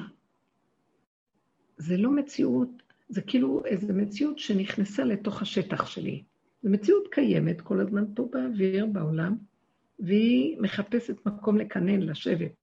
זה 1.78 1.98
לא 1.98 2.12
מציאות, 2.12 2.84
זה 3.10 3.22
כאילו 3.22 3.66
איזו 3.66 3.94
מציאות 3.94 4.40
שנכנסה 4.40 5.04
לתוך 5.04 5.42
השטח 5.42 5.86
שלי. 5.86 6.24
זו 6.64 6.70
מציאות 6.70 7.08
קיימת 7.12 7.62
כל 7.62 7.80
הזמן 7.80 8.06
פה 8.16 8.30
באוויר, 8.32 8.86
בעולם, 8.86 9.38
והיא 10.00 10.62
מחפשת 10.62 11.26
מקום 11.26 11.58
לקנן, 11.58 12.02
לשבת. 12.02 12.59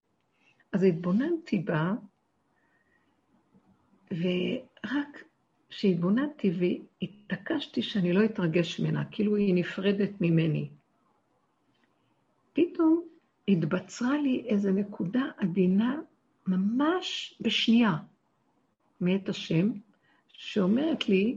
אז 0.76 0.82
התבוננתי 0.82 1.58
בה, 1.58 1.92
ורק 4.10 5.24
כשהתבוננתי 5.68 6.50
והתעקשתי 6.58 7.82
שאני 7.82 8.12
לא 8.12 8.24
אתרגש 8.24 8.80
ממנה, 8.80 9.04
כאילו 9.04 9.36
היא 9.36 9.54
נפרדת 9.54 10.10
ממני, 10.20 10.68
פתאום 12.52 13.02
התבצרה 13.48 14.18
לי 14.18 14.44
איזו 14.46 14.70
נקודה 14.72 15.22
עדינה 15.36 16.00
ממש 16.46 17.38
בשנייה 17.40 17.96
מאת 19.00 19.28
השם, 19.28 19.70
שאומרת 20.28 21.08
לי, 21.08 21.36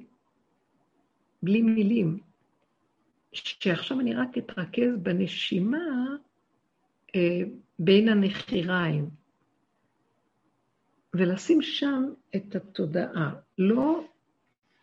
בלי 1.44 1.62
מילים, 1.62 2.20
שעכשיו 3.32 4.00
אני 4.00 4.14
רק 4.14 4.38
אתרכז 4.38 4.98
בנשימה 5.02 6.06
אה, 7.16 7.42
בין 7.80 8.10
הנחיריים, 8.10 9.19
ולשים 11.16 11.62
שם 11.62 12.04
את 12.36 12.56
התודעה, 12.56 13.34
לא 13.58 14.04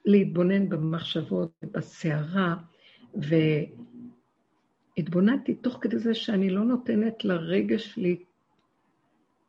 להתבונן 0.04 0.68
במחשבות, 0.68 1.52
בסערה, 1.62 2.56
והתבוננתי 4.96 5.54
תוך 5.54 5.78
כדי 5.80 5.98
זה 5.98 6.14
שאני 6.14 6.50
לא 6.50 6.64
נותנת 6.64 7.24
לרגש 7.24 7.94
שלי 7.94 8.16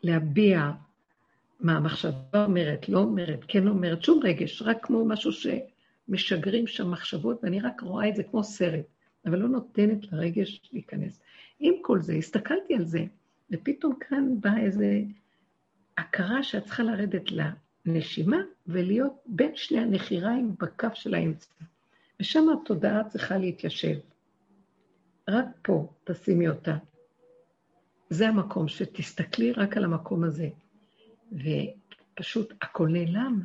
להביע 0.04 0.72
מה 1.60 1.78
המחשבה 1.78 2.46
אומרת, 2.46 2.90
לא 2.90 3.00
אומרת, 3.00 3.40
כן 3.48 3.68
אומרת, 3.68 4.04
שום 4.04 4.20
רגש, 4.24 4.62
רק 4.62 4.86
כמו 4.86 5.06
משהו 5.06 5.32
שמשגרים 5.32 6.68
שם 6.68 6.92
מחשבות, 6.92 7.40
ואני 7.44 7.60
רק 7.60 7.82
רואה 7.82 8.10
את 8.10 8.16
זה 8.16 8.24
כמו 8.24 8.44
סרט, 8.44 8.86
אבל 9.26 9.40
לא 9.40 9.48
נותנת 9.48 10.12
לרגש 10.12 10.62
להיכנס. 10.74 11.22
עם 11.60 11.74
כל 11.82 12.02
זה, 12.02 12.14
הסתכלתי 12.14 12.76
על 12.76 12.86
זה, 12.86 13.06
ופתאום 13.52 13.96
כאן 14.00 14.36
באה 14.40 14.60
איזו 14.60 14.86
הכרה 15.98 16.44
שאת 16.44 16.66
צריכה 16.66 16.84
לרדת 16.84 17.24
לנשימה 17.86 18.38
ולהיות 18.68 19.14
בין 19.26 19.52
שני 19.56 19.80
הנחיריים 19.80 20.56
בקו 20.60 20.88
של 20.94 21.14
האמצע. 21.14 21.50
ושם 22.20 22.46
התודעה 22.50 23.04
צריכה 23.10 23.38
להתיישב. 23.38 24.00
רק 25.28 25.46
פה 25.62 25.94
תשימי 26.04 26.48
אותה. 26.48 26.78
זה 28.10 28.28
המקום, 28.28 28.68
שתסתכלי 28.68 29.52
רק 29.52 29.78
על 29.78 29.84
המקום 29.84 30.24
הזה. 30.24 30.50
ופשוט 31.32 32.54
הכל 32.62 32.88
נעלם. 32.88 33.42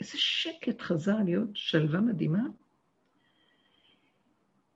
איזה 0.00 0.12
שקט 0.14 0.80
חזר 0.80 1.16
להיות 1.24 1.48
שלווה 1.54 2.00
מדהימה. 2.00 2.42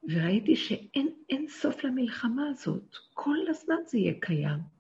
וראיתי 0.02 0.56
שאין 0.56 1.48
סוף 1.48 1.84
למלחמה 1.84 2.48
הזאת, 2.48 2.96
כל 3.14 3.36
הזמן 3.48 3.76
זה 3.86 3.98
יהיה 3.98 4.14
קיים. 4.20 4.77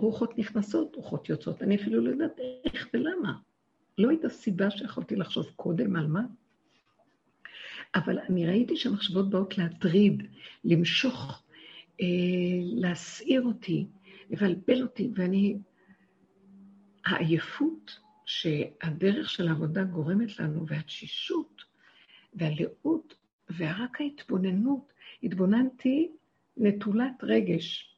רוחות 0.00 0.38
נכנסות, 0.38 0.96
רוחות 0.96 1.28
יוצאות, 1.28 1.62
אני 1.62 1.76
אפילו 1.76 2.00
לא 2.00 2.10
יודעת 2.10 2.38
איך 2.64 2.88
ולמה. 2.94 3.32
לא 3.98 4.10
הייתה 4.10 4.28
סיבה 4.28 4.70
שיכולתי 4.70 5.16
לחשוב 5.16 5.46
קודם 5.56 5.96
על 5.96 6.06
מה. 6.06 6.22
אבל 7.94 8.18
אני 8.18 8.46
ראיתי 8.46 8.76
שהמחשבות 8.76 9.30
באות 9.30 9.58
להטריד, 9.58 10.22
למשוך, 10.64 11.42
אה, 12.00 12.06
להסעיר 12.62 13.42
אותי, 13.42 13.86
לבלבל 14.30 14.82
אותי, 14.82 15.10
ואני 15.14 15.58
העייפות 17.04 18.00
שהדרך 18.26 19.30
של 19.30 19.48
העבודה 19.48 19.84
גורמת 19.84 20.38
לנו, 20.38 20.66
והתשישות, 20.66 21.62
והלאות, 22.34 23.14
ורק 23.56 24.00
ההתבוננות, 24.00 24.92
התבוננתי 25.22 26.10
נטולת 26.56 27.12
רגש. 27.22 27.96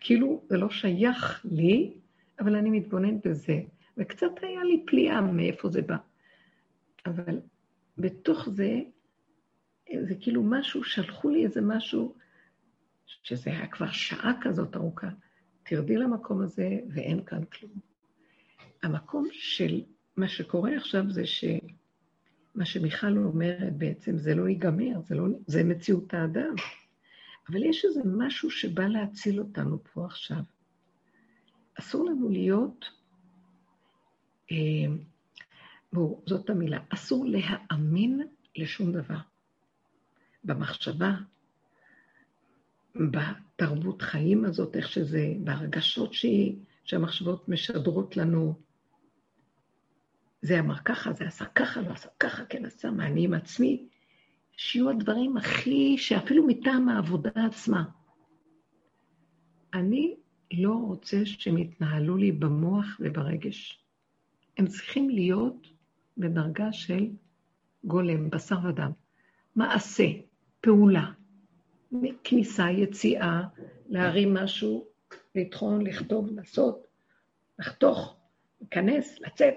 כאילו 0.00 0.44
זה 0.48 0.56
לא 0.56 0.70
שייך 0.70 1.46
לי, 1.50 1.94
אבל 2.40 2.56
אני 2.56 2.70
מתבוננת 2.70 3.26
בזה. 3.26 3.60
וקצת 3.96 4.30
היה 4.42 4.64
לי 4.64 4.82
פליאה 4.86 5.20
מאיפה 5.20 5.68
זה 5.68 5.82
בא. 5.82 5.96
אבל 7.06 7.40
בתוך 7.98 8.48
זה, 8.48 8.80
זה 10.02 10.14
כאילו 10.20 10.42
משהו, 10.42 10.84
שלחו 10.84 11.28
לי 11.28 11.44
איזה 11.44 11.60
משהו, 11.60 12.14
שזה 13.06 13.50
היה 13.50 13.66
כבר 13.66 13.90
שעה 13.90 14.32
כזאת 14.40 14.76
ארוכה. 14.76 15.08
תרדי 15.62 15.96
למקום 15.96 16.40
הזה 16.40 16.78
ואין 16.88 17.24
כאן 17.24 17.44
כלום. 17.44 17.72
המקום 18.82 19.28
של 19.32 19.82
מה 20.16 20.28
שקורה 20.28 20.76
עכשיו 20.76 21.10
זה 21.10 21.26
שמה 21.26 22.64
שמיכל 22.64 23.16
אומרת 23.16 23.76
בעצם, 23.76 24.18
זה 24.18 24.34
לא 24.34 24.48
ייגמר, 24.48 25.00
זה, 25.00 25.14
לא, 25.14 25.24
זה 25.46 25.64
מציאות 25.64 26.14
האדם. 26.14 26.54
אבל 27.48 27.62
יש 27.62 27.84
איזה 27.84 28.00
משהו 28.04 28.50
שבא 28.50 28.86
להציל 28.86 29.40
אותנו 29.40 29.78
פה 29.92 30.04
עכשיו. 30.04 30.42
אסור 31.78 32.04
לנו 32.04 32.28
להיות, 32.28 32.84
אה, 34.52 34.56
בואו, 35.92 36.22
זאת 36.26 36.50
המילה, 36.50 36.78
אסור 36.88 37.26
להאמין 37.26 38.22
לשום 38.56 38.92
דבר. 38.92 39.18
במחשבה, 40.44 41.12
בתרבות 42.94 44.02
חיים 44.02 44.44
הזאת, 44.44 44.76
איך 44.76 44.88
שזה, 44.88 45.34
בהרגשות 45.44 46.12
שהיא, 46.12 46.56
שהמחשבות 46.84 47.48
משדרות 47.48 48.16
לנו. 48.16 48.54
זה 50.42 50.60
אמר 50.60 50.78
ככה, 50.84 51.12
זה 51.12 51.24
עשה 51.24 51.44
ככה, 51.44 51.80
לא 51.80 51.92
עשה 51.92 52.08
ככה, 52.20 52.44
כן 52.44 52.64
עשה, 52.64 52.90
מה 52.90 53.06
אני 53.06 53.24
עם 53.24 53.34
עצמי. 53.34 53.88
שיהיו 54.56 54.90
הדברים 54.90 55.36
הכי, 55.36 55.98
שאפילו 55.98 56.46
מטעם 56.46 56.88
העבודה 56.88 57.30
עצמה. 57.46 57.84
אני 59.74 60.14
לא 60.52 60.74
רוצה 60.74 61.16
שהם 61.24 61.58
יתנהלו 61.58 62.16
לי 62.16 62.32
במוח 62.32 62.86
וברגש. 63.00 63.84
הם 64.58 64.66
צריכים 64.66 65.10
להיות 65.10 65.66
בדרגה 66.18 66.72
של 66.72 67.08
גולם, 67.84 68.30
בשר 68.30 68.56
ודם. 68.68 68.90
מעשה, 69.56 70.04
פעולה, 70.60 71.12
כניסה, 72.24 72.70
יציאה, 72.70 73.42
להרים 73.88 74.34
משהו, 74.34 74.86
לטחון, 75.34 75.86
לכתוב, 75.86 76.30
לעשות, 76.30 76.86
לחתוך, 77.58 78.16
להיכנס, 78.60 79.20
לצאת. 79.20 79.54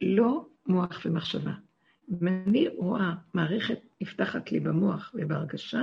לא 0.00 0.46
מוח 0.66 1.02
ומחשבה. 1.04 1.52
אם 2.10 2.28
אני 2.28 2.68
רואה 2.68 3.14
מערכת 3.34 3.78
נפתחת 4.00 4.52
לי 4.52 4.60
במוח 4.60 5.14
ובהרגשה, 5.14 5.82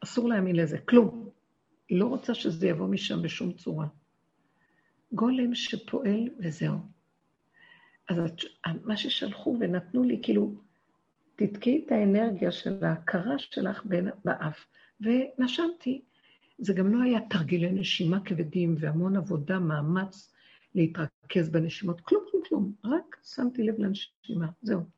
אסור 0.00 0.28
להאמין 0.28 0.56
לזה, 0.56 0.78
כלום. 0.78 1.28
לא 1.90 2.06
רוצה 2.06 2.34
שזה 2.34 2.68
יבוא 2.68 2.88
משם 2.88 3.22
בשום 3.22 3.52
צורה. 3.52 3.86
גולם 5.12 5.54
שפועל 5.54 6.28
וזהו. 6.38 6.78
אז 8.08 8.20
מה 8.84 8.96
ששלחו 8.96 9.56
ונתנו 9.60 10.02
לי, 10.02 10.20
כאילו, 10.22 10.54
תתקעי 11.36 11.82
את 11.86 11.92
האנרגיה 11.92 12.52
של 12.52 12.84
ההכרה 12.84 13.38
שלך 13.38 13.84
באף. 14.24 14.66
ונשמתי. 15.00 16.02
זה 16.58 16.72
גם 16.72 16.94
לא 16.94 17.02
היה 17.02 17.20
תרגילי 17.30 17.72
נשימה 17.72 18.20
כבדים 18.24 18.76
והמון 18.78 19.16
עבודה, 19.16 19.58
מאמץ 19.58 20.34
להתרכז 20.74 21.48
בנשימות, 21.50 22.00
כלום, 22.00 22.24
כלום, 22.30 22.42
כלום. 22.48 22.72
רק 22.84 23.16
שמתי 23.24 23.62
לב 23.62 23.74
לנשימה, 23.78 24.46
זהו. 24.62 24.95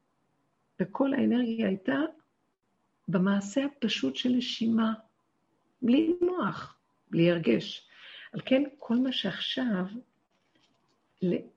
וכל 0.80 1.14
האנרגיה 1.14 1.68
הייתה 1.68 2.00
במעשה 3.08 3.64
הפשוט 3.64 4.16
של 4.16 4.28
נשימה, 4.28 4.94
בלי 5.82 6.12
מוח, 6.20 6.78
בלי 7.10 7.30
הרגש. 7.30 7.88
על 8.32 8.40
כן, 8.44 8.62
כל 8.78 8.96
מה 8.96 9.12
שעכשיו 9.12 9.84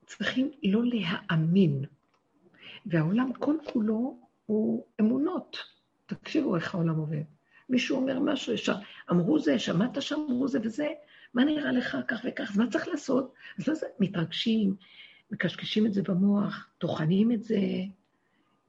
צריכים 0.06 0.50
לא 0.62 0.80
להאמין. 0.84 1.84
והעולם 2.86 3.32
כל 3.32 3.56
כולו 3.72 4.18
הוא 4.46 4.86
אמונות. 5.00 5.56
תקשיבו 6.06 6.56
איך 6.56 6.74
העולם 6.74 6.96
עובד. 6.96 7.22
מישהו 7.68 7.96
אומר 7.96 8.20
משהו 8.20 8.52
ישר, 8.52 8.74
אמרו 9.10 9.38
זה, 9.38 9.58
שמעת 9.58 10.02
שאמרו 10.02 10.48
זה 10.48 10.58
וזה, 10.62 10.88
מה 11.34 11.44
נראה 11.44 11.72
לך 11.72 11.96
כך 12.08 12.20
וכך, 12.24 12.50
אז 12.50 12.58
מה 12.58 12.70
צריך 12.70 12.88
לעשות? 12.88 13.34
אז 13.58 13.68
לא 13.68 13.74
זה, 13.74 13.86
מתרגשים, 14.00 14.76
מקשקשים 15.30 15.86
את 15.86 15.92
זה 15.92 16.02
במוח, 16.02 16.68
טוחנים 16.78 17.32
את 17.32 17.42
זה, 17.42 17.58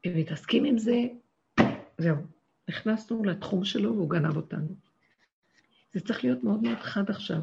מתעסקים 0.05 0.65
עם 0.65 0.77
זה, 0.77 1.01
זהו. 1.97 2.15
נכנסנו 2.69 3.23
לתחום 3.23 3.65
שלו 3.65 3.95
והוא 3.95 4.09
גנב 4.09 4.35
אותנו. 4.35 4.75
זה 5.93 5.99
צריך 5.99 6.23
להיות 6.23 6.43
מאוד 6.43 6.63
מאוד 6.63 6.77
חד 6.77 7.09
עכשיו. 7.09 7.41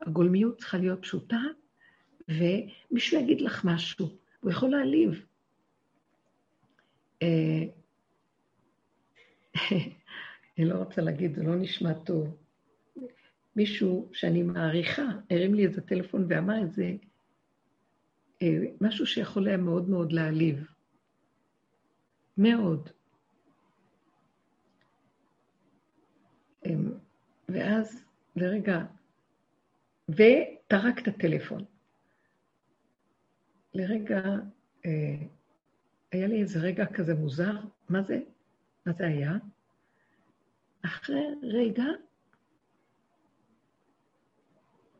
הגולמיות 0.00 0.58
צריכה 0.58 0.78
להיות 0.78 1.02
פשוטה, 1.02 1.40
ומישהו 2.28 3.20
יגיד 3.20 3.40
לך 3.40 3.64
משהו, 3.64 4.08
הוא 4.40 4.50
יכול 4.50 4.70
להעליב. 4.70 5.24
אה, 7.22 7.62
אני 10.58 10.66
לא 10.66 10.74
רוצה 10.74 11.02
להגיד, 11.02 11.34
זה 11.34 11.42
לא 11.42 11.56
נשמע 11.56 11.92
טוב. 11.92 12.36
מישהו 13.56 14.08
שאני 14.12 14.42
מעריכה, 14.42 15.06
הרים 15.30 15.54
לי 15.54 15.66
איזה 15.66 15.80
טלפון 15.80 16.26
ואמר 16.28 16.62
את 16.62 16.72
זה, 16.72 16.92
אה, 18.42 18.58
משהו 18.80 19.06
שיכול 19.06 19.48
היה 19.48 19.56
מאוד 19.56 19.88
מאוד 19.88 20.12
להעליב. 20.12 20.64
מאוד. 22.40 22.88
אמ, 26.66 26.92
ואז, 27.48 28.04
לרגע, 28.36 28.78
וטרק 30.08 30.98
את 31.02 31.08
הטלפון. 31.08 31.64
לרגע, 33.74 34.22
אה, 34.86 35.16
היה 36.12 36.26
לי 36.26 36.40
איזה 36.42 36.58
רגע 36.58 36.86
כזה 36.86 37.14
מוזר, 37.14 37.56
מה 37.88 38.02
זה? 38.02 38.20
מה 38.86 38.92
זה 38.92 39.06
היה? 39.06 39.32
אחרי 40.84 41.26
רגע, 41.42 41.84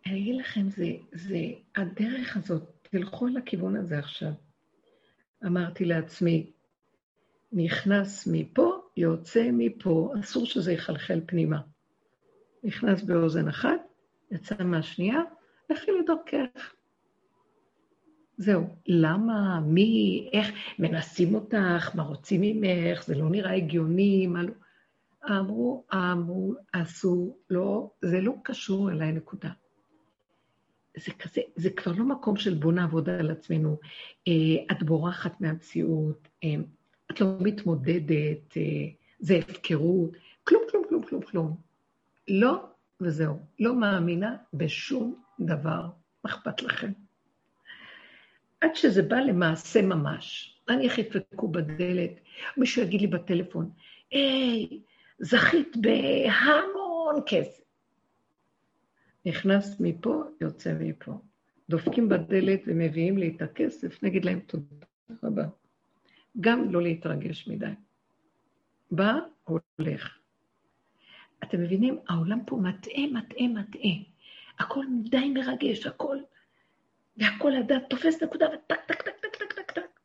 אני 0.06 0.20
אגיד 0.20 0.36
לכם, 0.40 0.70
זה, 0.70 0.86
זה 1.12 1.36
הדרך 1.76 2.36
הזאת, 2.36 2.62
תלכו 2.82 3.26
לכיוון 3.26 3.76
הזה 3.76 3.98
עכשיו. 3.98 4.32
אמרתי 5.46 5.84
לעצמי, 5.84 6.52
נכנס 7.52 8.28
מפה, 8.32 8.80
יוצא 8.96 9.48
מפה, 9.52 10.12
אסור 10.20 10.46
שזה 10.46 10.72
יחלחל 10.72 11.20
פנימה. 11.26 11.60
נכנס 12.64 13.02
באוזן 13.02 13.48
אחת, 13.48 13.80
יצא 14.30 14.54
מהשנייה, 14.64 15.20
לכי 15.70 15.90
לדרכך. 15.92 16.74
זהו. 18.36 18.66
למה? 18.86 19.60
מי? 19.60 20.28
איך? 20.32 20.48
מנסים 20.78 21.34
אותך? 21.34 21.94
מה 21.94 22.02
רוצים 22.02 22.40
ממך? 22.40 23.04
זה 23.04 23.14
לא 23.14 23.30
נראה 23.30 23.52
הגיוני? 23.54 24.26
מה 24.26 24.42
לא... 24.42 24.52
אמרו, 25.28 25.84
אמרו, 25.92 26.54
עשו, 26.72 27.36
לא, 27.50 27.90
זה 28.02 28.20
לא 28.20 28.34
קשור 28.42 28.90
אליי, 28.90 29.12
נקודה. 29.12 29.50
זה 30.96 31.12
כזה, 31.12 31.40
זה 31.56 31.70
כבר 31.70 31.92
לא 31.92 32.04
מקום 32.04 32.36
של 32.36 32.54
בוא 32.54 32.72
נעבוד 32.72 33.08
על 33.08 33.30
עצמנו. 33.30 33.76
אה, 34.28 34.76
את 34.76 34.82
בורחת 34.82 35.40
מהמציאות, 35.40 36.28
אה, 36.44 36.54
את 37.10 37.20
לא 37.20 37.26
מתמודדת, 37.40 38.56
אה, 38.56 38.62
זה 39.20 39.36
הפקרות, 39.36 40.10
כלום, 40.44 40.62
כלום, 40.70 40.84
כלום, 40.88 41.02
כלום, 41.02 41.22
כלום. 41.22 41.56
לא, 42.28 42.64
וזהו. 43.00 43.38
לא 43.60 43.74
מאמינה 43.74 44.36
בשום 44.54 45.22
דבר. 45.40 45.86
מה 46.24 46.30
אכפת 46.30 46.62
לכם? 46.62 46.92
עד 48.60 48.74
שזה 48.74 49.02
בא 49.02 49.16
למעשה 49.16 49.82
ממש. 49.82 50.56
נניח 50.68 50.98
ידפקו 50.98 51.48
בדלת, 51.48 52.10
מישהו 52.56 52.82
יגיד 52.82 53.00
לי 53.00 53.06
בטלפון, 53.06 53.70
היי, 54.10 54.80
זכית 55.18 55.76
בהמון 55.76 57.22
כסף. 57.26 57.62
נכנס 59.26 59.80
מפה, 59.80 60.24
יוצא 60.40 60.74
מפה. 60.80 61.12
דופקים 61.70 62.08
בדלת 62.08 62.60
ומביאים 62.66 63.18
לי 63.18 63.32
את 63.36 63.42
הכסף, 63.42 64.02
נגיד 64.02 64.24
להם 64.24 64.40
תודה 64.40 64.86
רבה. 65.22 65.44
גם 66.40 66.72
לא 66.72 66.82
להתרגש 66.82 67.48
מדי. 67.48 67.72
בא, 68.90 69.14
הולך. 69.44 70.18
אתם 71.44 71.62
מבינים? 71.62 71.98
העולם 72.08 72.40
פה 72.46 72.56
מטעה, 72.56 73.06
מטעה, 73.12 73.48
מטעה. 73.48 73.92
הכל 74.58 74.84
די 75.10 75.30
מרגש, 75.30 75.86
הכל... 75.86 76.18
והכל 77.16 77.56
הדעת 77.56 77.82
תופס 77.90 78.22
נקודה 78.22 78.46
וטק, 78.54 78.80
טק, 78.86 79.02
טק, 79.02 79.16
טק, 79.22 79.36
טק, 79.36 79.52
טק, 79.52 79.70
טק. 79.70 80.00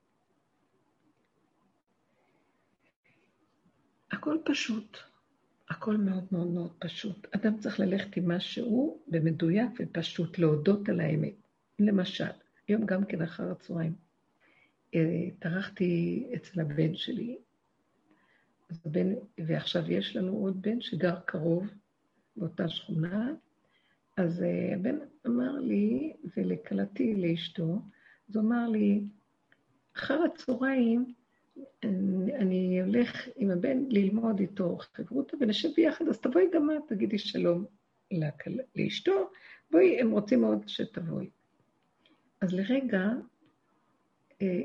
הכל 4.11 4.37
פשוט. 4.45 4.97
הכל 5.69 5.97
מאוד 5.97 6.27
מאוד 6.31 6.47
מאוד 6.47 6.71
פשוט. 6.79 7.27
אדם 7.35 7.57
צריך 7.57 7.79
ללכת 7.79 8.17
עם 8.17 8.27
מה 8.27 8.39
שהוא 8.39 8.99
במדויק 9.07 9.69
ופשוט, 9.79 10.37
להודות 10.39 10.89
על 10.89 10.99
האמת. 10.99 11.33
למשל, 11.79 12.31
היום 12.67 12.85
גם 12.85 13.05
כן 13.05 13.21
אחר 13.21 13.51
הצהריים, 13.51 13.93
טרחתי 15.39 16.25
אצל 16.35 16.61
הבן 16.61 16.95
שלי, 16.95 17.37
הבן, 18.85 19.13
ועכשיו 19.37 19.91
יש 19.91 20.15
לנו 20.15 20.31
עוד 20.31 20.61
בן 20.61 20.81
שגר 20.81 21.19
קרוב 21.25 21.67
באותה 22.35 22.69
שכונה, 22.69 23.33
אז 24.17 24.43
אה, 24.43 24.75
הבן 24.75 24.95
אמר 25.27 25.51
לי, 25.51 26.13
ולכלתי, 26.37 27.15
לאשתו, 27.15 27.81
אז 28.29 28.35
הוא 28.35 28.43
אמר 28.43 28.69
לי, 28.69 29.01
אחר 29.95 30.23
הצהריים 30.23 31.13
אני, 31.83 32.35
אני 32.35 32.81
הולך 32.81 33.27
עם 33.35 33.51
הבן 33.51 33.77
ללמוד 33.89 34.39
איתו 34.39 34.77
חברותא 34.77 35.37
ונשב 35.39 35.69
ביחד, 35.75 36.07
אז 36.07 36.19
תבואי 36.19 36.45
גם 36.53 36.69
את, 36.71 36.81
תגידי 36.87 37.17
שלום 37.17 37.65
לכל, 38.11 38.51
לאשתו, 38.75 39.29
בואי, 39.71 39.99
הם 40.01 40.11
רוצים 40.11 40.41
מאוד 40.41 40.63
שתבואי. 40.67 41.29
אז 42.41 42.53
לרגע 42.53 43.09
אה, 44.41 44.61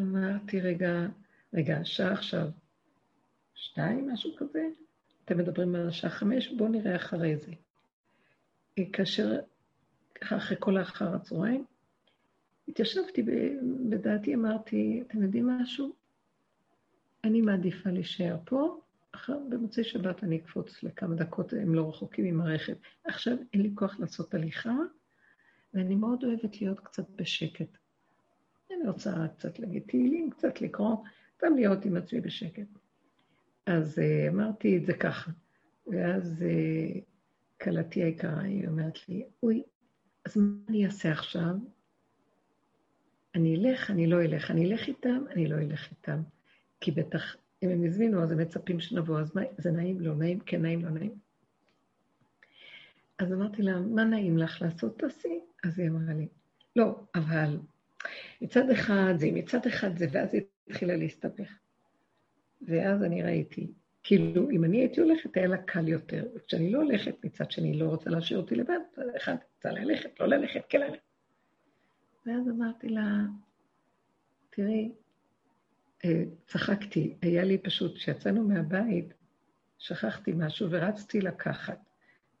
אמרתי, 0.00 0.60
רגע, 0.60 1.06
רגע, 1.54 1.76
השעה 1.76 2.12
עכשיו 2.12 2.48
שתיים, 3.54 4.10
משהו 4.10 4.30
כזה? 4.36 4.68
אתם 5.24 5.38
מדברים 5.38 5.74
על 5.74 5.88
השעה 5.88 6.10
חמש? 6.10 6.48
בואו 6.48 6.68
נראה 6.68 6.96
אחרי 6.96 7.36
זה. 7.36 7.52
אה, 8.78 8.84
כאשר, 8.92 9.38
אחרי 10.22 10.56
כל 10.60 10.76
האחר 10.76 11.14
הצהריים, 11.14 11.64
התיישבתי 12.68 13.22
בדעתי, 13.90 14.34
אמרתי, 14.34 15.02
אתם 15.06 15.22
יודעים 15.22 15.46
משהו? 15.46 15.92
אני 17.24 17.40
מעדיפה 17.40 17.90
להישאר 17.90 18.36
פה, 18.44 18.80
אחר, 19.12 19.38
במוצאי 19.48 19.84
שבת 19.84 20.24
אני 20.24 20.36
אקפוץ 20.36 20.82
לכמה 20.82 21.14
דקות, 21.14 21.52
הם 21.52 21.74
לא 21.74 21.88
רחוקים 21.88 22.24
עם 22.24 22.40
הרכב. 22.40 22.74
עכשיו 23.04 23.36
אין 23.52 23.62
לי 23.62 23.70
כוח 23.74 24.00
לעשות 24.00 24.34
הליכה, 24.34 24.76
ואני 25.74 25.94
מאוד 25.94 26.24
אוהבת 26.24 26.60
להיות 26.60 26.80
קצת 26.80 27.10
בשקט. 27.16 27.78
אני 28.80 28.88
רוצה 28.88 29.28
קצת 29.36 29.58
להגיד 29.58 29.82
תהילים, 29.86 30.30
קצת 30.30 30.60
לקרוא, 30.60 30.96
גם 31.44 31.56
להיות 31.56 31.84
עם 31.84 31.96
עצמי 31.96 32.20
בשקט. 32.20 32.68
אז 33.66 33.98
uh, 33.98 34.28
אמרתי 34.28 34.76
את 34.76 34.86
זה 34.86 34.92
ככה, 34.92 35.30
ואז 35.86 36.44
כלתי 37.62 38.02
היקרה, 38.02 38.40
היא 38.40 38.68
אומרת 38.68 39.08
לי, 39.08 39.26
אוי, 39.42 39.62
אז 40.24 40.36
מה 40.36 40.44
אני 40.68 40.86
אעשה 40.86 41.12
עכשיו? 41.12 41.54
אני 43.34 43.56
אלך, 43.56 43.90
אני 43.90 44.06
לא 44.06 44.22
אלך, 44.22 44.50
אני 44.50 44.72
אלך 44.72 44.86
איתם, 44.86 45.24
אני 45.30 45.46
לא 45.46 45.56
אלך 45.56 45.90
איתם. 45.90 46.22
כי 46.80 46.90
בטח, 46.90 47.36
אם 47.62 47.68
הם 47.70 47.84
הזמינו, 47.84 48.22
אז 48.22 48.32
הם 48.32 48.38
מצפים 48.38 48.80
שנבוא, 48.80 49.20
אז 49.20 49.36
מה, 49.36 49.42
זה 49.58 49.70
נעים, 49.70 50.00
לא 50.00 50.14
נעים, 50.14 50.40
כן 50.40 50.62
נעים, 50.62 50.84
לא 50.84 50.90
נעים. 50.90 51.18
אז 53.18 53.32
אמרתי 53.32 53.62
לה, 53.62 53.80
מה 53.80 54.04
נעים 54.04 54.38
לך 54.38 54.62
לעשות? 54.62 54.98
תעשי. 54.98 55.40
אז 55.64 55.78
היא 55.78 55.88
אמרה 55.88 56.14
לי, 56.14 56.28
לא, 56.76 57.00
אבל 57.14 57.58
מצד 58.40 58.70
אחד 58.70 59.14
זה, 59.16 59.30
מצד 59.32 59.66
אחד 59.66 59.98
זה, 59.98 60.06
ואז 60.12 60.34
היא 60.34 60.42
התחילה 60.68 60.96
להסתבך. 60.96 61.58
ואז 62.62 63.02
אני 63.02 63.22
ראיתי, 63.22 63.72
כאילו, 64.02 64.50
אם 64.50 64.64
אני 64.64 64.76
הייתי 64.76 65.00
הולכת, 65.00 65.36
היה 65.36 65.46
לה 65.46 65.56
קל 65.56 65.88
יותר. 65.88 66.26
וכשאני 66.34 66.72
לא 66.72 66.78
הולכת, 66.78 67.24
מצד 67.24 67.50
שני, 67.50 67.78
לא 67.78 67.84
רוצה 67.88 68.10
להשאיר 68.10 68.40
אותי 68.40 68.54
לבד, 68.54 68.78
אחד, 69.16 69.36
רוצה 69.56 69.70
ללכת, 69.70 70.20
לא 70.20 70.26
ללכת, 70.26 70.60
כן 70.68 70.80
ללכת. 70.80 71.02
ואז 72.26 72.48
אמרתי 72.48 72.88
לה, 72.88 73.24
תראי, 74.50 74.92
אה, 76.04 76.24
צחקתי, 76.46 77.14
היה 77.22 77.44
לי 77.44 77.58
פשוט, 77.58 77.96
כשיצאנו 77.96 78.48
מהבית, 78.48 79.14
שכחתי 79.78 80.32
משהו 80.36 80.70
ורצתי 80.70 81.20
לקחת. 81.20 81.78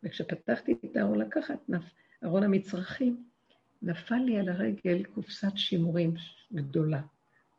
וכשפתחתי 0.02 0.74
את 0.84 0.96
הארון 0.96 1.18
לקחת, 1.18 1.58
ארון 2.24 2.42
המצרכים, 2.42 3.24
נפל 3.82 4.16
לי 4.16 4.38
על 4.38 4.48
הרגל 4.48 5.02
קופסת 5.14 5.56
שימורים 5.56 6.14
גדולה. 6.54 7.00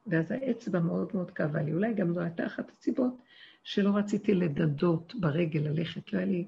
ואז 0.07 0.31
האצבע 0.31 0.79
מאוד 0.79 1.11
מאוד 1.13 1.31
כאבה 1.31 1.61
לי. 1.61 1.73
אולי 1.73 1.93
גם 1.93 2.13
זו 2.13 2.21
הייתה 2.21 2.45
אחת 2.45 2.71
הסיבות 2.77 3.17
שלא 3.63 3.97
רציתי 3.97 4.33
לדדות 4.33 5.13
ברגל 5.19 5.59
ללכת. 5.59 6.13
לא, 6.13 6.23
לי, 6.23 6.45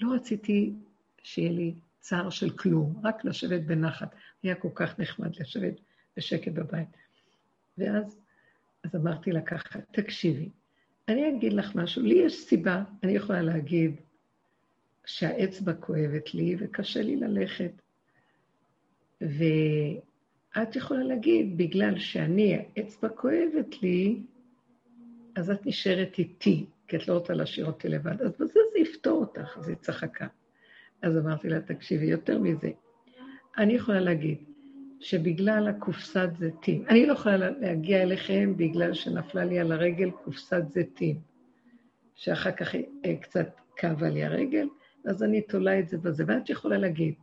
לא 0.00 0.14
רציתי 0.14 0.72
שיהיה 1.22 1.52
לי 1.52 1.74
צער 2.00 2.30
של 2.30 2.50
כלום, 2.50 3.00
רק 3.04 3.24
לשבת 3.24 3.60
בנחת. 3.60 4.14
היה 4.42 4.54
כל 4.54 4.68
כך 4.74 4.98
נחמד 4.98 5.36
לשבת 5.40 5.74
בשקט 6.16 6.52
בבית. 6.52 6.88
ואז 7.78 8.22
אז 8.84 8.96
אמרתי 8.96 9.32
לה 9.32 9.40
ככה, 9.40 9.78
תקשיבי, 9.92 10.48
אני 11.08 11.28
אגיד 11.28 11.52
לך 11.52 11.74
משהו, 11.74 12.02
לי 12.02 12.14
יש 12.14 12.34
סיבה, 12.34 12.84
אני 13.02 13.12
יכולה 13.12 13.42
להגיד 13.42 13.96
שהאצבע 15.06 15.72
כואבת 15.74 16.34
לי 16.34 16.56
וקשה 16.58 17.02
לי 17.02 17.16
ללכת. 17.16 17.72
ואת 19.22 20.76
יכולה 20.76 21.04
להגיד, 21.04 21.56
בגלל 21.56 21.98
שאני, 21.98 22.56
האצבע 22.76 23.08
כואבת 23.08 23.82
לי, 23.82 24.20
אז 25.36 25.50
את 25.50 25.66
נשארת 25.66 26.18
איתי, 26.18 26.66
כי 26.88 26.96
את 26.96 27.08
לא 27.08 27.14
רוצה 27.14 27.34
להשאיר 27.34 27.66
אותי 27.66 27.88
לבד. 27.88 28.22
אז 28.22 28.32
בזה 28.40 28.60
זה 28.72 28.78
יפתור 28.78 29.20
אותך, 29.20 29.58
אז 29.58 29.68
היא 29.68 29.76
צחקה. 29.76 30.26
אז 31.02 31.18
אמרתי 31.18 31.48
לה, 31.48 31.60
תקשיבי, 31.60 32.06
יותר 32.06 32.38
מזה, 32.38 32.70
אני 33.58 33.72
יכולה 33.72 34.00
להגיד 34.00 34.38
שבגלל 35.00 35.68
הקופסת 35.68 36.28
זיתים, 36.38 36.84
אני 36.88 37.06
לא 37.06 37.12
יכולה 37.12 37.50
להגיע 37.50 38.02
אליכם 38.02 38.54
בגלל 38.56 38.94
שנפלה 38.94 39.44
לי 39.44 39.58
על 39.58 39.72
הרגל 39.72 40.10
קופסת 40.10 40.62
זיתים, 40.68 41.16
שאחר 42.14 42.52
כך 42.52 42.74
אה, 42.74 43.16
קצת 43.20 43.48
כאבה 43.76 44.08
לי 44.08 44.24
הרגל, 44.24 44.68
אז 45.04 45.22
אני 45.22 45.40
תולה 45.42 45.78
את 45.78 45.88
זה 45.88 45.98
בזה. 45.98 46.24
ואת 46.26 46.50
יכולה 46.50 46.78
להגיד, 46.78 47.14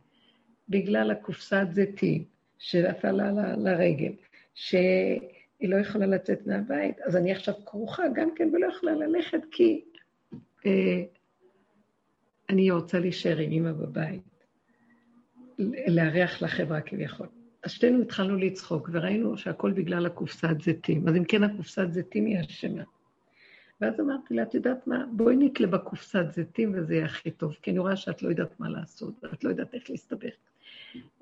בגלל 0.70 1.10
הקופסת 1.10 1.66
זיתים 1.72 2.24
שנפלה 2.58 3.32
לה 3.32 3.56
לרגל, 3.56 4.12
שהיא 4.54 5.20
לא 5.62 5.76
יכולה 5.76 6.06
לצאת 6.06 6.46
מהבית, 6.46 7.00
אז 7.00 7.16
אני 7.16 7.32
עכשיו 7.32 7.54
כרוכה 7.66 8.02
גם 8.14 8.28
כן 8.36 8.48
ולא 8.52 8.66
יכולה 8.66 8.94
ללכת 8.94 9.40
כי 9.50 9.84
אה, 10.66 11.02
אני 12.50 12.70
רוצה 12.70 12.98
להישאר 12.98 13.38
עם 13.38 13.52
אמא 13.52 13.72
בבית, 13.72 14.22
לארח 15.86 16.42
לחברה 16.42 16.80
כביכול. 16.80 17.26
אז 17.62 17.70
שתינו 17.70 18.02
התחלנו 18.02 18.36
לצחוק, 18.36 18.90
וראינו 18.92 19.36
שהכל 19.36 19.72
בגלל 19.72 20.06
הקופסת 20.06 20.60
זיתים. 20.60 21.08
אז 21.08 21.16
אם 21.16 21.24
כן, 21.24 21.44
הקופסת 21.44 21.86
זיתים 21.90 22.26
היא 22.26 22.40
אשמה. 22.40 22.82
ואז 23.80 24.00
אמרתי 24.00 24.34
לה, 24.34 24.42
את 24.42 24.54
יודעת 24.54 24.86
מה? 24.86 25.04
בואי 25.12 25.36
נתלה 25.36 25.66
בקופסת 25.66 26.24
זיתים 26.34 26.72
וזה 26.74 26.94
יהיה 26.94 27.04
הכי 27.04 27.30
טוב, 27.30 27.56
כי 27.62 27.70
אני 27.70 27.78
רואה 27.78 27.96
שאת 27.96 28.22
לא 28.22 28.28
יודעת 28.28 28.60
מה 28.60 28.68
לעשות, 28.68 29.14
ואת 29.22 29.44
לא 29.44 29.48
יודעת 29.48 29.74
איך 29.74 29.90
להסתבך. 29.90 30.32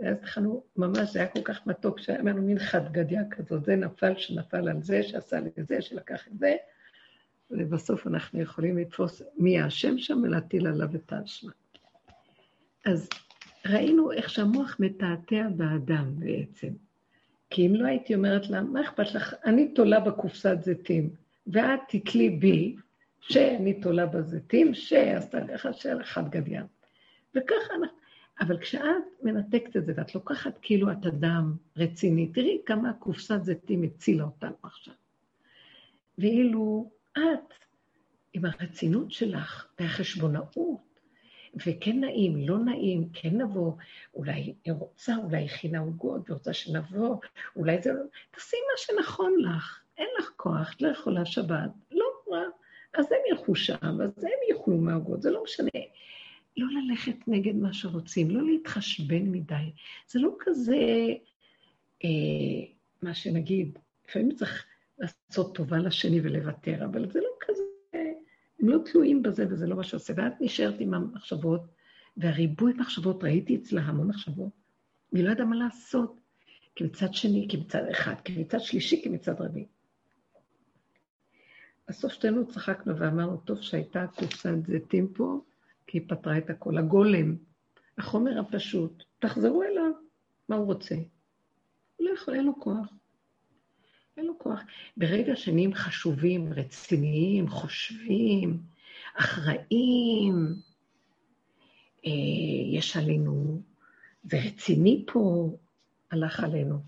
ואז 0.00 0.16
התחלנו, 0.16 0.62
ממש, 0.76 1.12
זה 1.12 1.18
היה 1.18 1.28
כל 1.28 1.42
כך 1.42 1.66
מתוק, 1.66 2.00
שהיה 2.00 2.22
לנו 2.22 2.42
מין 2.42 2.58
חד-גדיה 2.58 3.22
כזאת, 3.30 3.64
זה 3.64 3.76
נפל 3.76 4.16
שנפל 4.16 4.68
על 4.68 4.82
זה, 4.82 5.02
שעשה 5.02 5.38
לזה, 5.56 5.82
שלקח 5.82 6.28
את 6.28 6.38
זה, 6.38 6.56
ובסוף 7.50 8.06
אנחנו 8.06 8.40
יכולים 8.40 8.78
לתפוס 8.78 9.22
מי 9.36 9.60
האשם 9.60 9.98
שם 9.98 10.20
ולהטיל 10.22 10.66
עליו 10.66 10.88
את 10.94 11.12
האשמה. 11.12 11.52
אז 12.86 13.08
ראינו 13.66 14.12
איך 14.12 14.30
שהמוח 14.30 14.76
מתעתע 14.80 15.48
באדם 15.56 16.14
בעצם. 16.18 16.68
כי 17.50 17.66
אם 17.66 17.74
לא 17.74 17.86
הייתי 17.86 18.14
אומרת 18.14 18.50
לה, 18.50 18.62
מה 18.62 18.80
אכפת 18.80 19.14
לך? 19.14 19.34
אני 19.44 19.68
תולה 19.68 20.00
בקופסת 20.00 20.56
זיתים. 20.62 21.10
ואת 21.46 21.80
תתלי 21.88 22.30
בי 22.30 22.76
שאני 23.20 23.80
תולה 23.80 24.06
בזיתים, 24.06 24.74
שעשתה 24.74 25.38
ככה 25.48 25.72
של 25.72 26.00
אחד 26.00 26.28
גדיין. 26.28 26.64
וככה 27.34 27.74
אנחנו... 27.74 27.98
אבל 28.40 28.58
כשאת 28.58 28.82
מנתקת 29.22 29.76
את 29.76 29.86
זה 29.86 29.92
ואת 29.96 30.14
לוקחת 30.14 30.58
כאילו 30.62 30.92
את 30.92 31.06
אדם 31.06 31.56
רציני, 31.76 32.26
תראי 32.26 32.58
כמה 32.66 32.92
קופסת 32.92 33.42
זיתים 33.42 33.82
הצילה 33.82 34.24
אותנו 34.24 34.56
עכשיו. 34.62 34.94
ואילו 36.18 36.90
את, 37.12 37.54
עם 38.32 38.44
הרצינות 38.44 39.12
שלך 39.12 39.66
והחשבונאות, 39.80 40.88
וכן 41.66 42.00
נעים, 42.00 42.48
לא 42.48 42.58
נעים, 42.58 43.08
כן 43.12 43.40
נבוא, 43.40 43.72
אולי 44.14 44.54
היא 44.64 44.72
רוצה, 44.72 45.16
אולי 45.16 45.36
היא 45.36 45.46
הכינה 45.46 45.78
עוגות 45.78 46.30
ורוצה 46.30 46.52
שנבוא, 46.52 47.16
אולי 47.56 47.82
זה 47.82 47.92
לא... 47.92 48.00
תעשי 48.30 48.56
מה 48.56 48.76
שנכון 48.76 49.34
לך. 49.38 49.80
אין 49.98 50.08
לך 50.18 50.32
כוח, 50.36 50.74
את 50.76 50.82
לא 50.82 50.88
יכולה 50.88 51.24
שבת, 51.24 51.70
לא 51.90 52.06
נורא, 52.26 52.42
אז 52.94 53.12
הם 53.12 53.18
ילכו 53.30 53.54
שם, 53.54 53.76
אז 53.82 54.24
הם 54.24 54.30
יאכלו 54.50 54.76
מהעוגות, 54.76 55.22
זה 55.22 55.30
לא 55.30 55.42
משנה. 55.44 55.68
לא 56.58 56.66
ללכת 56.80 57.28
נגד 57.28 57.56
מה 57.56 57.72
שרוצים, 57.72 58.30
לא 58.30 58.46
להתחשבן 58.46 59.22
מדי. 59.22 59.70
זה 60.08 60.18
לא 60.20 60.36
כזה, 60.38 61.06
אה, 62.04 62.64
מה 63.02 63.14
שנגיד, 63.14 63.78
לפעמים 64.08 64.34
צריך 64.34 64.66
לעשות 64.98 65.54
טובה 65.54 65.78
לשני 65.78 66.20
ולוותר, 66.20 66.84
אבל 66.84 67.10
זה 67.10 67.20
לא 67.20 67.30
כזה, 67.40 67.62
הם 68.60 68.68
לא 68.68 68.78
תלויים 68.92 69.22
בזה 69.22 69.46
וזה 69.50 69.66
לא 69.66 69.76
מה 69.76 69.84
שעושה. 69.84 70.12
ואת 70.16 70.32
נשארת 70.40 70.74
עם 70.80 70.94
המחשבות, 70.94 71.60
והריבוי 72.16 72.72
מחשבות, 72.72 73.24
ראיתי 73.24 73.56
אצלה 73.56 73.80
המון 73.80 74.08
מחשבות, 74.08 74.52
היא 75.12 75.24
לא 75.24 75.30
ידעה 75.30 75.46
מה 75.46 75.56
לעשות, 75.56 76.20
כי 76.74 76.84
מצד 76.84 77.14
שני, 77.14 77.46
כי 77.50 77.56
מצד 77.56 77.82
אחד, 77.90 78.14
כי 78.24 78.40
מצד 78.40 78.60
שלישי, 78.60 79.02
כי 79.02 79.08
מצד 79.08 79.40
רביעי. 79.40 79.66
בסוף 81.88 82.12
שתינו 82.12 82.48
צחקנו 82.48 82.98
ואמרנו, 82.98 83.36
טוב 83.36 83.60
שהייתה 83.60 84.06
קופסת 84.16 84.66
זיתים 84.66 85.08
פה, 85.14 85.40
כי 85.88 85.98
היא 85.98 86.08
פתרה 86.08 86.38
את 86.38 86.50
הכל. 86.50 86.78
הגולם, 86.78 87.36
החומר 87.98 88.40
הפשוט, 88.40 89.02
תחזרו 89.18 89.62
אליו, 89.62 89.92
מה 90.48 90.56
הוא 90.56 90.66
רוצה? 90.66 90.94
הוא 91.96 92.06
לא 92.08 92.14
יכול, 92.14 92.34
אין 92.34 92.44
לו 92.44 92.60
כוח. 92.60 92.86
אין 94.16 94.26
לו 94.26 94.38
כוח. 94.38 94.60
ברגע 94.96 95.36
שנהיים 95.36 95.74
חשובים, 95.74 96.52
רציניים, 96.52 97.48
חושבים, 97.48 98.62
אחראים, 99.14 100.54
אה, 102.06 102.10
יש 102.72 102.96
עלינו, 102.96 103.62
ורציני 104.32 105.04
פה, 105.06 105.50
הלך 106.10 106.44
עלינו. 106.44 106.78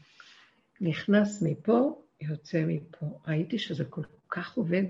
נכנס 0.80 1.42
מפה, 1.42 2.02
יוצא 2.20 2.64
מפה. 2.66 3.06
ראיתי 3.28 3.58
שזה 3.58 3.84
כל 3.84 4.02
כך 4.28 4.56
עובד. 4.56 4.84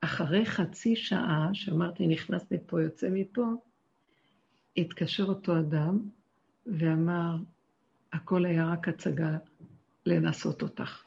אחרי 0.00 0.46
חצי 0.46 0.96
שעה, 0.96 1.50
שאמרתי, 1.52 2.06
נכנס 2.06 2.42
מפה, 2.50 2.82
יוצא 2.82 3.08
מפה, 3.10 3.46
התקשר 4.76 5.24
אותו 5.24 5.58
אדם 5.58 5.98
ואמר, 6.66 7.36
הכל 8.12 8.44
היה 8.44 8.66
רק 8.72 8.88
הצגה, 8.88 9.36
לנסות 10.06 10.62
אותך. 10.62 11.02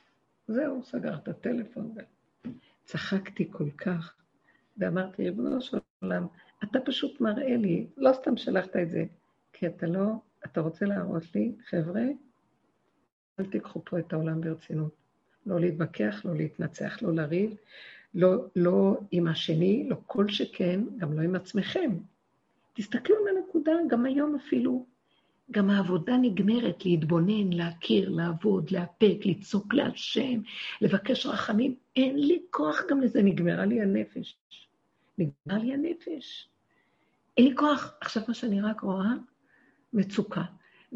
זהו, 0.48 0.84
סגר 0.84 1.16
את 1.16 1.28
הטלפון. 1.28 1.96
צחקתי 2.86 3.48
כל 3.52 3.72
כך, 3.72 4.14
ואמרתי, 4.78 5.24
ריבונו 5.24 5.62
של 5.62 5.78
עולם, 6.02 6.28
אתה 6.64 6.80
פשוט 6.86 7.22
מראה 7.22 7.58
לי, 7.58 7.88
לא 7.98 8.14
סתם 8.14 8.38
שלחת 8.38 8.76
את 8.76 8.90
זה, 8.90 9.06
כי 9.54 9.68
אתה 9.68 9.88
לא, 9.88 10.14
אתה 10.46 10.62
רוצה 10.62 10.86
להראות 10.86 11.36
לי, 11.36 11.52
חבר'ה, 11.70 12.04
אל 13.40 13.46
תיקחו 13.46 13.86
פה 13.86 14.00
את 14.00 14.14
העולם 14.14 14.42
ברצינות. 14.42 14.96
לא 15.46 15.60
להתווכח, 15.60 16.22
לא 16.26 16.36
להתנצח, 16.36 16.98
לא 17.02 17.14
לריב, 17.14 17.56
לא, 18.14 18.46
לא 18.56 18.98
עם 19.12 19.28
השני, 19.28 19.90
לא 19.90 19.96
כל 20.06 20.30
שכן, 20.30 20.82
גם 20.98 21.14
לא 21.14 21.22
עם 21.22 21.36
עצמכם. 21.36 21.92
תסתכלו 22.74 23.16
על 23.16 23.38
הנקודה, 23.38 23.72
גם 23.90 24.06
היום 24.06 24.36
אפילו, 24.36 24.86
גם 25.52 25.70
העבודה 25.70 26.18
נגמרת, 26.18 26.86
להתבונן, 26.86 27.54
להכיר, 27.54 28.10
לעבוד, 28.10 28.72
לאפק, 28.72 29.18
לצעוק 29.26 29.74
להשם, 29.74 30.42
לבקש 30.82 31.26
רחמים. 31.26 31.76
אין 31.96 32.20
לי 32.20 32.42
כוח 32.50 32.82
גם 32.90 33.02
לזה, 33.02 33.24
נגמרה 33.24 33.66
לי 33.66 33.82
הנפש. 33.82 34.38
נגמרה 35.18 35.64
לי 35.64 35.74
הנפש. 35.74 36.50
אין 37.38 37.46
לי 37.46 37.56
כוח. 37.56 37.94
עכשיו, 38.02 38.24
מה 38.28 38.34
שאני 38.34 38.62
רק 38.62 38.82
רואה, 38.82 39.14
מצוקה. 39.94 40.44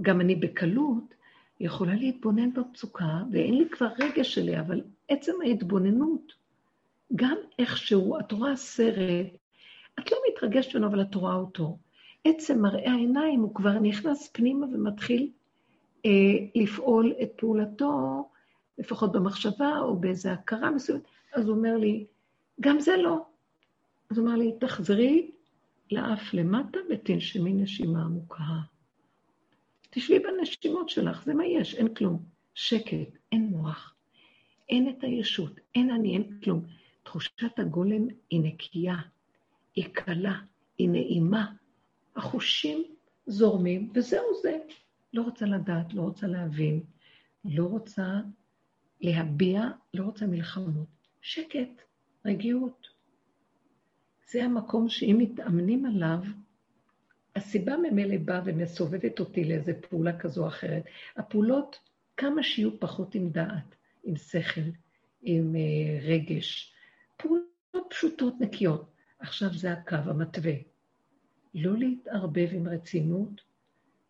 גם 0.02 0.22
אני 0.22 0.36
בקלות 0.36 1.14
יכולה 1.60 1.96
להתבונן 1.96 2.54
במצוקה, 2.54 3.24
ואין 3.32 3.58
לי 3.58 3.70
כבר 3.70 3.90
רגש 4.00 4.34
שלי, 4.34 4.60
אבל 4.60 4.82
עצם 5.08 5.32
ההתבוננות, 5.46 6.34
גם 7.16 7.38
איכשהו, 7.60 8.20
את 8.20 8.32
רואה 8.32 8.56
סרט, 8.56 9.28
את 10.00 10.12
לא 10.12 10.18
מתרגשת 10.30 10.76
ממנו, 10.76 10.88
אבל 10.88 11.02
את 11.02 11.16
רואה 11.16 11.36
אותו. 11.36 11.78
עצם 12.24 12.62
מראה 12.62 12.92
העיניים, 12.92 13.42
הוא 13.42 13.56
כבר 13.56 13.80
נכנס 13.80 14.30
פנימה 14.34 14.66
ומתחיל 14.66 15.30
אה, 16.06 16.12
לפעול 16.56 17.14
את 17.24 17.32
פעולתו, 17.36 18.30
לפחות 18.78 19.12
במחשבה 19.12 19.80
או 19.80 19.96
באיזו 19.96 20.30
הכרה 20.30 20.72
מסוימת. 20.72 21.02
אז 21.34 21.48
הוא 21.48 21.56
אומר 21.58 21.78
לי, 21.78 22.06
גם 22.62 22.80
זה 22.80 22.98
לא. 22.98 23.18
אז 24.10 24.18
הוא 24.18 24.28
אומר 24.28 24.38
לי, 24.38 24.52
תחזרי 24.60 25.32
לאף 25.92 26.34
למטה 26.34 26.80
ותנשמי 26.90 27.54
נשימה 27.54 28.02
עמוקה. 28.02 28.44
תשבי 29.90 30.20
בנשימות 30.20 30.90
שלך, 30.90 31.24
זה 31.24 31.34
מה 31.34 31.46
יש, 31.46 31.76
אין 31.76 31.94
כלום. 31.94 32.24
שקט, 32.56 33.18
אין 33.32 33.46
מוח, 33.46 33.96
אין 34.70 34.90
את 34.90 35.04
הישות, 35.04 35.60
אין 35.76 35.92
אני, 35.92 36.14
אין 36.14 36.40
כלום. 36.44 36.66
תחושת 37.04 37.60
הגולם 37.60 38.08
היא 38.30 38.42
נקייה, 38.44 38.96
היא 39.76 39.86
קלה, 39.94 40.40
היא 40.78 40.90
נעימה. 40.90 41.52
החושים 42.16 42.84
זורמים, 43.28 43.92
וזהו 43.94 44.42
זה. 44.42 44.58
לא 45.14 45.22
רוצה 45.22 45.46
לדעת, 45.46 45.94
לא 45.94 46.02
רוצה 46.02 46.28
להבין, 46.28 46.84
לא 47.46 47.66
רוצה 47.66 48.20
להביע, 49.02 49.62
לא 49.94 50.04
רוצה 50.04 50.28
מלחמות. 50.28 50.88
שקט, 51.22 51.82
רגיעות. 52.26 52.88
זה 54.32 54.44
המקום 54.44 54.90
שאם 54.90 55.16
מתאמנים 55.20 55.86
עליו, 55.86 56.20
הסיבה 57.36 57.78
ממילא 57.78 58.18
באה 58.18 58.42
ומסובבת 58.46 59.20
אותי 59.20 59.46
לאיזו 59.46 59.72
פעולה 59.90 60.20
כזו 60.20 60.44
או 60.44 60.48
אחרת. 60.48 60.84
הפעולות, 61.18 61.80
כמה 62.18 62.44
שיהיו 62.44 62.80
פחות 62.80 63.16
עם 63.16 63.30
דעת, 63.30 63.76
עם 64.04 64.16
שכל, 64.16 64.62
עם 65.22 65.56
uh, 65.56 66.06
רגש. 66.06 66.73
פעולות 67.18 67.88
פשוטות, 67.90 68.34
נקיות. 68.40 68.92
עכשיו 69.20 69.54
זה 69.54 69.72
הקו, 69.72 69.96
המתווה. 69.96 70.54
לא 71.54 71.78
להתערבב 71.78 72.48
עם 72.52 72.68
רצינות, 72.68 73.42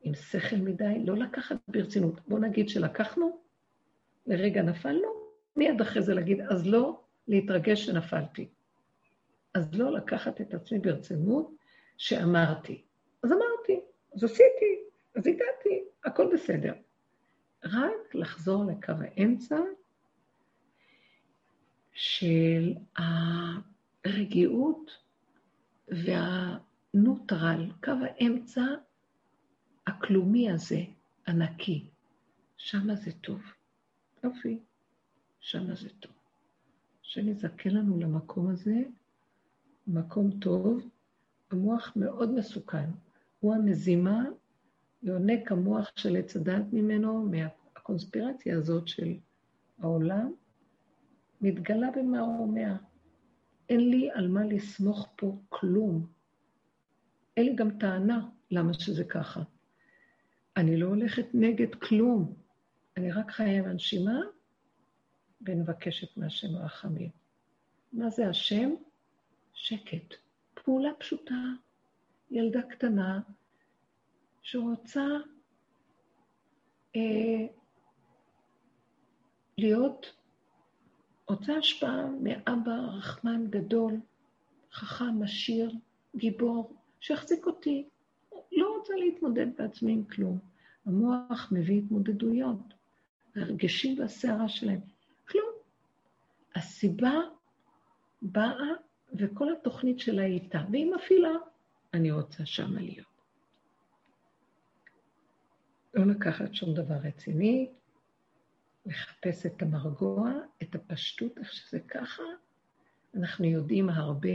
עם 0.01 0.13
שכל 0.13 0.55
מדי, 0.55 0.99
לא 1.05 1.17
לקחת 1.17 1.55
ברצינות. 1.67 2.19
בואו 2.27 2.41
נגיד 2.41 2.69
שלקחנו, 2.69 3.39
לרגע 4.27 4.61
נפלנו, 4.61 5.07
מיד 5.55 5.81
אחרי 5.81 6.01
זה 6.01 6.13
להגיד, 6.13 6.41
אז 6.41 6.67
לא 6.67 7.01
להתרגש 7.27 7.85
שנפלתי. 7.85 8.47
אז 9.53 9.75
לא 9.75 9.91
לקחת 9.91 10.41
את 10.41 10.53
עצמי 10.53 10.79
ברצינות 10.79 11.55
שאמרתי. 11.97 12.81
אז 13.23 13.31
אמרתי, 13.31 13.79
אז 14.15 14.23
עשיתי, 14.23 14.79
אז 15.15 15.27
הגעתי, 15.27 15.83
הכל 16.05 16.33
בסדר. 16.33 16.73
רק 17.63 18.15
לחזור 18.15 18.65
לקו 18.65 18.93
האמצע 18.99 19.59
של 21.93 22.73
הרגיעות 24.05 24.91
והנוטרל, 25.87 27.71
קו 27.83 27.91
האמצע 28.01 28.65
הכלומי 29.87 30.51
הזה, 30.51 30.81
הנקי. 31.27 31.85
שמה 32.57 32.95
זה 32.95 33.11
טוב. 33.11 33.41
יופי, 34.23 34.59
שמה 35.39 35.75
זה 35.75 35.89
טוב. 35.99 36.11
השם 37.01 37.27
יזכה 37.27 37.69
לנו 37.69 37.99
למקום 37.99 38.49
הזה, 38.49 38.81
מקום 39.87 40.31
טוב, 40.39 40.89
המוח 41.51 41.93
מאוד 41.95 42.33
מסוכן. 42.33 42.89
הוא 43.39 43.55
המזימה, 43.55 44.23
יונק 45.03 45.51
המוח 45.51 45.91
של 45.95 46.15
עץ 46.15 46.35
הדת 46.35 46.63
ממנו, 46.71 47.29
מהקונספירציה 47.31 48.57
הזאת 48.57 48.87
של 48.87 49.13
העולם, 49.79 50.31
מתגלה 51.43 51.91
במערומיה. 51.91 52.77
אין 53.69 53.89
לי 53.89 54.11
על 54.11 54.27
מה 54.27 54.45
לסמוך 54.45 55.13
פה 55.15 55.37
כלום. 55.49 56.07
אין 57.37 57.45
לי 57.45 57.55
גם 57.55 57.77
טענה 57.79 58.29
למה 58.51 58.73
שזה 58.73 59.03
ככה. 59.03 59.41
אני 60.57 60.77
לא 60.77 60.87
הולכת 60.87 61.25
נגד 61.33 61.75
כלום. 61.75 62.33
אני 62.97 63.11
רק 63.11 63.31
חיה 63.31 63.59
עם 63.59 63.65
הנשימה 63.65 64.19
ומבקשת 65.41 66.17
מהשם 66.17 66.55
רחמים. 66.55 67.09
מה 67.93 68.09
זה 68.09 68.29
השם? 68.29 68.71
שקט. 69.53 70.13
פעולה 70.53 70.89
פשוטה. 70.99 71.43
ילדה 72.31 72.61
קטנה 72.61 73.19
שרוצה 74.41 75.05
אה, 76.95 77.47
להיות, 79.57 80.13
רוצה 81.27 81.53
השפעה 81.57 82.05
מאבא 82.21 82.71
רחמן 82.71 83.47
גדול, 83.49 83.99
חכם, 84.73 85.23
עשיר, 85.23 85.71
גיבור, 86.15 86.75
שיחזיק 86.99 87.45
אותי. 87.45 87.87
לא 88.51 88.77
רוצה 88.77 88.93
להתמודד 88.93 89.47
בעצמי 89.57 89.91
עם 89.91 90.03
כלום. 90.03 90.39
המוח 90.85 91.49
מביא 91.51 91.81
התמודדויות, 91.81 92.73
הרגשים 93.35 93.99
והסערה 93.99 94.49
שלהם. 94.49 94.79
כלום. 95.27 95.49
הסיבה 96.55 97.13
באה 98.21 98.67
וכל 99.13 99.53
התוכנית 99.53 99.99
שלה 99.99 100.21
היא 100.21 100.33
איתה, 100.33 100.63
והיא 100.71 100.91
מפעילה, 100.91 101.31
אני 101.93 102.11
רוצה 102.11 102.45
שמה 102.45 102.81
להיות. 102.81 103.07
לא 105.93 106.05
לקחת 106.05 106.53
שום 106.53 106.73
דבר 106.73 106.95
רציני, 106.95 107.69
לחפש 108.85 109.45
את 109.45 109.61
המרגוע, 109.61 110.31
את 110.63 110.75
הפשטות, 110.75 111.37
איך 111.37 111.53
שזה 111.53 111.79
ככה. 111.79 112.23
אנחנו 113.15 113.45
יודעים 113.45 113.89
הרבה, 113.89 114.29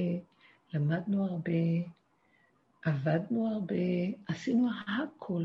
למדנו 0.75 1.25
הרבה, 1.25 1.53
עבדנו 2.83 3.55
הרבה, 3.55 3.75
עשינו 4.29 4.69
הכל. 4.87 5.45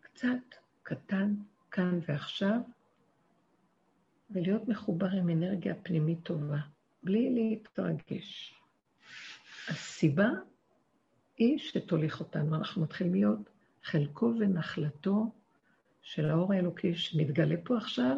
קצת 0.00 0.54
קטן, 0.82 1.34
כאן 1.70 1.98
ועכשיו, 2.08 2.60
ולהיות 4.30 4.68
מחובר 4.68 5.10
עם 5.10 5.30
אנרגיה 5.30 5.74
פנימית 5.74 6.18
טובה. 6.22 6.58
בלי 7.02 7.30
להתרגש. 7.34 8.54
הסיבה 9.68 10.28
היא 11.36 11.58
שתוליך 11.58 12.20
אותנו. 12.20 12.54
אנחנו 12.56 12.82
מתחילים 12.82 13.14
להיות 13.14 13.50
חלקו 13.82 14.32
ונחלתו 14.40 15.32
של 16.04 16.30
האור 16.30 16.52
האלוקי 16.52 16.94
שמתגלה 16.94 17.54
פה 17.64 17.76
עכשיו, 17.76 18.16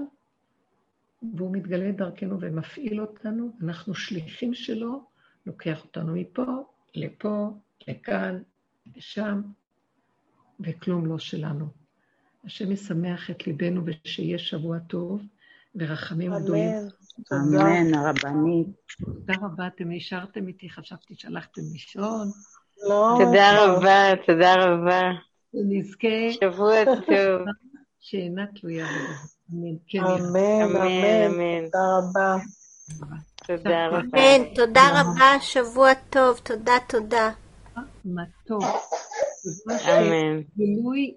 והוא 1.37 1.57
מתגלה 1.57 1.93
דרכנו 1.93 2.41
ומפעיל 2.41 3.01
אותנו, 3.01 3.51
אנחנו 3.63 3.95
שליחים 3.95 4.55
שלו, 4.55 5.05
לוקח 5.47 5.85
אותנו 5.85 6.15
מפה, 6.15 6.45
לפה, 6.95 7.51
לכאן, 7.89 8.43
לשם, 8.97 9.43
וכלום 10.61 11.07
לא 11.07 11.19
שלנו. 11.19 11.67
השם 12.45 12.73
ישמח 12.73 13.31
את 13.31 13.47
ליבנו 13.47 13.83
ושיהיה 13.87 14.39
שבוע 14.39 14.79
טוב 14.79 15.23
ורחמים 15.75 16.33
גדולים. 16.43 16.71
אמן, 17.33 17.95
הרבנית. 17.95 18.67
תודה 19.05 19.35
רבה, 19.43 19.67
אתם 19.67 19.91
נשארתם 19.91 20.49
איתי, 20.49 20.71
חשבתי 20.71 21.15
שהלכתם 21.15 21.63
לישון. 21.73 22.29
לא. 22.89 23.19
תודה 23.19 23.65
רבה, 23.65 24.03
תודה 24.27 24.55
רבה. 24.55 25.01
שנזכה. 25.53 26.33
שבוע 26.41 26.85
טוב. 26.85 27.47
שאינה 28.09 28.47
תלויה 28.47 28.87
כן, 29.89 29.99
אמן, 29.99 30.77
אמן, 30.77 31.65
תודה 31.65 31.85
רבה. 31.99 32.37
תודה 33.47 33.87
רבה. 33.87 33.99
אמן, 33.99 34.55
תודה 34.55 34.83
רבה, 35.01 35.41
שבוע 35.41 35.95
טוב, 36.11 36.39
תודה, 36.43 36.73
תודה. 36.89 37.31
מתוק. 38.05 38.63
אמן. 39.71 40.41
גילוי 40.57 41.15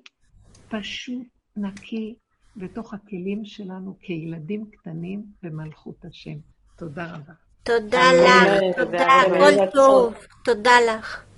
פשוט, 0.70 1.28
נקי, 1.57 2.16
בתוך 2.57 2.94
הכלים 2.94 3.45
שלנו 3.45 3.98
כילדים 4.02 4.66
קטנים 4.72 5.24
במלכות 5.44 6.06
השם. 6.06 6.38
תודה 6.78 7.03
רבה. 7.03 7.34
תודה 7.64 8.11
לך, 8.14 8.61
אמן, 8.61 8.86
תודה, 8.86 9.07
כל 9.30 9.60
אמן. 9.60 9.70
טוב, 9.74 10.14
תודה 10.45 10.74
לך. 10.88 11.29